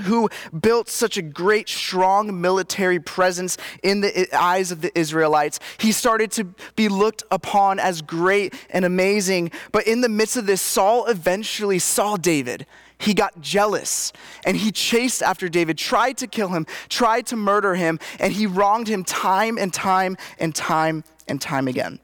who 0.02 0.28
built 0.60 0.88
such 0.88 1.16
a 1.16 1.22
great, 1.22 1.68
strong 1.68 2.40
military 2.40 2.98
presence 2.98 3.56
in 3.82 4.00
the 4.00 4.28
eyes 4.36 4.70
of 4.70 4.80
the 4.80 4.96
Israelites. 4.98 5.60
He 5.78 5.92
started 5.92 6.30
to 6.32 6.44
be 6.74 6.88
looked 6.88 7.22
upon 7.30 7.78
as 7.78 8.02
great 8.02 8.54
and 8.70 8.84
amazing. 8.84 9.52
But 9.72 9.86
in 9.86 10.00
the 10.00 10.08
midst 10.08 10.36
of 10.36 10.46
this, 10.46 10.60
Saul 10.60 11.06
eventually 11.06 11.78
saw 11.78 12.16
David. 12.16 12.66
He 12.98 13.14
got 13.14 13.40
jealous 13.40 14.12
and 14.44 14.56
he 14.56 14.72
chased 14.72 15.22
after 15.22 15.48
David, 15.48 15.78
tried 15.78 16.16
to 16.18 16.26
kill 16.26 16.48
him, 16.48 16.66
tried 16.88 17.26
to 17.26 17.36
murder 17.36 17.74
him, 17.74 17.98
and 18.18 18.32
he 18.32 18.46
wronged 18.46 18.88
him 18.88 19.04
time 19.04 19.58
and 19.58 19.72
time 19.72 20.16
and 20.38 20.54
time 20.54 21.04
and 21.28 21.40
time 21.40 21.68
again. 21.68 21.98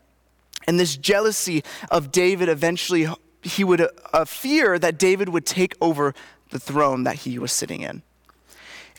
And 0.66 0.79
this 0.79 0.96
jealousy 0.96 1.64
of 1.90 2.12
David 2.12 2.48
eventually, 2.48 3.09
he 3.42 3.64
would 3.64 3.88
uh, 4.12 4.24
fear 4.24 4.79
that 4.79 4.98
David 4.98 5.31
would 5.31 5.46
take 5.46 5.74
over 5.81 6.14
the 6.51 6.59
throne 6.59 7.05
that 7.05 7.17
he 7.17 7.39
was 7.39 7.53
sitting 7.53 7.83
in. 7.83 8.03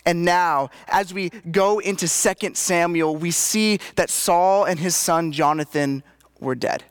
And 0.04 0.24
now, 0.24 0.70
as 0.88 1.14
we 1.14 1.30
go 1.50 1.78
into 1.78 2.08
2 2.08 2.54
Samuel, 2.54 3.16
we 3.16 3.30
see 3.30 3.78
that 3.94 4.10
Saul 4.10 4.64
and 4.64 4.78
his 4.80 4.96
son 4.96 5.30
Jonathan 5.30 6.02
were 6.40 6.56
dead. 6.56 6.82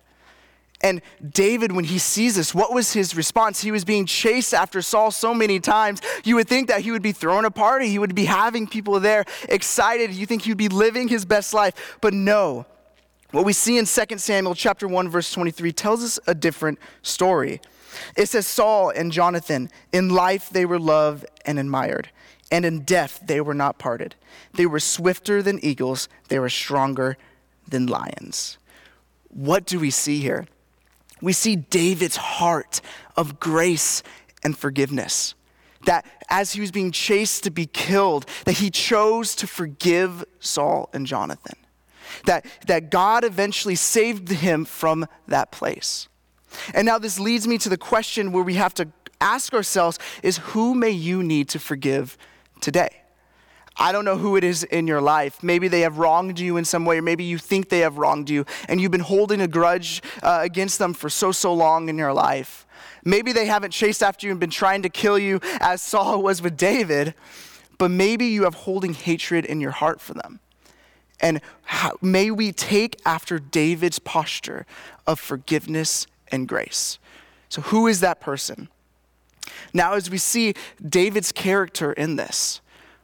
And 0.84 1.02
David, 1.30 1.74
when 1.74 1.86
he 1.86 2.00
sees 2.00 2.36
this, 2.36 2.56
what 2.56 2.74
was 2.74 2.94
his 2.94 3.16
response? 3.16 3.62
He 3.62 3.72
was 3.72 3.86
being 3.86 4.06
chased 4.06 4.54
after 4.54 4.82
Saul 4.82 5.12
so 5.12 5.34
many 5.34 5.60
times. 5.60 6.02
You 6.24 6.36
would 6.36 6.48
think 6.48 6.70
that 6.70 6.82
he 6.82 6.92
would 6.92 7.04
be 7.04 7.12
throwing 7.12 7.46
a 7.46 7.52
party, 7.52 7.88
he 7.88 8.00
would 8.00 8.16
be 8.16 8.26
having 8.26 8.66
people 8.66 9.00
there 9.00 9.26
excited. 9.48 10.12
You 10.12 10.26
think 10.26 10.44
he 10.44 10.52
would 10.52 10.58
be 10.58 10.70
living 10.70 11.08
his 11.08 11.26
best 11.26 11.54
life. 11.54 11.98
But 12.02 12.14
no. 12.14 12.66
What 13.32 13.46
we 13.46 13.54
see 13.54 13.78
in 13.78 13.86
2 13.86 14.18
Samuel 14.18 14.56
chapter 14.56 14.88
1 14.88 15.08
verse 15.10 15.32
23 15.32 15.72
tells 15.72 16.04
us 16.04 16.20
a 16.28 16.34
different 16.34 16.80
story. 17.02 17.62
It 18.16 18.30
says 18.30 18.48
Saul 18.48 18.90
and 18.90 19.12
Jonathan, 19.12 19.70
in 19.92 20.10
life 20.10 20.50
they 20.50 20.66
were 20.66 20.80
loved 20.80 21.26
and 21.46 21.60
admired, 21.60 22.10
and 22.52 22.66
in 22.66 22.82
death 22.82 23.22
they 23.26 23.42
were 23.42 23.54
not 23.54 23.78
parted. 23.78 24.16
They 24.54 24.66
were 24.66 24.80
swifter 24.80 25.42
than 25.42 25.64
eagles, 25.64 26.08
they 26.30 26.40
were 26.40 26.50
stronger 26.50 27.18
than 27.68 27.88
lions. 27.88 28.58
What 29.30 29.66
do 29.66 29.80
we 29.80 29.92
see 29.92 30.20
here? 30.20 30.46
We 31.22 31.34
see 31.34 31.56
David's 31.56 32.18
heart 32.18 32.82
of 33.16 33.40
grace 33.40 34.04
and 34.44 34.58
forgiveness. 34.58 35.36
That 35.86 36.06
as 36.30 36.54
he 36.54 36.62
was 36.62 36.72
being 36.72 36.92
chased 36.92 37.44
to 37.44 37.52
be 37.52 37.66
killed, 37.66 38.26
that 38.46 38.54
he 38.54 38.70
chose 38.70 39.36
to 39.36 39.48
forgive 39.48 40.24
Saul 40.40 40.90
and 40.94 41.06
Jonathan. 41.06 41.56
That, 42.26 42.46
that 42.68 42.92
God 42.92 43.24
eventually 43.24 43.76
saved 43.76 44.30
him 44.30 44.66
from 44.66 45.08
that 45.28 45.52
place. 45.52 46.08
And 46.74 46.86
now 46.86 46.98
this 46.98 47.20
leads 47.20 47.48
me 47.48 47.58
to 47.60 47.70
the 47.70 47.78
question 47.78 48.32
where 48.32 48.44
we 48.44 48.56
have 48.56 48.74
to 48.76 48.90
ask 49.20 49.54
ourselves 49.54 50.00
is 50.24 50.38
who 50.38 50.74
may 50.74 50.90
you 50.90 51.24
need 51.24 51.50
to 51.50 51.60
forgive 51.60 52.18
today? 52.60 52.90
I 53.78 53.92
don't 53.92 54.06
know 54.06 54.18
who 54.18 54.36
it 54.36 54.44
is 54.44 54.64
in 54.64 54.86
your 54.86 55.02
life. 55.02 55.42
Maybe 55.42 55.68
they 55.68 55.82
have 55.82 55.98
wronged 55.98 56.40
you 56.40 56.58
in 56.58 56.66
some 56.66 56.86
way, 56.86 56.98
or 56.98 57.02
maybe 57.02 57.24
you 57.24 57.38
think 57.38 57.70
they 57.70 57.80
have 57.80 57.98
wronged 57.98 58.30
you, 58.30 58.46
and 58.68 58.82
you've 58.82 58.92
been 58.92 59.00
holding 59.00 59.42
a 59.42 59.48
grudge 59.48 60.02
uh, 60.22 60.40
against 60.42 60.78
them 60.78 60.94
for 60.94 61.10
so, 61.10 61.32
so 61.32 61.54
long 61.54 61.88
in 61.88 61.98
your 61.98 62.14
life. 62.14 62.66
Maybe 63.04 63.32
they 63.32 63.46
haven't 63.46 63.72
chased 63.72 64.04
after 64.04 64.28
you 64.28 64.32
and 64.32 64.40
been 64.40 64.50
trying 64.50 64.82
to 64.84 64.90
kill 64.90 65.18
you 65.18 65.40
as 65.60 65.82
Saul 65.82 66.22
was 66.22 66.42
with 66.42 66.58
David, 66.58 67.16
but 67.78 67.90
maybe 67.90 68.28
you 68.28 68.44
have 68.44 68.54
holding 68.54 68.94
hatred 68.94 69.46
in 69.46 69.62
your 69.62 69.72
heart 69.72 70.02
for 70.02 70.14
them. 70.14 70.40
And 71.20 71.42
how, 71.64 71.98
may 72.02 72.30
we 72.30 72.52
take 72.52 73.00
after 73.06 73.40
David's 73.40 74.00
posture 74.00 74.66
of 75.08 75.20
forgiveness 75.20 76.08
and 76.32 76.48
grace. 76.48 77.00
So, 77.50 77.62
who 77.62 77.88
is 77.88 78.00
that 78.00 78.22
person? 78.22 78.70
Now, 79.74 79.94
as 79.94 80.10
we 80.10 80.18
see 80.18 80.54
David's 80.88 81.32
character 81.32 81.92
in 81.94 82.16
this, 82.16 82.62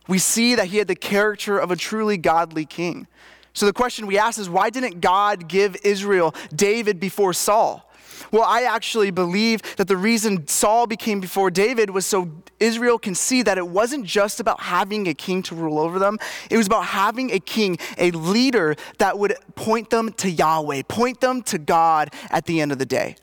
we 0.08 0.20
see 0.20 0.56
that 0.56 0.68
he 0.68 0.78
had 0.78 0.88
the 0.88 0.96
character 0.96 1.58
of 1.58 1.72
a 1.72 1.76
truly 1.76 2.18
godly 2.18 2.66
king. 2.66 3.08
So, 3.54 3.66
the 3.66 3.74
question 3.74 4.08
we 4.08 4.18
ask 4.18 4.40
is 4.40 4.50
why 4.50 4.70
didn't 4.70 5.02
God 5.02 5.48
give 5.48 5.76
Israel 5.84 6.36
David 6.56 7.00
before 7.00 7.34
Saul? 7.34 7.87
Well, 8.32 8.44
I 8.44 8.64
actually 8.64 9.12
believe 9.12 9.62
that 9.78 9.88
the 9.88 9.98
reason 9.98 10.48
Saul 10.48 10.88
became 10.88 11.20
before 11.20 11.52
David 11.52 11.90
was 11.90 12.06
so 12.06 12.30
Israel 12.60 12.98
can 12.98 13.16
see 13.16 13.44
that 13.44 13.58
it 13.58 13.68
wasn't 13.68 14.06
just 14.06 14.40
about 14.40 14.62
having 14.62 15.08
a 15.08 15.14
king 15.14 15.44
to 15.44 15.56
rule 15.56 15.80
over 15.80 16.00
them, 16.00 16.18
it 16.50 16.58
was 16.58 16.68
about 16.68 16.86
having 16.86 17.32
a 17.32 17.40
king, 17.40 17.78
a 17.98 18.12
leader 18.12 18.76
that 18.98 19.18
would 19.20 19.36
point 19.56 19.90
them 19.90 20.12
to 20.14 20.30
Yahweh, 20.30 20.84
point 20.88 21.22
them 21.22 21.42
to 21.44 21.58
God 21.58 22.14
at 22.30 22.46
the 22.46 22.62
end 22.62 22.72
of 22.72 22.80
the 22.80 22.86
day. 22.86 23.16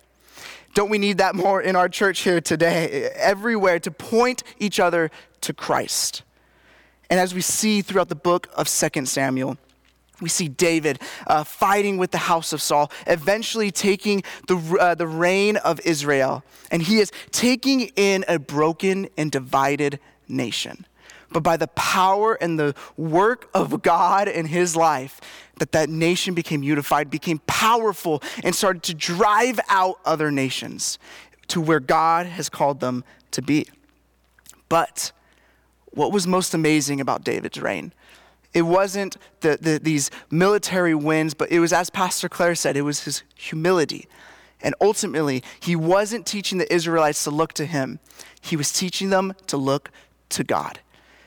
Don't 0.74 0.90
we 0.90 0.98
need 0.98 1.18
that 1.18 1.34
more 1.36 1.62
in 1.62 1.76
our 1.76 1.88
church 1.88 2.20
here 2.20 2.40
today, 2.40 3.10
everywhere, 3.14 3.78
to 3.78 3.90
point 3.90 4.42
each 4.58 4.80
other 4.80 5.10
to 5.40 5.52
Christ? 5.52 6.22
And 7.08 7.20
as 7.20 7.34
we 7.34 7.42
see 7.42 7.80
throughout 7.80 8.08
the 8.08 8.16
book 8.16 8.48
of 8.56 8.68
2 8.68 9.06
Samuel, 9.06 9.56
we 10.20 10.28
see 10.28 10.48
David 10.48 11.00
uh, 11.26 11.44
fighting 11.44 11.98
with 11.98 12.12
the 12.12 12.18
house 12.18 12.52
of 12.52 12.62
Saul, 12.62 12.90
eventually 13.06 13.70
taking 13.70 14.22
the, 14.46 14.56
uh, 14.80 14.94
the 14.94 15.06
reign 15.06 15.56
of 15.58 15.80
Israel. 15.84 16.44
And 16.70 16.82
he 16.82 17.00
is 17.00 17.10
taking 17.32 17.92
in 17.96 18.24
a 18.28 18.38
broken 18.38 19.08
and 19.16 19.30
divided 19.30 19.98
nation. 20.28 20.86
But 21.30 21.42
by 21.42 21.56
the 21.56 21.66
power 21.68 22.34
and 22.34 22.58
the 22.58 22.76
work 22.96 23.50
of 23.54 23.82
God 23.82 24.28
in 24.28 24.46
his 24.46 24.76
life, 24.76 25.20
that 25.58 25.72
that 25.72 25.88
nation 25.88 26.32
became 26.32 26.62
unified, 26.62 27.10
became 27.10 27.40
powerful, 27.46 28.22
and 28.44 28.54
started 28.54 28.84
to 28.84 28.94
drive 28.94 29.58
out 29.68 29.98
other 30.04 30.30
nations 30.30 30.98
to 31.48 31.60
where 31.60 31.80
God 31.80 32.26
has 32.26 32.48
called 32.48 32.78
them 32.78 33.02
to 33.32 33.42
be. 33.42 33.66
But 34.68 35.10
what 35.86 36.12
was 36.12 36.26
most 36.26 36.54
amazing 36.54 37.00
about 37.00 37.24
David's 37.24 37.60
reign? 37.60 37.92
It 38.54 38.62
wasn't 38.62 39.16
the, 39.40 39.58
the, 39.60 39.78
these 39.82 40.10
military 40.30 40.94
wins, 40.94 41.34
but 41.34 41.50
it 41.50 41.58
was, 41.58 41.72
as 41.72 41.90
Pastor 41.90 42.28
Claire 42.28 42.54
said, 42.54 42.76
it 42.76 42.82
was 42.82 43.04
his 43.04 43.24
humility. 43.34 44.06
And 44.62 44.74
ultimately, 44.80 45.42
he 45.60 45.76
wasn't 45.76 46.24
teaching 46.24 46.58
the 46.58 46.72
Israelites 46.72 47.24
to 47.24 47.30
look 47.30 47.52
to 47.54 47.66
him, 47.66 47.98
he 48.40 48.56
was 48.56 48.72
teaching 48.72 49.10
them 49.10 49.34
to 49.48 49.56
look 49.56 49.90
to 50.30 50.44
God. 50.44 50.80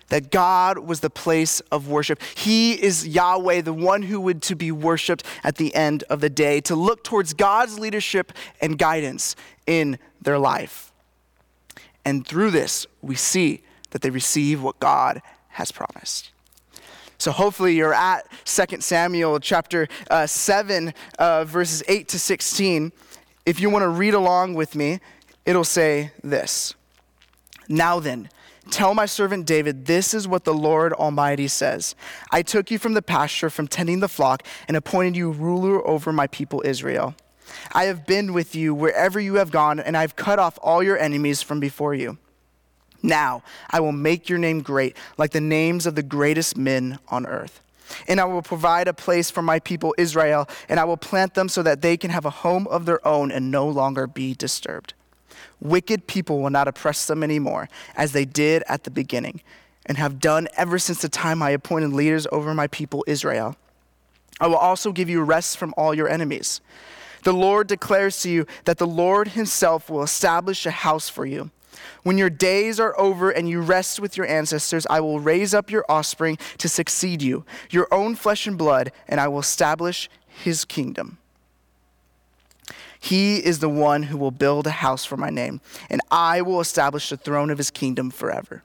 That 0.09 0.31
God 0.31 0.79
was 0.79 1.01
the 1.01 1.09
place 1.09 1.59
of 1.69 1.89
worship. 1.89 2.21
He 2.35 2.81
is 2.81 3.05
Yahweh, 3.05 3.61
the 3.61 3.73
one 3.73 4.03
who 4.03 4.21
would 4.21 4.41
to 4.43 4.55
be 4.55 4.71
worshiped 4.71 5.23
at 5.43 5.57
the 5.57 5.75
end 5.75 6.05
of 6.09 6.21
the 6.21 6.29
day, 6.29 6.61
to 6.61 6.75
look 6.75 7.03
towards 7.03 7.33
God's 7.33 7.77
leadership 7.77 8.31
and 8.61 8.77
guidance 8.77 9.35
in 9.65 9.99
their 10.21 10.39
life. 10.39 10.93
And 12.05 12.25
through 12.25 12.51
this, 12.51 12.87
we 13.01 13.15
see 13.15 13.63
that 13.89 14.01
they 14.01 14.09
receive 14.09 14.63
what 14.63 14.79
God 14.79 15.21
has 15.49 15.73
promised. 15.73 16.31
So 17.17 17.31
hopefully 17.31 17.75
you're 17.75 17.93
at 17.93 18.27
2 18.45 18.81
Samuel 18.81 19.39
chapter 19.39 19.87
uh, 20.09 20.27
7, 20.27 20.93
uh, 21.17 21.45
verses 21.45 21.83
8 21.87 22.07
to 22.09 22.19
16. 22.19 22.91
If 23.45 23.59
you 23.59 23.69
want 23.69 23.83
to 23.83 23.89
read 23.89 24.13
along 24.13 24.53
with 24.53 24.75
me, 24.75 24.99
it'll 25.45 25.63
say 25.63 26.11
this 26.23 26.75
Now 27.67 27.99
then, 27.99 28.29
Tell 28.69 28.93
my 28.93 29.05
servant 29.05 29.45
David, 29.45 29.85
this 29.85 30.13
is 30.13 30.27
what 30.27 30.43
the 30.43 30.53
Lord 30.53 30.91
Almighty 30.93 31.47
says 31.47 31.95
I 32.31 32.41
took 32.41 32.69
you 32.69 32.77
from 32.77 32.93
the 32.93 33.01
pasture, 33.01 33.49
from 33.49 33.67
tending 33.67 33.99
the 33.99 34.09
flock, 34.09 34.43
and 34.67 34.75
appointed 34.75 35.15
you 35.15 35.31
ruler 35.31 35.85
over 35.87 36.11
my 36.11 36.27
people 36.27 36.61
Israel. 36.65 37.15
I 37.71 37.85
have 37.85 38.05
been 38.05 38.33
with 38.33 38.55
you 38.55 38.75
wherever 38.75 39.19
you 39.19 39.35
have 39.35 39.51
gone, 39.51 39.79
and 39.79 39.95
I 39.95 40.01
have 40.01 40.15
cut 40.15 40.37
off 40.37 40.59
all 40.61 40.83
your 40.83 40.97
enemies 40.97 41.41
from 41.41 41.59
before 41.59 41.95
you. 41.95 42.17
Now 43.03 43.43
I 43.69 43.79
will 43.79 43.91
make 43.91 44.29
your 44.29 44.39
name 44.39 44.61
great, 44.61 44.97
like 45.17 45.31
the 45.31 45.41
names 45.41 45.85
of 45.85 45.95
the 45.95 46.03
greatest 46.03 46.57
men 46.57 46.99
on 47.09 47.25
earth. 47.25 47.61
And 48.07 48.19
I 48.19 48.25
will 48.25 48.41
provide 48.41 48.87
a 48.87 48.93
place 48.93 49.31
for 49.31 49.41
my 49.41 49.59
people 49.59 49.95
Israel, 49.97 50.47
and 50.67 50.79
I 50.79 50.83
will 50.83 50.97
plant 50.97 51.35
them 51.35 51.47
so 51.47 51.63
that 51.63 51.81
they 51.81 51.95
can 51.95 52.11
have 52.11 52.25
a 52.25 52.29
home 52.29 52.67
of 52.67 52.85
their 52.85 53.05
own 53.07 53.31
and 53.31 53.49
no 53.49 53.67
longer 53.67 54.07
be 54.07 54.33
disturbed. 54.33 54.93
Wicked 55.59 56.07
people 56.07 56.41
will 56.41 56.49
not 56.49 56.67
oppress 56.67 57.07
them 57.07 57.23
anymore, 57.23 57.69
as 57.95 58.11
they 58.11 58.25
did 58.25 58.63
at 58.67 58.83
the 58.83 58.91
beginning, 58.91 59.41
and 59.85 59.97
have 59.97 60.19
done 60.19 60.47
ever 60.57 60.77
since 60.77 61.01
the 61.01 61.09
time 61.09 61.41
I 61.41 61.51
appointed 61.51 61.93
leaders 61.93 62.27
over 62.31 62.53
my 62.53 62.67
people 62.67 63.05
Israel. 63.07 63.55
I 64.39 64.47
will 64.47 64.57
also 64.57 64.91
give 64.91 65.09
you 65.09 65.21
rest 65.23 65.57
from 65.57 65.73
all 65.77 65.93
your 65.93 66.09
enemies. 66.09 66.61
The 67.23 67.33
Lord 67.33 67.67
declares 67.67 68.21
to 68.21 68.29
you 68.29 68.45
that 68.65 68.77
the 68.77 68.87
Lord 68.87 69.29
Himself 69.29 69.89
will 69.89 70.03
establish 70.03 70.65
a 70.65 70.71
house 70.71 71.09
for 71.09 71.25
you. 71.25 71.49
When 72.03 72.17
your 72.17 72.29
days 72.29 72.79
are 72.79 72.97
over 72.99 73.29
and 73.29 73.49
you 73.49 73.61
rest 73.61 73.99
with 73.99 74.17
your 74.17 74.27
ancestors, 74.27 74.87
I 74.89 74.99
will 74.99 75.19
raise 75.19 75.53
up 75.53 75.69
your 75.69 75.85
offspring 75.89 76.37
to 76.57 76.69
succeed 76.69 77.21
you, 77.21 77.45
your 77.69 77.87
own 77.91 78.15
flesh 78.15 78.47
and 78.47 78.57
blood, 78.57 78.91
and 79.07 79.19
I 79.19 79.27
will 79.27 79.39
establish 79.39 80.09
his 80.27 80.65
kingdom. 80.65 81.17
He 82.99 83.37
is 83.37 83.59
the 83.59 83.69
one 83.69 84.03
who 84.03 84.17
will 84.17 84.31
build 84.31 84.67
a 84.67 84.71
house 84.71 85.05
for 85.05 85.17
my 85.17 85.29
name, 85.29 85.61
and 85.89 86.01
I 86.09 86.41
will 86.41 86.59
establish 86.59 87.09
the 87.09 87.17
throne 87.17 87.49
of 87.49 87.57
his 87.57 87.71
kingdom 87.71 88.09
forever. 88.09 88.63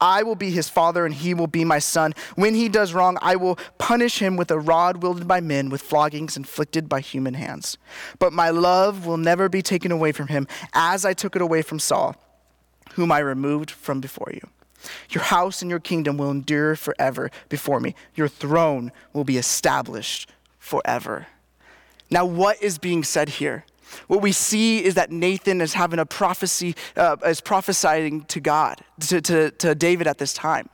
I 0.00 0.22
will 0.22 0.34
be 0.34 0.50
his 0.50 0.68
father, 0.68 1.06
and 1.06 1.14
he 1.14 1.34
will 1.34 1.46
be 1.46 1.64
my 1.64 1.78
son. 1.78 2.14
When 2.34 2.54
he 2.54 2.68
does 2.68 2.92
wrong, 2.92 3.16
I 3.22 3.36
will 3.36 3.58
punish 3.78 4.18
him 4.18 4.36
with 4.36 4.50
a 4.50 4.58
rod 4.58 5.02
wielded 5.02 5.26
by 5.26 5.40
men, 5.40 5.70
with 5.70 5.82
floggings 5.82 6.36
inflicted 6.36 6.88
by 6.88 7.00
human 7.00 7.34
hands. 7.34 7.78
But 8.18 8.32
my 8.32 8.50
love 8.50 9.06
will 9.06 9.16
never 9.16 9.48
be 9.48 9.62
taken 9.62 9.92
away 9.92 10.12
from 10.12 10.28
him, 10.28 10.46
as 10.72 11.04
I 11.04 11.14
took 11.14 11.36
it 11.36 11.42
away 11.42 11.62
from 11.62 11.78
Saul 11.78 12.16
whom 12.92 13.10
I 13.10 13.18
removed 13.18 13.70
from 13.70 14.00
before 14.00 14.30
you. 14.32 14.48
Your 15.10 15.24
house 15.24 15.62
and 15.62 15.70
your 15.70 15.80
kingdom 15.80 16.18
will 16.18 16.30
endure 16.30 16.76
forever 16.76 17.30
before 17.48 17.80
me. 17.80 17.94
Your 18.14 18.28
throne 18.28 18.92
will 19.12 19.24
be 19.24 19.38
established 19.38 20.30
forever. 20.58 21.26
Now, 22.10 22.24
what 22.24 22.62
is 22.62 22.78
being 22.78 23.02
said 23.02 23.28
here? 23.28 23.64
What 24.08 24.22
we 24.22 24.32
see 24.32 24.84
is 24.84 24.94
that 24.94 25.10
Nathan 25.10 25.60
is 25.60 25.74
having 25.74 25.98
a 25.98 26.06
prophecy, 26.06 26.74
uh, 26.96 27.16
is 27.24 27.40
prophesying 27.40 28.24
to 28.24 28.40
God, 28.40 28.80
to, 29.00 29.20
to, 29.20 29.50
to 29.52 29.74
David 29.74 30.06
at 30.06 30.18
this 30.18 30.32
time. 30.32 30.68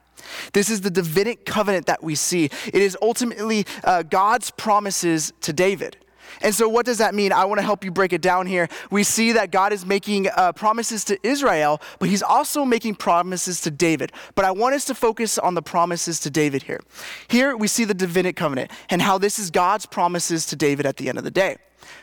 This 0.52 0.70
is 0.70 0.82
the 0.82 0.90
Davidic 0.90 1.46
covenant 1.46 1.86
that 1.86 2.02
we 2.02 2.14
see. 2.14 2.46
It 2.66 2.74
is 2.74 2.96
ultimately 3.00 3.66
uh, 3.84 4.02
God's 4.02 4.50
promises 4.50 5.32
to 5.42 5.52
David. 5.52 5.96
And 6.42 6.54
so, 6.54 6.68
what 6.68 6.86
does 6.86 6.98
that 6.98 7.14
mean? 7.14 7.32
I 7.32 7.44
want 7.44 7.58
to 7.58 7.64
help 7.64 7.84
you 7.84 7.90
break 7.90 8.12
it 8.12 8.22
down 8.22 8.46
here. 8.46 8.68
We 8.90 9.02
see 9.02 9.32
that 9.32 9.50
God 9.50 9.72
is 9.72 9.84
making 9.84 10.28
uh, 10.28 10.52
promises 10.52 11.04
to 11.04 11.18
Israel, 11.26 11.80
but 11.98 12.08
he's 12.08 12.22
also 12.22 12.64
making 12.64 12.96
promises 12.96 13.60
to 13.62 13.70
David. 13.70 14.12
But 14.34 14.44
I 14.44 14.50
want 14.50 14.74
us 14.74 14.84
to 14.86 14.94
focus 14.94 15.38
on 15.38 15.54
the 15.54 15.62
promises 15.62 16.20
to 16.20 16.30
David 16.30 16.64
here. 16.64 16.80
Here 17.28 17.56
we 17.56 17.68
see 17.68 17.84
the 17.84 17.94
Davidic 17.94 18.36
covenant 18.36 18.70
and 18.88 19.02
how 19.02 19.18
this 19.18 19.38
is 19.38 19.50
God's 19.50 19.86
promises 19.86 20.46
to 20.46 20.56
David 20.56 20.86
at 20.86 20.96
the 20.96 21.08
end 21.08 21.18
of 21.18 21.24
the 21.24 21.30
day. 21.30 21.56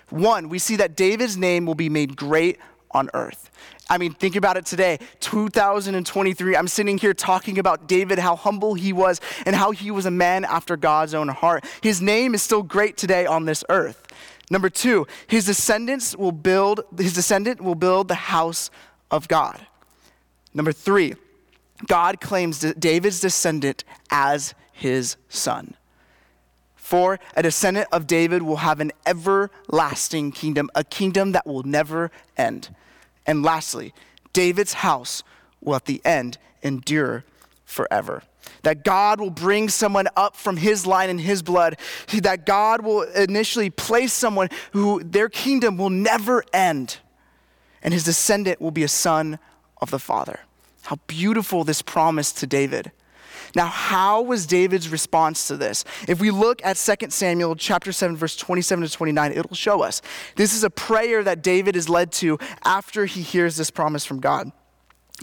One, 0.09 0.49
we 0.49 0.59
see 0.59 0.75
that 0.77 0.95
David's 0.95 1.37
name 1.37 1.65
will 1.65 1.75
be 1.75 1.89
made 1.89 2.15
great 2.15 2.59
on 2.91 3.09
earth. 3.13 3.51
I 3.89 3.97
mean, 3.97 4.13
think 4.13 4.35
about 4.35 4.57
it 4.57 4.65
today, 4.65 4.99
2023. 5.21 6.55
I'm 6.55 6.67
sitting 6.67 6.97
here 6.97 7.13
talking 7.13 7.57
about 7.57 7.87
David, 7.87 8.19
how 8.19 8.35
humble 8.35 8.73
he 8.73 8.91
was, 8.91 9.21
and 9.45 9.55
how 9.55 9.71
he 9.71 9.91
was 9.91 10.05
a 10.05 10.11
man 10.11 10.43
after 10.45 10.75
God's 10.75 11.13
own 11.13 11.29
heart. 11.29 11.63
His 11.81 12.01
name 12.01 12.33
is 12.33 12.43
still 12.43 12.63
great 12.63 12.97
today 12.97 13.25
on 13.25 13.45
this 13.45 13.63
earth. 13.69 14.06
Number 14.49 14.69
two, 14.69 15.07
his 15.27 15.45
descendants 15.45 16.15
will 16.15 16.31
build, 16.31 16.81
his 16.97 17.13
descendant 17.13 17.61
will 17.61 17.75
build 17.75 18.07
the 18.07 18.15
house 18.15 18.69
of 19.11 19.27
God. 19.27 19.65
Number 20.53 20.71
three, 20.71 21.15
God 21.85 22.21
claims 22.21 22.59
David's 22.59 23.19
descendant 23.19 23.83
as 24.09 24.55
his 24.71 25.17
son. 25.29 25.75
For 26.75 27.19
a 27.35 27.43
descendant 27.43 27.89
of 27.91 28.07
David 28.07 28.41
will 28.41 28.57
have 28.57 28.79
an 28.79 28.93
everlasting 29.05 30.31
kingdom, 30.31 30.69
a 30.73 30.83
kingdom 30.85 31.33
that 31.33 31.45
will 31.45 31.63
never 31.63 32.11
end. 32.37 32.73
And 33.25 33.43
lastly, 33.43 33.93
David's 34.31 34.73
house 34.73 35.21
will 35.59 35.75
at 35.75 35.85
the 35.85 36.01
end 36.05 36.37
endure 36.63 37.25
forever. 37.67 38.23
That 38.63 38.83
God 38.83 39.19
will 39.19 39.29
bring 39.29 39.69
someone 39.69 40.07
up 40.15 40.35
from 40.35 40.57
his 40.57 40.87
line 40.87 41.09
and 41.09 41.19
his 41.19 41.43
blood. 41.43 41.77
That 42.21 42.45
God 42.45 42.81
will 42.81 43.01
initially 43.01 43.69
place 43.69 44.13
someone 44.13 44.49
who 44.71 45.03
their 45.03 45.29
kingdom 45.29 45.77
will 45.77 45.89
never 45.89 46.43
end. 46.53 46.97
And 47.83 47.93
his 47.93 48.05
descendant 48.05 48.59
will 48.59 48.71
be 48.71 48.83
a 48.83 48.87
son 48.87 49.37
of 49.79 49.91
the 49.91 49.99
Father. 49.99 50.39
How 50.83 50.95
beautiful 51.07 51.65
this 51.65 51.81
promise 51.81 52.31
to 52.33 52.47
David. 52.47 52.91
Now, 53.53 53.67
how 53.67 54.21
was 54.21 54.45
David's 54.45 54.89
response 54.89 55.47
to 55.47 55.57
this? 55.57 55.83
If 56.07 56.21
we 56.21 56.31
look 56.31 56.63
at 56.63 56.77
2 56.77 57.09
Samuel 57.09 57.55
chapter 57.55 57.91
7 57.91 58.15
verse 58.15 58.35
27 58.37 58.85
to 58.85 58.91
29, 58.91 59.31
it'll 59.33 59.55
show 59.55 59.81
us. 59.81 60.01
This 60.35 60.53
is 60.53 60.63
a 60.63 60.69
prayer 60.69 61.23
that 61.23 61.43
David 61.43 61.75
is 61.75 61.89
led 61.89 62.11
to 62.13 62.39
after 62.63 63.05
he 63.05 63.21
hears 63.21 63.57
this 63.57 63.71
promise 63.71 64.05
from 64.05 64.21
God. 64.21 64.51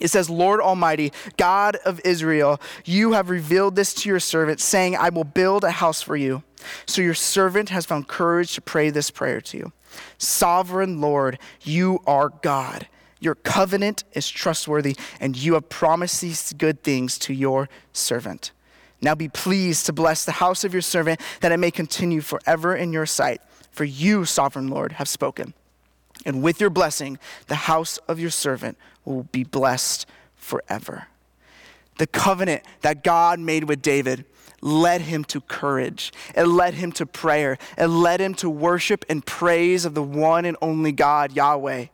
It 0.01 0.09
says, 0.09 0.29
Lord 0.29 0.61
Almighty, 0.61 1.13
God 1.37 1.77
of 1.85 2.01
Israel, 2.05 2.61
you 2.85 3.13
have 3.13 3.31
revealed 3.31 3.77
this 3.77 3.95
to 3.95 4.09
your 4.09 4.21
servant, 4.21 4.61
saying, 4.61 4.97
I 4.97 5.09
will 5.11 5.25
build 5.25 5.63
a 5.63 5.71
house 5.71 6.03
for 6.03 6.17
you. 6.17 6.43
So 6.87 7.01
your 7.01 7.15
servant 7.15 7.69
has 7.69 7.87
found 7.87 8.09
courage 8.09 8.55
to 8.55 8.61
pray 8.61 8.91
this 8.91 9.11
prayer 9.11 9.41
to 9.43 9.57
you. 9.57 9.73
Sovereign 10.19 11.01
Lord, 11.01 11.39
you 11.63 12.01
are 12.07 12.31
God. 12.43 12.89
Your 13.21 13.37
covenant 13.37 14.05
is 14.13 14.29
trustworthy, 14.29 14.97
and 15.21 15.37
you 15.37 15.55
have 15.55 15.69
promised 15.69 16.21
these 16.21 16.53
good 16.55 16.83
things 16.83 17.17
to 17.21 17.33
your 17.33 17.69
servant. 17.93 18.51
Now 19.01 19.15
be 19.15 19.29
pleased 19.29 19.87
to 19.87 19.93
bless 19.93 20.25
the 20.25 20.33
house 20.33 20.65
of 20.65 20.73
your 20.73 20.83
servant, 20.83 21.21
that 21.41 21.53
it 21.53 21.59
may 21.59 21.71
continue 21.71 22.21
forever 22.21 22.75
in 22.75 22.93
your 22.93 23.07
sight. 23.07 23.41
For 23.71 23.85
you, 23.85 24.25
sovereign 24.25 24.69
Lord, 24.69 24.93
have 24.93 25.09
spoken. 25.09 25.55
And 26.27 26.43
with 26.43 26.61
your 26.61 26.71
blessing, 26.71 27.19
the 27.47 27.55
house 27.55 27.99
of 28.09 28.19
your 28.19 28.31
servant 28.31 28.79
will 29.05 29.25
be 29.25 29.45
blessed 29.45 30.07
forever. 30.37 31.09
The 31.99 32.07
covenant 32.07 32.63
that 32.83 33.05
God 33.05 33.39
made 33.39 33.65
with 33.65 33.81
David 33.83 34.25
led 34.65 35.03
him 35.03 35.25
to 35.25 35.43
courage. 35.43 36.11
It 36.35 36.47
led 36.47 36.75
him 36.75 36.91
to 36.93 37.05
prayer. 37.05 37.59
It 37.77 37.87
led 37.87 38.21
him 38.21 38.35
to 38.37 38.49
worship 38.49 39.05
and 39.11 39.25
praise 39.25 39.85
of 39.85 39.95
the 39.95 40.03
one 40.03 40.47
and 40.47 40.57
only 40.63 40.91
God, 40.91 41.37
Yahweh. 41.37 41.87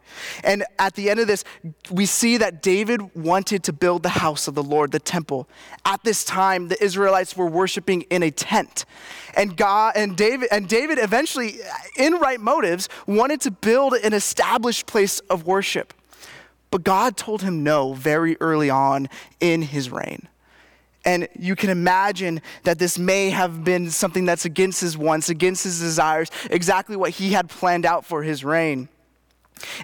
And 0.44 0.64
at 0.78 0.94
the 0.94 1.10
end 1.10 1.18
of 1.18 1.26
this, 1.26 1.42
we 1.90 2.06
see 2.06 2.36
that 2.36 2.62
David 2.62 3.14
wanted 3.16 3.64
to 3.64 3.72
build 3.72 4.04
the 4.04 4.10
house 4.10 4.46
of 4.46 4.54
the 4.54 4.62
Lord, 4.62 4.92
the 4.92 5.00
temple. 5.00 5.48
At 5.84 6.04
this 6.04 6.24
time, 6.24 6.68
the 6.68 6.82
Israelites 6.82 7.36
were 7.36 7.48
worshiping 7.48 8.02
in 8.02 8.22
a 8.22 8.30
tent. 8.30 8.84
And 9.36 9.56
God 9.56 9.94
and 9.96 10.16
David 10.16 10.48
and 10.52 10.68
David 10.68 10.98
eventually 11.00 11.56
in 11.96 12.14
right 12.14 12.40
motives 12.40 12.88
wanted 13.06 13.40
to 13.42 13.50
build 13.50 13.94
an 13.94 14.12
established 14.12 14.86
place 14.86 15.18
of 15.28 15.44
worship. 15.44 15.92
But 16.70 16.84
God 16.84 17.16
told 17.16 17.42
him 17.42 17.64
no 17.64 17.94
very 17.94 18.36
early 18.40 18.70
on 18.70 19.08
in 19.40 19.62
his 19.62 19.90
reign. 19.90 20.28
And 21.04 21.28
you 21.38 21.56
can 21.56 21.70
imagine 21.70 22.42
that 22.64 22.78
this 22.78 22.98
may 22.98 23.30
have 23.30 23.64
been 23.64 23.90
something 23.90 24.26
that's 24.26 24.44
against 24.44 24.80
his 24.80 24.98
wants, 24.98 25.30
against 25.30 25.64
his 25.64 25.80
desires, 25.80 26.30
exactly 26.50 26.94
what 26.94 27.10
he 27.10 27.32
had 27.32 27.48
planned 27.48 27.86
out 27.86 28.04
for 28.04 28.22
his 28.22 28.44
reign. 28.44 28.88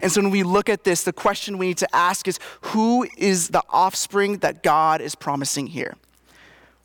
And 0.03 0.13
so 0.13 0.23
when 0.23 0.31
we 0.31 0.43
look 0.43 0.69
at 0.69 0.85
this, 0.85 1.03
the 1.05 1.13
question 1.13 1.59
we 1.59 1.69
need 1.69 1.79
to 1.79 1.97
ask 1.97 2.29
is 2.29 2.39
who 2.63 3.07
is 3.17 3.49
the 3.49 3.63
offspring 3.71 4.39
that 4.39 4.63
God 4.63 5.01
is 5.01 5.15
promising 5.15 5.69
here? 5.69 5.97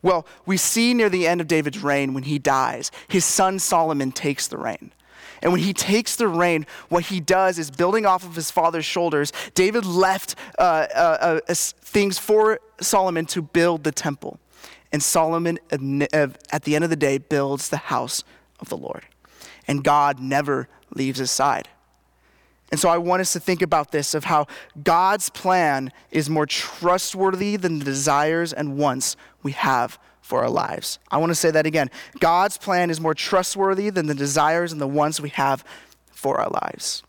Well, 0.02 0.26
we 0.46 0.58
see 0.58 0.94
near 0.94 1.10
the 1.10 1.28
end 1.28 1.42
of 1.42 1.48
David's 1.48 1.84
reign 1.84 2.14
when 2.14 2.24
he 2.24 2.40
dies, 2.40 2.92
his 3.08 3.24
son 3.24 3.60
Solomon 3.60 4.12
takes 4.12 4.48
the 4.48 4.58
reign. 4.58 4.92
And 5.42 5.52
when 5.52 5.62
he 5.62 5.74
takes 5.74 6.16
the 6.16 6.28
reign, 6.28 6.66
what 6.90 7.06
he 7.06 7.20
does 7.20 7.58
is 7.58 7.72
building 7.72 8.06
off 8.06 8.24
of 8.24 8.36
his 8.36 8.52
father's 8.52 8.86
shoulders, 8.86 9.34
David 9.54 9.86
left 9.86 10.36
uh, 10.60 10.88
uh, 10.94 11.40
uh, 11.48 11.54
things 11.56 12.20
for 12.20 12.60
Solomon 12.80 13.26
to 13.28 13.42
build 13.42 13.84
the 13.84 13.92
temple. 13.92 14.40
And 14.92 15.02
Solomon, 15.02 15.58
at 15.72 16.64
the 16.64 16.76
end 16.76 16.84
of 16.84 16.90
the 16.90 16.96
day, 16.96 17.18
builds 17.18 17.70
the 17.70 17.78
house 17.78 18.24
of 18.60 18.70
the 18.70 18.78
Lord. 18.78 19.06
And 19.68 19.84
God 19.84 20.20
never 20.20 20.68
leaves 20.94 21.20
his 21.20 21.32
side. 21.32 21.70
And 22.72 22.80
so 22.80 22.90
I 22.90 22.98
want 22.98 23.22
us 23.22 23.34
to 23.34 23.40
think 23.40 23.62
about 23.62 23.92
this 23.92 24.14
of 24.14 24.26
how 24.26 24.48
God's 24.82 25.30
plan 25.30 25.92
is 26.10 26.30
more 26.30 26.46
trustworthy 26.46 27.58
than 27.58 27.80
the 27.80 27.86
desires 27.86 28.54
and 28.54 28.78
wants 28.78 29.18
we 29.44 29.52
have 29.54 30.00
for 30.32 30.44
our 30.44 30.50
lives. 30.50 30.98
I 31.12 31.18
want 31.18 31.32
to 31.32 31.36
say 31.36 31.52
that 31.52 31.66
again. 31.66 31.92
God's 32.22 32.58
plan 32.58 32.90
is 32.90 33.02
more 33.02 33.14
trustworthy 33.14 33.90
than 33.90 34.08
the 34.08 34.16
desires 34.16 34.72
and 34.72 34.80
the 34.80 34.88
wants 34.88 35.20
we 35.20 35.28
have 35.32 35.66
for 36.14 36.40
our 36.40 36.50
lives. 36.50 37.04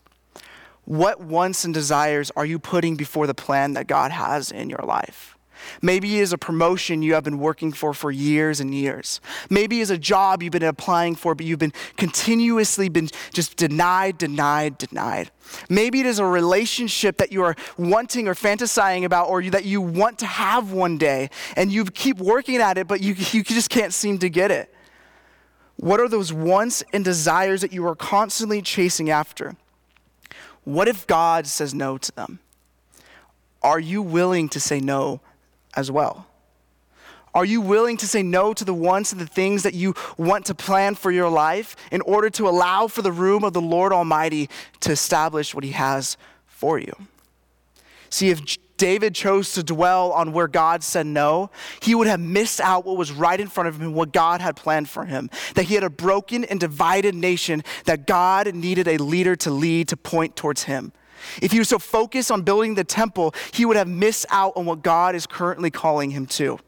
What 0.83 1.21
wants 1.21 1.63
and 1.63 1.73
desires 1.73 2.33
are 2.35 2.45
you 2.45 2.59
putting 2.59 2.97
before 2.97 3.25
the 3.25 3.33
plan 3.33 3.75
that 3.75 3.87
God 3.87 4.11
has 4.11 4.51
in 4.51 4.69
your 4.69 4.83
life? 4.83 5.37
Maybe 5.81 6.17
it 6.17 6.21
is 6.21 6.33
a 6.33 6.37
promotion 6.37 7.01
you 7.01 7.13
have 7.13 7.23
been 7.23 7.39
working 7.39 7.71
for 7.71 7.93
for 7.93 8.11
years 8.11 8.59
and 8.59 8.73
years. 8.73 9.21
Maybe 9.49 9.81
it's 9.81 9.91
a 9.91 9.97
job 9.97 10.41
you've 10.41 10.51
been 10.51 10.63
applying 10.63 11.15
for, 11.15 11.35
but 11.35 11.45
you've 11.45 11.59
been 11.59 11.73
continuously 11.97 12.89
been 12.89 13.09
just 13.33 13.57
denied, 13.57 14.17
denied, 14.17 14.77
denied. 14.77 15.31
Maybe 15.69 15.99
it 15.99 16.05
is 16.05 16.19
a 16.19 16.25
relationship 16.25 17.17
that 17.17 17.31
you 17.31 17.43
are 17.43 17.55
wanting 17.77 18.27
or 18.27 18.33
fantasizing 18.33 19.03
about 19.03 19.29
or 19.29 19.43
that 19.43 19.65
you 19.65 19.81
want 19.81 20.19
to 20.19 20.25
have 20.25 20.71
one 20.71 20.97
day 20.97 21.29
and 21.55 21.71
you 21.71 21.85
keep 21.85 22.19
working 22.19 22.57
at 22.57 22.77
it, 22.77 22.87
but 22.87 23.01
you, 23.01 23.13
you 23.31 23.43
just 23.43 23.69
can't 23.69 23.93
seem 23.93 24.19
to 24.19 24.29
get 24.29 24.51
it. 24.51 24.73
What 25.77 25.99
are 25.99 26.07
those 26.07 26.31
wants 26.31 26.83
and 26.93 27.03
desires 27.03 27.61
that 27.61 27.73
you 27.73 27.85
are 27.87 27.95
constantly 27.95 28.61
chasing 28.61 29.09
after? 29.09 29.55
What 30.63 30.87
if 30.87 31.05
God 31.07 31.45
says 31.47 31.73
no 31.73 31.97
to 31.97 32.11
them? 32.13 32.39
Are 33.61 33.79
you 33.79 34.01
willing 34.01 34.49
to 34.49 34.59
say 34.59 34.79
no 34.79 35.21
as 35.75 35.91
well? 35.91 36.27
Are 37.33 37.45
you 37.45 37.61
willing 37.61 37.97
to 37.97 38.07
say 38.07 38.21
no 38.21 38.53
to 38.53 38.63
the 38.63 38.73
wants 38.73 39.11
and 39.11 39.19
the 39.19 39.25
things 39.25 39.63
that 39.63 39.73
you 39.73 39.95
want 40.17 40.45
to 40.45 40.55
plan 40.55 40.93
for 40.93 41.11
your 41.11 41.29
life 41.29 41.75
in 41.91 42.01
order 42.01 42.29
to 42.31 42.47
allow 42.47 42.87
for 42.87 43.01
the 43.01 43.11
room 43.11 43.43
of 43.43 43.53
the 43.53 43.61
Lord 43.61 43.91
Almighty 43.91 44.49
to 44.81 44.91
establish 44.91 45.55
what 45.55 45.63
He 45.63 45.71
has 45.71 46.15
for 46.45 46.77
you? 46.77 46.93
See, 48.11 48.29
if 48.29 48.39
David 48.77 49.15
chose 49.15 49.53
to 49.53 49.63
dwell 49.63 50.11
on 50.11 50.33
where 50.33 50.47
God 50.47 50.83
said 50.83 51.07
no, 51.07 51.49
he 51.81 51.95
would 51.95 52.07
have 52.07 52.19
missed 52.19 52.59
out 52.59 52.85
what 52.85 52.97
was 52.97 53.11
right 53.11 53.39
in 53.39 53.47
front 53.47 53.69
of 53.69 53.75
him, 53.75 53.81
and 53.83 53.95
what 53.95 54.11
God 54.11 54.41
had 54.41 54.55
planned 54.55 54.89
for 54.89 55.05
him. 55.05 55.29
That 55.55 55.63
he 55.63 55.75
had 55.75 55.83
a 55.83 55.89
broken 55.89 56.43
and 56.43 56.59
divided 56.59 57.15
nation, 57.15 57.63
that 57.85 58.05
God 58.05 58.53
needed 58.53 58.87
a 58.87 58.97
leader 58.97 59.35
to 59.37 59.51
lead 59.51 59.87
to 59.89 59.97
point 59.97 60.35
towards 60.35 60.63
him. 60.63 60.91
If 61.41 61.51
he 61.51 61.59
was 61.59 61.69
so 61.69 61.79
focused 61.79 62.31
on 62.31 62.41
building 62.41 62.75
the 62.75 62.83
temple, 62.83 63.33
he 63.51 63.65
would 63.65 63.77
have 63.77 63.87
missed 63.87 64.25
out 64.29 64.53
on 64.55 64.65
what 64.65 64.81
God 64.81 65.15
is 65.15 65.25
currently 65.25 65.71
calling 65.71 66.11
him 66.11 66.25
to. 66.27 66.59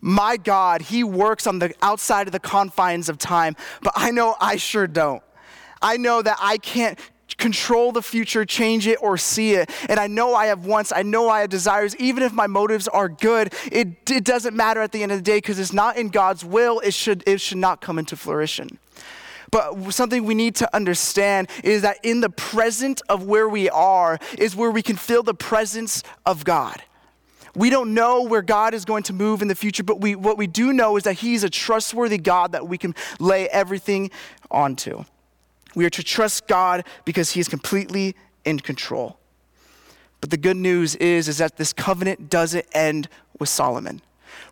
My 0.00 0.36
God, 0.36 0.82
he 0.82 1.04
works 1.04 1.46
on 1.46 1.58
the 1.58 1.74
outside 1.82 2.26
of 2.26 2.32
the 2.32 2.40
confines 2.40 3.08
of 3.08 3.18
time, 3.18 3.56
but 3.82 3.92
I 3.94 4.10
know 4.10 4.36
I 4.40 4.56
sure 4.56 4.86
don't. 4.86 5.22
I 5.80 5.96
know 5.96 6.22
that 6.22 6.38
I 6.40 6.58
can't 6.58 6.98
control 7.38 7.92
the 7.92 8.02
future, 8.02 8.44
change 8.44 8.86
it, 8.86 8.98
or 9.00 9.16
see 9.16 9.52
it. 9.54 9.70
And 9.88 9.98
I 9.98 10.06
know 10.06 10.34
I 10.34 10.46
have 10.46 10.66
wants, 10.66 10.92
I 10.94 11.02
know 11.02 11.28
I 11.28 11.40
have 11.40 11.50
desires, 11.50 11.96
even 11.96 12.22
if 12.22 12.32
my 12.32 12.46
motives 12.46 12.88
are 12.88 13.08
good, 13.08 13.54
it, 13.70 14.10
it 14.10 14.24
doesn't 14.24 14.54
matter 14.54 14.80
at 14.80 14.92
the 14.92 15.02
end 15.02 15.12
of 15.12 15.18
the 15.18 15.22
day 15.22 15.38
because 15.38 15.58
it's 15.58 15.72
not 15.72 15.96
in 15.96 16.08
God's 16.08 16.44
will, 16.44 16.80
it 16.80 16.94
should, 16.94 17.22
it 17.26 17.40
should 17.40 17.58
not 17.58 17.80
come 17.80 17.98
into 17.98 18.16
fruition. 18.16 18.78
But 19.52 19.92
something 19.92 20.24
we 20.24 20.34
need 20.34 20.56
to 20.56 20.74
understand 20.74 21.48
is 21.62 21.82
that 21.82 21.98
in 22.02 22.22
the 22.22 22.30
present 22.30 23.02
of 23.08 23.24
where 23.24 23.48
we 23.48 23.68
are 23.68 24.18
is 24.38 24.56
where 24.56 24.70
we 24.70 24.82
can 24.82 24.96
feel 24.96 25.22
the 25.22 25.34
presence 25.34 26.02
of 26.26 26.42
God. 26.42 26.82
We 27.54 27.68
don't 27.68 27.92
know 27.92 28.22
where 28.22 28.40
God 28.40 28.72
is 28.72 28.86
going 28.86 29.02
to 29.04 29.12
move 29.12 29.42
in 29.42 29.48
the 29.48 29.54
future, 29.54 29.82
but 29.82 30.00
we, 30.00 30.14
what 30.14 30.38
we 30.38 30.46
do 30.46 30.72
know 30.72 30.96
is 30.96 31.02
that 31.04 31.14
He's 31.14 31.44
a 31.44 31.50
trustworthy 31.50 32.16
God 32.16 32.52
that 32.52 32.66
we 32.66 32.78
can 32.78 32.94
lay 33.20 33.46
everything 33.50 34.10
onto. 34.50 35.04
We 35.74 35.84
are 35.84 35.90
to 35.90 36.02
trust 36.02 36.46
God 36.46 36.84
because 37.04 37.32
He 37.32 37.40
is 37.40 37.48
completely 37.48 38.16
in 38.46 38.58
control. 38.58 39.18
But 40.22 40.30
the 40.30 40.38
good 40.38 40.56
news 40.56 40.94
is, 40.94 41.28
is 41.28 41.38
that 41.38 41.58
this 41.58 41.74
covenant 41.74 42.30
doesn't 42.30 42.64
end 42.72 43.10
with 43.38 43.50
Solomon. 43.50 44.00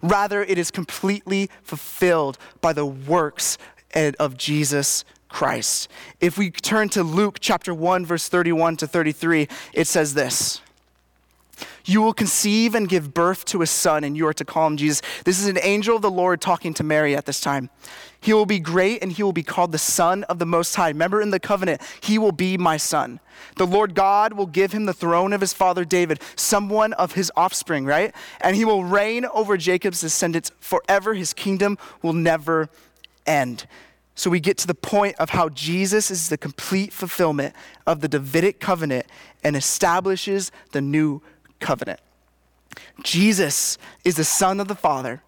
Rather, 0.02 0.42
it 0.42 0.58
is 0.58 0.70
completely 0.70 1.48
fulfilled 1.62 2.36
by 2.60 2.74
the 2.74 2.84
works 2.84 3.56
of 3.94 4.36
Jesus 4.36 5.04
Christ. 5.28 5.88
If 6.20 6.36
we 6.36 6.50
turn 6.50 6.88
to 6.90 7.02
Luke 7.02 7.38
chapter 7.40 7.72
1, 7.72 8.04
verse 8.04 8.28
31 8.28 8.76
to 8.78 8.86
33, 8.86 9.48
it 9.72 9.86
says 9.86 10.14
this. 10.14 10.60
You 11.84 12.02
will 12.02 12.14
conceive 12.14 12.74
and 12.74 12.88
give 12.88 13.14
birth 13.14 13.44
to 13.46 13.62
a 13.62 13.66
son, 13.66 14.04
and 14.04 14.16
you 14.16 14.26
are 14.26 14.34
to 14.34 14.44
call 14.44 14.66
him 14.66 14.76
Jesus. 14.76 15.02
This 15.24 15.40
is 15.40 15.46
an 15.46 15.58
angel 15.62 15.96
of 15.96 16.02
the 16.02 16.10
Lord 16.10 16.40
talking 16.40 16.74
to 16.74 16.84
Mary 16.84 17.16
at 17.16 17.26
this 17.26 17.40
time. 17.40 17.70
He 18.20 18.32
will 18.32 18.46
be 18.46 18.58
great, 18.58 19.02
and 19.02 19.10
he 19.10 19.22
will 19.22 19.32
be 19.32 19.42
called 19.42 19.72
the 19.72 19.78
Son 19.78 20.24
of 20.24 20.38
the 20.38 20.46
Most 20.46 20.74
High. 20.74 20.88
Remember 20.88 21.20
in 21.20 21.30
the 21.30 21.40
covenant, 21.40 21.80
he 22.02 22.18
will 22.18 22.32
be 22.32 22.58
my 22.58 22.76
son. 22.76 23.18
The 23.56 23.66
Lord 23.66 23.94
God 23.94 24.34
will 24.34 24.46
give 24.46 24.72
him 24.72 24.84
the 24.84 24.92
throne 24.92 25.32
of 25.32 25.40
his 25.40 25.52
father 25.54 25.84
David, 25.84 26.20
someone 26.36 26.92
of 26.94 27.12
his 27.12 27.32
offspring, 27.34 27.86
right? 27.86 28.14
And 28.40 28.56
he 28.56 28.64
will 28.64 28.84
reign 28.84 29.24
over 29.26 29.56
Jacob's 29.56 30.02
descendants 30.02 30.52
forever. 30.60 31.14
His 31.14 31.32
kingdom 31.32 31.78
will 32.02 32.12
never 32.12 32.68
end. 33.26 33.66
So 34.14 34.28
we 34.28 34.40
get 34.40 34.58
to 34.58 34.66
the 34.66 34.74
point 34.74 35.16
of 35.18 35.30
how 35.30 35.48
Jesus 35.48 36.10
is 36.10 36.28
the 36.28 36.36
complete 36.36 36.92
fulfillment 36.92 37.54
of 37.86 38.00
the 38.00 38.08
Davidic 38.08 38.60
covenant 38.60 39.06
and 39.42 39.56
establishes 39.56 40.52
the 40.72 40.80
new 40.80 41.22
covenant. 41.58 42.00
Jesus 43.02 43.78
is 44.04 44.16
the 44.16 44.24
Son 44.24 44.60
of 44.60 44.68
the 44.68 44.74
Father, 44.74 45.22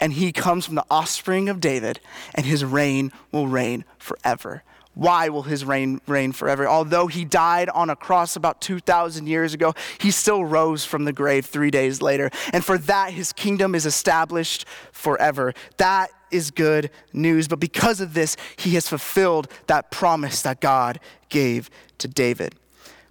and 0.00 0.14
he 0.14 0.32
comes 0.32 0.64
from 0.64 0.76
the 0.76 0.86
offspring 0.90 1.48
of 1.48 1.60
David, 1.60 2.00
and 2.34 2.46
his 2.46 2.64
reign 2.64 3.12
will 3.32 3.48
reign 3.48 3.84
forever. 3.98 4.62
Why 4.98 5.28
will 5.28 5.44
his 5.44 5.64
reign 5.64 6.00
reign 6.08 6.32
forever? 6.32 6.66
Although 6.66 7.06
he 7.06 7.24
died 7.24 7.68
on 7.68 7.88
a 7.88 7.94
cross 7.94 8.34
about 8.34 8.60
2,000 8.60 9.28
years 9.28 9.54
ago, 9.54 9.72
he 10.00 10.10
still 10.10 10.44
rose 10.44 10.84
from 10.84 11.04
the 11.04 11.12
grave 11.12 11.46
three 11.46 11.70
days 11.70 12.02
later. 12.02 12.30
And 12.52 12.64
for 12.64 12.76
that, 12.78 13.12
his 13.12 13.32
kingdom 13.32 13.76
is 13.76 13.86
established 13.86 14.66
forever. 14.90 15.54
That 15.76 16.10
is 16.32 16.50
good 16.50 16.90
news. 17.12 17.46
But 17.46 17.60
because 17.60 18.00
of 18.00 18.12
this, 18.12 18.36
he 18.56 18.74
has 18.74 18.88
fulfilled 18.88 19.46
that 19.68 19.92
promise 19.92 20.42
that 20.42 20.60
God 20.60 20.98
gave 21.28 21.70
to 21.98 22.08
David. 22.08 22.56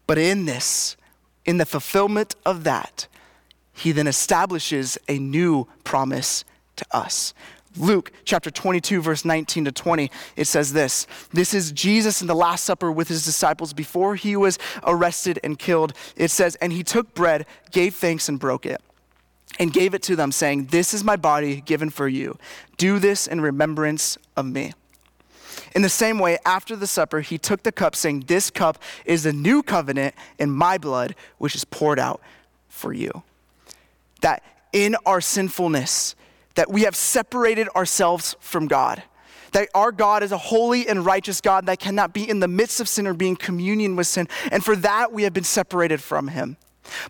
But 0.08 0.18
in 0.18 0.44
this, 0.44 0.98
in 1.46 1.56
the 1.56 1.66
fulfillment 1.66 2.36
of 2.46 2.66
that, 2.66 3.08
he 3.72 3.94
then 3.94 4.08
establishes 4.08 4.98
a 5.08 5.20
new 5.20 5.70
promise 5.86 6.44
to 6.76 6.86
us. 6.92 7.34
Luke 7.80 8.12
chapter 8.26 8.50
22, 8.52 9.02
verse 9.02 9.26
19 9.26 9.66
to 9.66 9.72
20, 9.72 10.12
it 10.36 10.46
says 10.46 10.74
this 10.74 11.08
This 11.32 11.54
is 11.54 11.72
Jesus 11.72 12.22
in 12.22 12.28
the 12.28 12.36
Last 12.36 12.64
Supper 12.64 12.92
with 12.92 13.08
his 13.08 13.24
disciples 13.24 13.74
before 13.74 14.16
he 14.16 14.36
was 14.36 14.58
arrested 14.84 15.40
and 15.44 15.58
killed. 15.58 15.94
It 16.16 16.32
says, 16.32 16.56
And 16.56 16.74
he 16.74 16.84
took 16.84 17.14
bread, 17.14 17.46
gave 17.72 17.96
thanks, 17.96 18.30
and 18.30 18.40
broke 18.40 18.66
it, 18.66 18.82
and 19.60 19.72
gave 19.72 19.94
it 19.94 20.04
to 20.04 20.16
them, 20.16 20.32
saying, 20.32 20.66
This 20.66 20.94
is 20.94 21.04
my 21.04 21.16
body 21.16 21.62
given 21.62 21.90
for 21.90 22.08
you. 22.08 22.38
Do 22.78 23.00
this 23.00 23.28
in 23.28 23.42
remembrance 23.42 24.18
of 24.36 24.46
me. 24.46 24.74
In 25.76 25.82
the 25.82 25.90
same 25.90 26.20
way, 26.20 26.38
after 26.46 26.76
the 26.76 26.88
supper, 26.88 27.22
he 27.22 27.38
took 27.38 27.64
the 27.64 27.72
cup, 27.72 27.96
saying, 27.96 28.26
This 28.28 28.50
cup 28.50 28.82
is 29.06 29.24
the 29.24 29.34
new 29.34 29.62
covenant 29.62 30.16
in 30.40 30.52
my 30.52 30.78
blood, 30.78 31.16
which 31.38 31.56
is 31.56 31.66
poured 31.66 32.00
out 32.00 32.22
for 32.68 32.94
you. 32.94 33.24
That 34.22 34.44
in 34.74 34.96
our 35.06 35.22
sinfulness, 35.22 36.16
that 36.58 36.72
we 36.72 36.82
have 36.82 36.96
separated 36.96 37.70
ourselves 37.76 38.36
from 38.40 38.68
God. 38.68 39.04
That 39.52 39.70
our 39.76 39.92
God 39.92 40.24
is 40.24 40.32
a 40.32 40.38
holy 40.38 40.88
and 40.88 41.06
righteous 41.06 41.40
God 41.40 41.68
that 41.68 41.80
cannot 41.80 42.14
be 42.14 42.28
in 42.28 42.40
the 42.40 42.48
midst 42.48 42.82
of 42.82 42.90
sin 42.90 43.06
or 43.06 43.14
be 43.14 43.30
in 43.30 43.36
communion 43.36 43.96
with 43.96 44.08
sin. 44.08 44.28
And 44.52 44.66
for 44.66 44.76
that, 44.78 45.14
we 45.14 45.24
have 45.24 45.34
been 45.34 45.44
separated 45.44 46.02
from 46.02 46.30
him. 46.30 46.58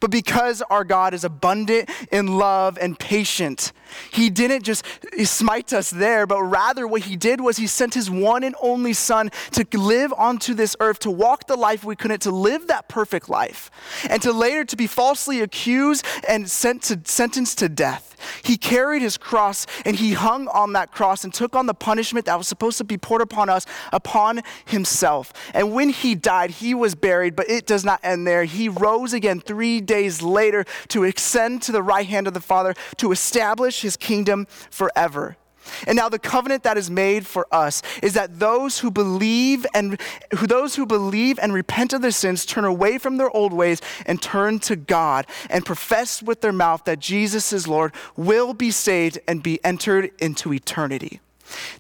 But 0.02 0.12
because 0.12 0.62
our 0.64 0.84
God 0.84 1.14
is 1.14 1.24
abundant 1.24 1.90
in 2.12 2.38
love 2.38 2.78
and 2.80 3.00
patient, 3.00 3.72
he 4.12 4.30
didn't 4.30 4.64
just 4.64 4.86
smite 5.24 5.74
us 5.74 5.90
there, 5.90 6.26
but 6.26 6.42
rather 6.44 6.88
what 6.88 7.04
he 7.04 7.16
did 7.16 7.42
was 7.42 7.58
he 7.58 7.68
sent 7.68 7.94
his 7.94 8.10
one 8.10 8.44
and 8.44 8.56
only 8.62 8.94
son 8.94 9.30
to 9.52 9.66
live 9.78 10.14
onto 10.14 10.54
this 10.54 10.76
earth, 10.80 11.00
to 11.00 11.12
walk 11.12 11.48
the 11.48 11.56
life 11.56 11.84
we 11.84 11.96
couldn't, 11.96 12.22
to 12.22 12.32
live 12.32 12.68
that 12.68 12.88
perfect 12.88 13.30
life, 13.30 13.70
and 14.10 14.22
to 14.22 14.32
later 14.32 14.66
to 14.66 14.76
be 14.76 14.88
falsely 14.88 15.42
accused 15.42 16.06
and 16.28 16.50
sent 16.50 16.84
to, 16.84 17.00
sentenced 17.06 17.60
to 17.60 17.70
death. 17.70 18.08
He 18.44 18.58
carried 18.58 19.02
his 19.02 19.18
cross 19.18 19.68
and 19.86 19.96
he 19.96 20.14
hung 20.14 20.48
on 20.48 20.74
that 20.74 20.92
cross 20.92 21.24
and 21.24 21.34
took 21.34 21.56
on 21.56 21.66
the 21.66 21.74
punishment 21.74 22.26
that 22.26 22.38
was 22.38 22.48
supposed 22.48 22.78
to 22.80 22.84
be 22.84 22.98
poured 22.98 23.22
upon 23.22 23.50
us 23.50 23.66
upon 23.94 24.42
himself. 24.66 25.34
And 25.54 25.74
when 25.74 25.90
he 25.90 26.16
died, 26.16 26.52
he 26.52 26.74
was 26.74 26.96
buried, 26.96 27.36
but 27.36 27.50
it 27.50 27.66
does 27.66 27.86
not 27.86 28.00
end 28.04 28.26
there. 28.26 28.44
He 28.46 28.70
rose 28.70 29.14
again 29.14 29.40
three 29.40 29.82
days 29.82 30.22
later 30.22 30.66
to 30.90 31.04
ascend 31.04 31.62
to 31.64 31.72
the 31.72 31.84
right 31.84 32.08
hand 32.08 32.28
of 32.28 32.34
the 32.34 32.42
Father 32.42 32.74
to 32.98 33.12
establish 33.12 33.77
establish 33.78 33.82
his 33.82 33.98
kingdom 33.98 34.48
forever. 34.70 35.38
And 35.86 35.98
now 35.98 36.08
the 36.08 36.20
covenant 36.20 36.64
that 36.64 36.78
is 36.78 36.90
made 36.90 37.28
for 37.28 37.46
us 37.52 37.82
is 38.02 38.14
that 38.14 38.40
those 38.40 38.80
who 38.80 38.90
believe 38.90 39.66
and 39.74 40.00
who, 40.38 40.48
those 40.48 40.78
who 40.78 40.86
believe 40.86 41.38
and 41.42 41.54
repent 41.54 41.92
of 41.92 42.02
their 42.02 42.12
sins 42.12 42.46
turn 42.46 42.64
away 42.64 42.98
from 42.98 43.18
their 43.18 43.30
old 43.30 43.52
ways 43.52 43.82
and 44.06 44.22
turn 44.22 44.60
to 44.60 44.78
God 44.78 45.28
and 45.50 45.66
profess 45.66 46.24
with 46.24 46.40
their 46.40 46.54
mouth 46.54 46.86
that 46.86 47.00
Jesus 47.00 47.52
is 47.52 47.68
Lord 47.68 47.94
will 48.16 48.54
be 48.54 48.72
saved 48.72 49.20
and 49.28 49.44
be 49.44 49.60
entered 49.66 50.12
into 50.20 50.54
eternity. 50.54 51.20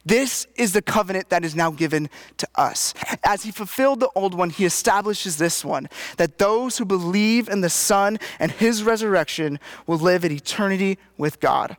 This 0.05 0.47
is 0.55 0.73
the 0.73 0.81
covenant 0.81 1.29
that 1.29 1.45
is 1.45 1.55
now 1.55 1.71
given 1.71 2.10
to 2.38 2.47
us. 2.55 2.93
As 3.23 3.43
he 3.43 3.51
fulfilled 3.51 4.01
the 4.01 4.10
old 4.15 4.33
one, 4.33 4.49
he 4.49 4.65
establishes 4.65 5.38
this 5.38 5.63
one 5.63 5.88
that 6.17 6.39
those 6.39 6.77
who 6.77 6.86
believe 6.86 7.47
in 7.47 7.62
the 7.62 7.69
Son 7.69 8.19
and 8.39 8.51
his 8.51 8.83
resurrection 8.83 9.60
will 9.86 9.99
live 9.99 10.25
in 10.25 10.31
eternity 10.31 10.97
with 11.17 11.39
God. 11.39 11.77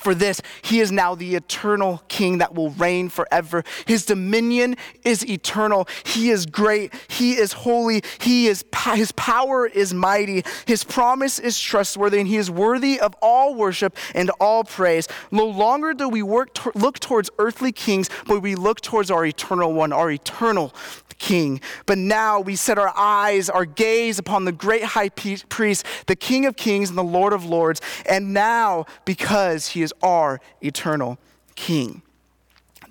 For 0.00 0.14
this, 0.14 0.40
he 0.62 0.80
is 0.80 0.90
now 0.90 1.14
the 1.14 1.34
eternal 1.34 2.02
king 2.08 2.38
that 2.38 2.54
will 2.54 2.70
reign 2.70 3.10
forever. 3.10 3.64
His 3.86 4.06
dominion 4.06 4.76
is 5.04 5.28
eternal. 5.28 5.86
He 6.06 6.30
is 6.30 6.46
great. 6.46 6.94
He 7.08 7.32
is 7.32 7.52
holy. 7.52 8.02
He 8.20 8.46
is, 8.46 8.64
his 8.94 9.12
power 9.12 9.66
is 9.66 9.92
mighty. 9.92 10.42
His 10.66 10.84
promise 10.84 11.38
is 11.38 11.60
trustworthy, 11.60 12.18
and 12.18 12.28
he 12.28 12.36
is 12.36 12.50
worthy 12.50 12.98
of 12.98 13.14
all 13.20 13.54
worship 13.54 13.96
and 14.14 14.30
all 14.40 14.64
praise. 14.64 15.06
No 15.30 15.46
longer 15.46 15.92
do 15.92 16.08
we 16.08 16.22
work 16.22 16.54
to, 16.54 16.72
look 16.74 16.98
towards 16.98 17.28
earthly 17.38 17.72
kings, 17.72 18.08
but 18.26 18.40
we 18.40 18.54
look 18.54 18.80
towards 18.80 19.10
our 19.10 19.26
eternal 19.26 19.72
one, 19.74 19.92
our 19.92 20.10
eternal 20.10 20.72
king. 21.20 21.60
But 21.86 21.98
now 21.98 22.40
we 22.40 22.56
set 22.56 22.78
our 22.78 22.92
eyes, 22.96 23.48
our 23.48 23.64
gaze 23.64 24.18
upon 24.18 24.46
the 24.46 24.52
great 24.52 24.82
high 24.82 25.10
priest, 25.10 25.84
the 26.06 26.16
king 26.16 26.46
of 26.46 26.56
kings 26.56 26.88
and 26.88 26.98
the 26.98 27.04
lord 27.04 27.32
of 27.32 27.44
lords. 27.44 27.80
And 28.08 28.32
now, 28.34 28.86
because 29.04 29.68
he 29.68 29.82
is 29.90 29.94
our 30.02 30.40
eternal 30.62 31.18
king. 31.56 32.02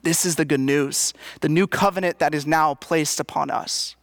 This 0.04 0.26
is 0.26 0.36
the 0.36 0.46
good 0.46 0.60
news, 0.60 1.14
the 1.42 1.50
new 1.50 1.68
covenant 1.68 2.20
that 2.20 2.34
is 2.34 2.46
now 2.46 2.74
placed 2.76 3.20
upon 3.20 3.50
us. 3.50 3.96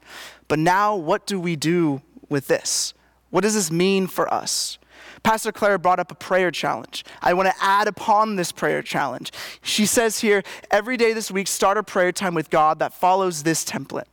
But 0.49 0.59
now, 0.59 0.95
what 0.95 1.27
do 1.27 1.41
we 1.41 1.57
do 1.57 2.03
with 2.29 2.49
this? 2.49 2.93
What 3.31 3.43
does 3.43 3.55
this 3.55 3.71
mean 3.71 4.07
for 4.07 4.33
us? 4.33 4.79
Pastor 5.23 5.51
Claire 5.51 5.79
brought 5.79 5.99
up 5.99 6.13
a 6.13 6.15
prayer 6.15 6.51
challenge. 6.51 7.05
I 7.21 7.35
want 7.35 7.49
to 7.49 7.55
add 7.61 7.89
upon 7.89 8.37
this 8.37 8.53
prayer 8.53 8.83
challenge. 8.83 9.33
She 9.63 9.87
says 9.87 10.21
here, 10.21 10.43
every 10.71 10.97
day 10.97 11.13
this 11.13 11.31
week, 11.31 11.49
start 11.49 11.79
a 11.79 11.83
prayer 11.83 12.13
time 12.13 12.35
with 12.35 12.51
God 12.51 12.79
that 12.79 12.93
follows 12.93 13.43
this 13.43 13.65
template. 13.65 14.05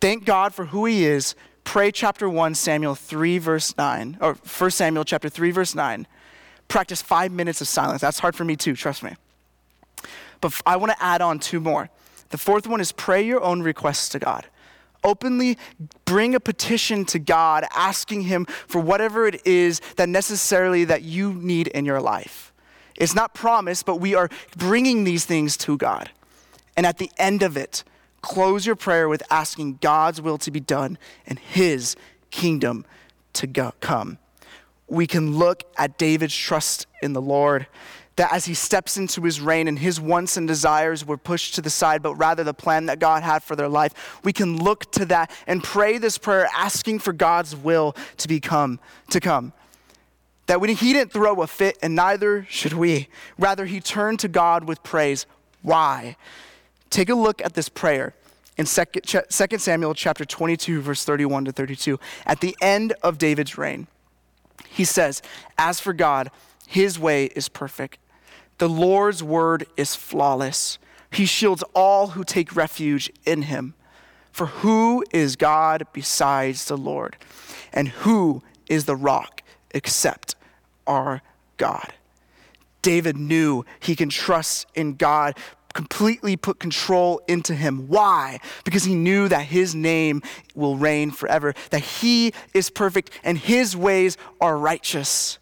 Thank 0.00 0.24
God 0.24 0.54
for 0.54 0.66
who 0.66 0.86
He 0.86 1.04
is. 1.04 1.34
Pray 1.64 1.92
chapter 1.92 2.28
1, 2.28 2.54
Samuel 2.54 2.94
3, 2.94 3.38
verse 3.38 3.76
9, 3.76 4.18
or 4.20 4.34
1 4.34 4.70
Samuel 4.70 5.04
chapter 5.04 5.28
3, 5.28 5.50
verse 5.50 5.74
9. 5.74 6.06
Practice 6.68 7.02
five 7.02 7.32
minutes 7.32 7.60
of 7.60 7.68
silence. 7.68 8.00
That's 8.00 8.18
hard 8.18 8.34
for 8.34 8.44
me 8.44 8.56
too, 8.56 8.74
trust 8.74 9.02
me. 9.02 9.14
But 10.40 10.60
I 10.66 10.76
want 10.76 10.92
to 10.92 11.02
add 11.02 11.20
on 11.20 11.38
two 11.38 11.60
more. 11.60 11.88
The 12.30 12.38
fourth 12.38 12.66
one 12.66 12.80
is 12.80 12.92
pray 12.92 13.22
your 13.22 13.42
own 13.42 13.62
requests 13.62 14.08
to 14.10 14.18
God. 14.18 14.46
Openly 15.04 15.56
bring 16.04 16.34
a 16.34 16.40
petition 16.40 17.04
to 17.06 17.18
God, 17.18 17.64
asking 17.74 18.22
Him 18.22 18.46
for 18.66 18.80
whatever 18.80 19.26
it 19.26 19.46
is 19.46 19.80
that 19.96 20.08
necessarily 20.08 20.84
that 20.84 21.02
you 21.02 21.32
need 21.34 21.68
in 21.68 21.84
your 21.84 22.00
life. 22.00 22.52
It's 22.96 23.14
not 23.14 23.34
promised, 23.34 23.86
but 23.86 23.96
we 24.00 24.14
are 24.14 24.28
bringing 24.56 25.04
these 25.04 25.24
things 25.24 25.56
to 25.58 25.76
God. 25.76 26.10
And 26.76 26.84
at 26.84 26.98
the 26.98 27.10
end 27.18 27.42
of 27.42 27.56
it, 27.56 27.84
close 28.22 28.66
your 28.66 28.76
prayer 28.76 29.08
with 29.08 29.22
asking 29.30 29.78
God's 29.80 30.20
will 30.20 30.38
to 30.38 30.50
be 30.50 30.60
done 30.60 30.98
and 31.26 31.38
his 31.38 31.94
kingdom 32.30 32.84
to 33.34 33.46
go, 33.46 33.74
come. 33.80 34.18
We 34.88 35.06
can 35.06 35.36
look 35.36 35.64
at 35.76 35.98
David's 35.98 36.36
trust 36.36 36.86
in 37.02 37.12
the 37.12 37.22
Lord 37.22 37.66
that 38.16 38.32
as 38.32 38.46
he 38.46 38.54
steps 38.54 38.96
into 38.96 39.22
his 39.22 39.40
reign 39.40 39.68
and 39.68 39.78
his 39.78 40.00
wants 40.00 40.36
and 40.36 40.48
desires 40.48 41.06
were 41.06 41.18
pushed 41.18 41.54
to 41.54 41.60
the 41.60 41.70
side, 41.70 42.02
but 42.02 42.14
rather 42.14 42.42
the 42.42 42.54
plan 42.54 42.86
that 42.86 42.98
God 42.98 43.22
had 43.22 43.42
for 43.42 43.54
their 43.54 43.68
life, 43.68 44.18
we 44.24 44.32
can 44.32 44.56
look 44.56 44.90
to 44.92 45.04
that 45.06 45.30
and 45.46 45.62
pray 45.62 45.98
this 45.98 46.16
prayer 46.16 46.48
asking 46.54 46.98
for 47.00 47.12
God's 47.12 47.54
will 47.54 47.94
to 48.16 48.28
become 48.28 48.80
to 49.10 49.20
come. 49.20 49.52
That 50.46 50.60
when 50.60 50.70
he 50.70 50.92
didn't 50.92 51.12
throw 51.12 51.42
a 51.42 51.46
fit, 51.46 51.76
and 51.82 51.94
neither 51.94 52.46
should 52.48 52.72
we. 52.72 53.08
Rather, 53.38 53.66
he 53.66 53.80
turned 53.80 54.20
to 54.20 54.28
God 54.28 54.64
with 54.64 54.82
praise. 54.82 55.26
Why? 55.62 56.16
Take 56.88 57.08
a 57.08 57.14
look 57.14 57.42
at 57.44 57.54
this 57.54 57.68
prayer 57.68 58.14
in 58.56 58.64
2 58.64 59.58
Samuel 59.58 59.92
chapter 59.92 60.24
22, 60.24 60.80
verse 60.80 61.04
31 61.04 61.46
to 61.46 61.52
32. 61.52 61.98
At 62.24 62.40
the 62.40 62.56
end 62.62 62.94
of 63.02 63.18
David's 63.18 63.58
reign, 63.58 63.88
he 64.76 64.84
says, 64.84 65.22
As 65.56 65.80
for 65.80 65.92
God, 65.92 66.30
his 66.66 66.98
way 66.98 67.26
is 67.26 67.48
perfect 67.48 67.98
the 68.58 68.68
Lord's 68.68 69.22
word 69.22 69.66
is 69.76 69.94
flawless. 69.94 70.78
He 71.10 71.26
shields 71.26 71.62
all 71.74 72.08
who 72.08 72.24
take 72.24 72.56
refuge 72.56 73.10
in 73.24 73.42
him. 73.42 73.74
For 74.32 74.46
who 74.46 75.04
is 75.12 75.36
God 75.36 75.86
besides 75.92 76.66
the 76.66 76.76
Lord? 76.76 77.16
And 77.72 77.88
who 77.88 78.42
is 78.68 78.84
the 78.84 78.96
rock 78.96 79.42
except 79.70 80.34
our 80.86 81.22
God? 81.56 81.92
David 82.82 83.16
knew 83.16 83.64
he 83.80 83.96
can 83.96 84.08
trust 84.08 84.66
in 84.74 84.94
God, 84.94 85.36
completely 85.76 86.36
put 86.36 86.58
control 86.58 87.20
into 87.28 87.54
him. 87.54 87.86
Why? 87.86 88.40
Because 88.64 88.84
he 88.84 88.94
knew 88.94 89.28
that 89.28 89.42
his 89.42 89.74
name 89.74 90.22
will 90.54 90.76
reign 90.76 91.10
forever, 91.10 91.54
that 91.70 91.82
he 91.82 92.32
is 92.54 92.70
perfect 92.70 93.10
and 93.22 93.36
his 93.36 93.76
ways 93.76 94.16
are 94.40 94.56
righteous 94.58 95.38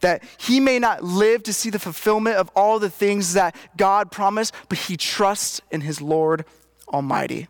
that 0.00 0.22
he 0.38 0.60
may 0.60 0.78
not 0.78 1.02
live 1.02 1.42
to 1.42 1.52
see 1.52 1.70
the 1.70 1.78
fulfillment 1.78 2.36
of 2.36 2.50
all 2.54 2.78
the 2.78 2.90
things 2.90 3.32
that 3.32 3.56
God 3.78 4.12
promised, 4.12 4.54
but 4.68 4.76
he 4.76 4.96
trusts 4.96 5.60
in 5.70 5.80
his 5.80 6.02
Lord 6.02 6.44
Almighty. 6.92 7.48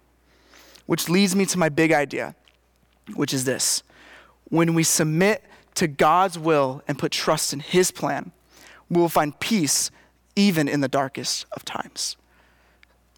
Which 0.86 1.08
leads 1.08 1.34
me 1.34 1.44
to 1.46 1.58
my 1.58 1.68
big 1.68 1.92
idea, 1.92 2.36
which 3.14 3.34
is 3.34 3.44
this 3.44 3.82
when 4.44 4.74
we 4.74 4.84
submit 4.84 5.44
to 5.74 5.88
God's 5.88 6.38
will 6.38 6.82
and 6.86 6.98
put 6.98 7.10
trust 7.10 7.52
in 7.52 7.58
his 7.58 7.90
plan, 7.90 8.30
we 8.88 9.00
will 9.00 9.08
find 9.08 9.38
peace 9.40 9.90
even 10.36 10.68
in 10.68 10.80
the 10.80 10.88
darkest 10.88 11.46
of 11.52 11.64
times. 11.64 12.16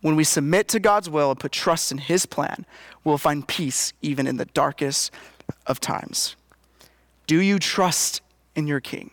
When 0.01 0.15
we 0.17 0.25
submit 0.25 0.69
to 0.69 0.81
God's 0.81 1.11
will 1.11 1.31
and 1.31 1.41
put 1.41 1.53
trust 1.53 1.91
in 1.91 1.99
his 1.99 2.25
plan, 2.25 2.65
we'll 3.03 3.19
find 3.19 3.47
peace 3.47 3.93
even 4.01 4.27
in 4.27 4.37
the 4.37 4.45
darkest 4.47 5.11
of 5.67 5.81
times. 5.81 6.37
Do 7.27 7.41
you 7.41 7.59
trust 7.59 8.23
in 8.55 8.67
your 8.67 8.81
king? 8.81 9.11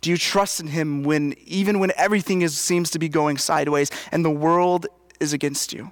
Do 0.00 0.10
you 0.10 0.16
trust 0.16 0.60
in 0.60 0.68
him 0.68 1.02
when 1.02 1.34
even 1.44 1.78
when 1.78 1.90
everything 1.96 2.42
is, 2.42 2.56
seems 2.56 2.90
to 2.90 2.98
be 2.98 3.08
going 3.08 3.38
sideways 3.38 3.90
and 4.12 4.24
the 4.24 4.30
world 4.30 4.86
is 5.18 5.32
against 5.32 5.72
you? 5.72 5.90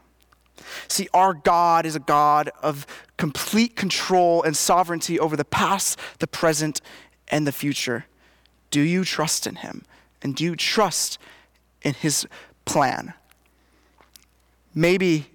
See, 0.89 1.09
our 1.13 1.35
God 1.35 1.87
is 1.87 1.97
a 1.97 2.01
God 2.01 2.51
of 2.63 2.87
complete 3.17 3.75
control 3.75 4.43
and 4.43 4.57
sovereignty 4.57 5.19
over 5.19 5.37
the 5.37 5.45
past, 5.45 5.99
the 6.19 6.27
present, 6.27 6.81
and 7.29 7.47
the 7.47 7.53
future. 7.53 8.05
Do 8.71 8.81
you 8.81 9.05
trust 9.05 9.47
in 9.47 9.57
him? 9.57 9.85
And 10.23 10.35
do 10.35 10.45
you 10.45 10.57
trust 10.57 11.19
in 11.83 11.95
his 11.95 12.27
plan? 12.65 13.15
Maybe 14.75 15.27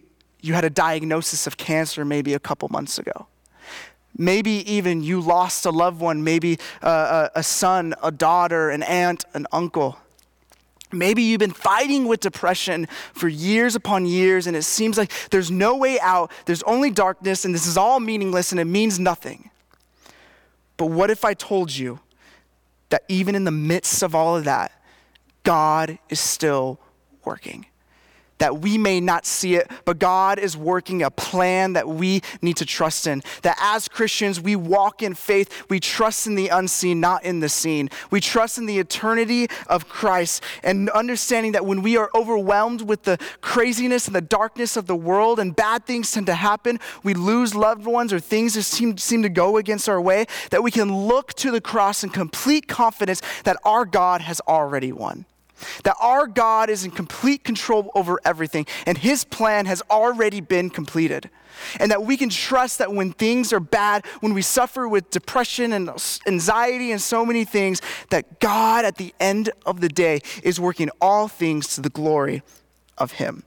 you 0.42 0.54
had 0.54 0.64
a 0.66 0.70
diagnosis 0.70 1.48
of 1.48 1.58
cancer 1.58 2.06
maybe 2.06 2.34
a 2.34 2.40
couple 2.40 2.70
months 2.70 2.98
ago. 2.98 3.28
Maybe 4.18 4.52
even 4.72 5.04
you 5.04 5.20
lost 5.20 5.66
a 5.66 5.70
loved 5.70 6.00
one, 6.00 6.24
maybe 6.24 6.58
a, 6.82 7.30
a 7.36 7.44
son, 7.44 7.94
a 8.02 8.12
daughter, 8.12 8.70
an 8.70 8.82
aunt, 8.84 9.26
an 9.34 9.46
uncle. 9.52 9.98
Maybe 10.92 11.22
you've 11.22 11.40
been 11.40 11.52
fighting 11.52 12.08
with 12.08 12.22
depression 12.22 12.88
for 13.14 13.28
years 13.28 13.76
upon 13.76 14.06
years, 14.06 14.48
and 14.48 14.56
it 14.56 14.64
seems 14.64 14.98
like 14.98 15.12
there's 15.30 15.52
no 15.52 15.76
way 15.76 16.00
out, 16.00 16.32
there's 16.46 16.64
only 16.64 16.90
darkness, 16.90 17.46
and 17.46 17.54
this 17.54 17.68
is 17.68 17.78
all 17.78 18.00
meaningless 18.00 18.52
and 18.52 18.60
it 18.60 18.66
means 18.66 19.00
nothing. 19.00 19.52
But 20.78 20.88
what 20.88 21.12
if 21.12 21.26
I 21.26 21.34
told 21.34 21.76
you 21.76 22.00
that 22.90 23.04
even 23.10 23.36
in 23.36 23.44
the 23.44 23.52
midst 23.52 24.02
of 24.02 24.16
all 24.16 24.38
of 24.38 24.46
that, 24.46 24.72
God 25.48 25.98
is 26.10 26.20
still 26.20 26.78
working? 27.24 27.68
that 28.40 28.60
we 28.60 28.78
may 28.78 29.00
not 29.00 29.26
see 29.26 29.56
it, 29.56 29.70
but 29.86 30.00
God 30.00 30.40
is 30.40 30.56
working 30.56 31.04
a 31.04 31.12
plan 31.12 31.74
that 31.74 31.88
we 31.88 32.22
need 32.42 32.58
to 32.58 32.66
trust 32.66 33.08
in. 33.08 33.24
That 33.42 33.58
as 33.60 33.88
Christians, 33.88 34.40
we 34.40 34.56
walk 34.56 35.02
in 35.02 35.14
faith, 35.14 35.70
we 35.70 35.80
trust 35.80 36.28
in 36.28 36.36
the 36.36 36.50
unseen, 36.50 37.00
not 37.00 37.24
in 37.24 37.40
the 37.40 37.50
seen. 37.50 37.90
We 38.12 38.22
trust 38.22 38.58
in 38.58 38.66
the 38.66 38.80
eternity 38.80 39.48
of 39.68 39.90
Christ 39.90 40.44
and 40.64 40.90
understanding 40.92 41.54
that 41.54 41.66
when 41.66 41.82
we 41.82 41.98
are 41.98 42.10
overwhelmed 42.14 42.82
with 42.82 43.04
the 43.04 43.18
craziness 43.42 44.08
and 44.08 44.16
the 44.16 44.22
darkness 44.22 44.78
of 44.78 44.88
the 44.88 44.96
world 44.96 45.40
and 45.40 45.56
bad 45.56 45.86
things 45.86 46.12
tend 46.12 46.28
to 46.28 46.36
happen, 46.36 46.80
we 47.04 47.14
lose 47.14 47.56
loved 47.56 47.86
ones 47.86 48.14
or 48.14 48.20
things 48.20 48.54
just 48.54 48.72
seem, 48.72 48.98
seem 48.98 49.24
to 49.24 49.30
go 49.30 49.58
against 49.58 49.90
our 49.90 50.02
way, 50.02 50.26
that 50.52 50.64
we 50.64 50.72
can 50.72 51.08
look 51.08 51.34
to 51.36 51.52
the 51.52 51.62
cross 51.62 52.04
in 52.04 52.10
complete 52.10 52.68
confidence 52.68 53.22
that 53.44 53.58
our 53.64 53.86
God 53.86 54.22
has 54.22 54.40
already 54.42 54.92
won. 54.92 55.26
That 55.84 55.96
our 56.00 56.28
God 56.28 56.70
is 56.70 56.86
in 56.86 56.92
complete 56.92 57.44
control 57.44 57.92
over 57.96 58.20
everything, 58.24 58.66
and 58.86 58.98
His 58.98 59.24
plan 59.24 59.66
has 59.66 59.82
already 59.90 60.42
been 60.42 60.70
completed. 60.70 61.30
And 61.80 61.92
that 61.92 62.04
we 62.04 62.18
can 62.18 62.30
trust 62.30 62.78
that 62.78 62.94
when 62.94 63.14
things 63.14 63.52
are 63.52 63.60
bad, 63.60 64.06
when 64.20 64.34
we 64.34 64.42
suffer 64.42 64.88
with 64.88 65.10
depression 65.10 65.74
and 65.74 65.90
anxiety 66.28 66.92
and 66.92 67.02
so 67.02 67.26
many 67.26 67.46
things, 67.46 67.82
that 68.12 68.40
God 68.40 68.86
at 68.86 68.98
the 68.98 69.14
end 69.20 69.50
of 69.66 69.82
the 69.82 69.90
day 69.90 70.22
is 70.44 70.60
working 70.60 70.90
all 71.02 71.28
things 71.28 71.74
to 71.76 71.82
the 71.82 71.90
glory 71.90 72.44
of 72.98 73.14
Him. 73.14 73.44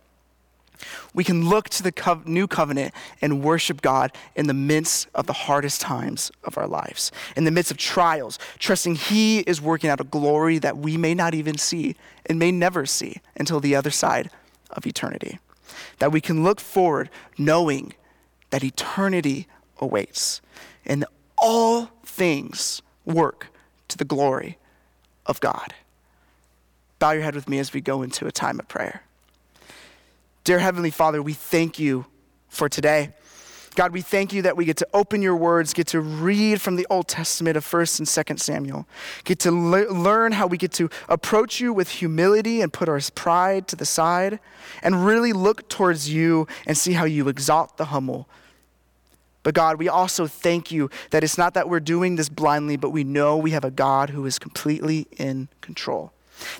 We 1.14 1.24
can 1.24 1.49
look 1.49 1.68
to 1.70 1.83
the 1.83 1.93
co- 1.93 2.22
new 2.24 2.47
covenant 2.47 2.95
and 3.20 3.43
worship 3.43 3.83
God 3.83 4.12
in 4.35 4.47
the 4.47 4.55
midst 4.55 5.09
of 5.14 5.26
the 5.26 5.33
hardest 5.33 5.81
times 5.81 6.31
of 6.45 6.57
our 6.57 6.66
lives, 6.66 7.12
in 7.37 7.45
the 7.45 7.51
midst 7.51 7.70
of 7.70 7.76
trials, 7.76 8.39
trusting 8.59 8.97
He 8.97 9.41
is 9.41 9.61
working 9.61 9.91
out 9.91 10.01
a 10.01 10.05
glory 10.05 10.59
that 10.59 10.76
we 10.76 10.97
may 10.97 11.14
not 11.14 11.35
even 11.35 11.59
see 11.59 11.97
and 12.26 12.39
may 12.39 12.53
never 12.53 12.87
see 12.87 13.16
until 13.37 13.61
the 13.61 13.74
other 13.74 13.91
side 13.91 14.31
of 14.70 14.87
eternity. 14.87 15.39
That 15.99 16.12
we 16.12 16.20
can 16.20 16.43
look 16.43 16.61
forward 16.61 17.11
knowing 17.39 17.95
that 18.51 18.64
eternity 18.64 19.47
awaits 19.78 20.41
and 20.85 21.05
all 21.39 21.91
things 22.05 22.83
work 23.05 23.49
to 23.89 23.97
the 23.97 24.05
glory 24.05 24.59
of 25.26 25.41
God. 25.41 25.74
Bow 26.99 27.12
your 27.12 27.22
head 27.22 27.35
with 27.35 27.49
me 27.49 27.59
as 27.59 27.72
we 27.72 27.81
go 27.81 28.03
into 28.03 28.26
a 28.26 28.33
time 28.33 28.59
of 28.59 28.68
prayer. 28.68 29.03
Dear 30.43 30.59
Heavenly 30.59 30.91
Father, 30.91 31.22
we 31.22 31.34
thank 31.34 31.78
you 31.78 32.07
for 32.49 32.68
today. 32.68 33.11
God, 33.74 33.93
we 33.93 34.01
thank 34.01 34.32
you 34.32 34.43
that 34.43 34.57
we 34.57 34.64
get 34.64 34.78
to 34.78 34.88
open 34.95 35.20
your 35.20 35.36
words, 35.36 35.74
get 35.74 35.88
to 35.88 36.01
read 36.01 36.62
from 36.62 36.76
the 36.76 36.86
Old 36.88 37.09
Testament 37.09 37.59
of 37.59 37.64
1st 37.64 37.99
and 38.01 38.09
2nd 38.09 38.41
Samuel, 38.41 38.88
get 39.24 39.38
to 39.41 39.53
le- 39.53 39.93
learn 39.93 40.32
how 40.32 40.47
we 40.47 40.57
get 40.57 40.72
to 40.72 40.88
approach 41.11 41.61
you 41.61 41.74
with 41.74 41.91
humility 41.91 42.62
and 42.62 42.72
put 42.72 42.88
our 42.88 43.01
pride 43.14 43.68
to 43.68 43.76
the 43.76 43.84
side, 43.84 44.41
and 44.82 45.05
really 45.05 45.34
look 45.34 45.68
towards 45.68 46.11
you 46.11 46.49
and 46.66 46.76
see 46.76 46.95
how 46.95 47.05
you 47.05 47.28
exalt 47.28 47.76
the 47.76 47.86
humble. 47.86 48.26
But 49.43 49.55
God, 49.55 49.78
we 49.78 49.88
also 49.88 50.26
thank 50.26 50.72
you 50.72 50.91
that 51.11 51.22
it's 51.22 51.38
not 51.38 51.53
that 51.55 51.68
we're 51.68 51.80
doing 51.80 52.16
this 52.16 52.30
blindly, 52.30 52.76
but 52.76 52.91
we 52.91 53.05
know 53.05 53.36
we 53.36 53.51
have 53.53 53.64
a 53.64 53.70
God 53.70 54.11
who 54.11 54.24
is 54.24 54.38
completely 54.38 55.07
in 55.18 55.49
control 55.61 56.12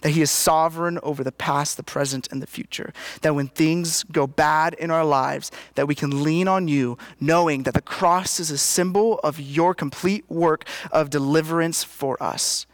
that 0.02 0.10
He 0.10 0.22
is 0.22 0.30
sovereign 0.30 0.98
over 1.02 1.24
the 1.24 1.32
past, 1.32 1.76
the 1.76 1.82
present, 1.82 2.28
and 2.30 2.42
the 2.42 2.46
future. 2.46 2.92
That 3.22 3.34
when 3.34 3.48
things 3.48 4.04
go 4.04 4.26
bad 4.26 4.74
in 4.74 4.90
our 4.90 5.04
lives, 5.04 5.50
that 5.74 5.86
we 5.86 5.94
can 5.94 6.22
lean 6.22 6.48
on 6.48 6.68
you, 6.68 6.98
knowing 7.20 7.64
that 7.64 7.74
the 7.74 7.82
cross 7.82 8.40
is 8.40 8.50
a 8.50 8.58
symbol 8.58 9.18
of 9.20 9.40
your 9.40 9.74
complete 9.74 10.24
work 10.28 10.64
of 10.92 11.10
deliverance 11.10 11.84
for 11.84 12.20
us. 12.22 12.66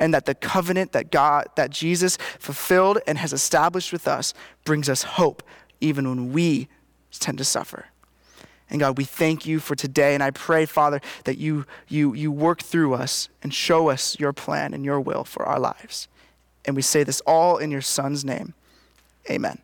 And 0.00 0.12
that 0.12 0.26
the 0.26 0.34
covenant 0.34 0.92
that 0.92 1.10
God, 1.10 1.46
that 1.54 1.70
Jesus 1.70 2.16
fulfilled 2.38 2.98
and 3.06 3.16
has 3.18 3.32
established 3.32 3.92
with 3.92 4.08
us 4.08 4.34
brings 4.64 4.88
us 4.88 5.04
hope 5.04 5.42
even 5.80 6.08
when 6.08 6.32
we 6.32 6.68
tend 7.12 7.38
to 7.38 7.44
suffer. 7.44 7.86
And 8.70 8.80
God, 8.80 8.98
we 8.98 9.04
thank 9.04 9.46
you 9.46 9.60
for 9.60 9.76
today. 9.76 10.14
And 10.14 10.22
I 10.22 10.30
pray, 10.30 10.66
Father, 10.66 11.00
that 11.24 11.38
you, 11.38 11.66
you, 11.86 12.14
you 12.14 12.32
work 12.32 12.62
through 12.62 12.94
us 12.94 13.28
and 13.42 13.52
show 13.52 13.88
us 13.88 14.18
your 14.18 14.32
plan 14.32 14.74
and 14.74 14.84
your 14.84 15.00
will 15.00 15.24
for 15.24 15.44
our 15.44 15.60
lives. 15.60 16.08
And 16.64 16.76
we 16.76 16.82
say 16.82 17.04
this 17.04 17.20
all 17.22 17.58
in 17.58 17.70
your 17.70 17.82
Son's 17.82 18.24
name. 18.24 18.54
Amen. 19.30 19.58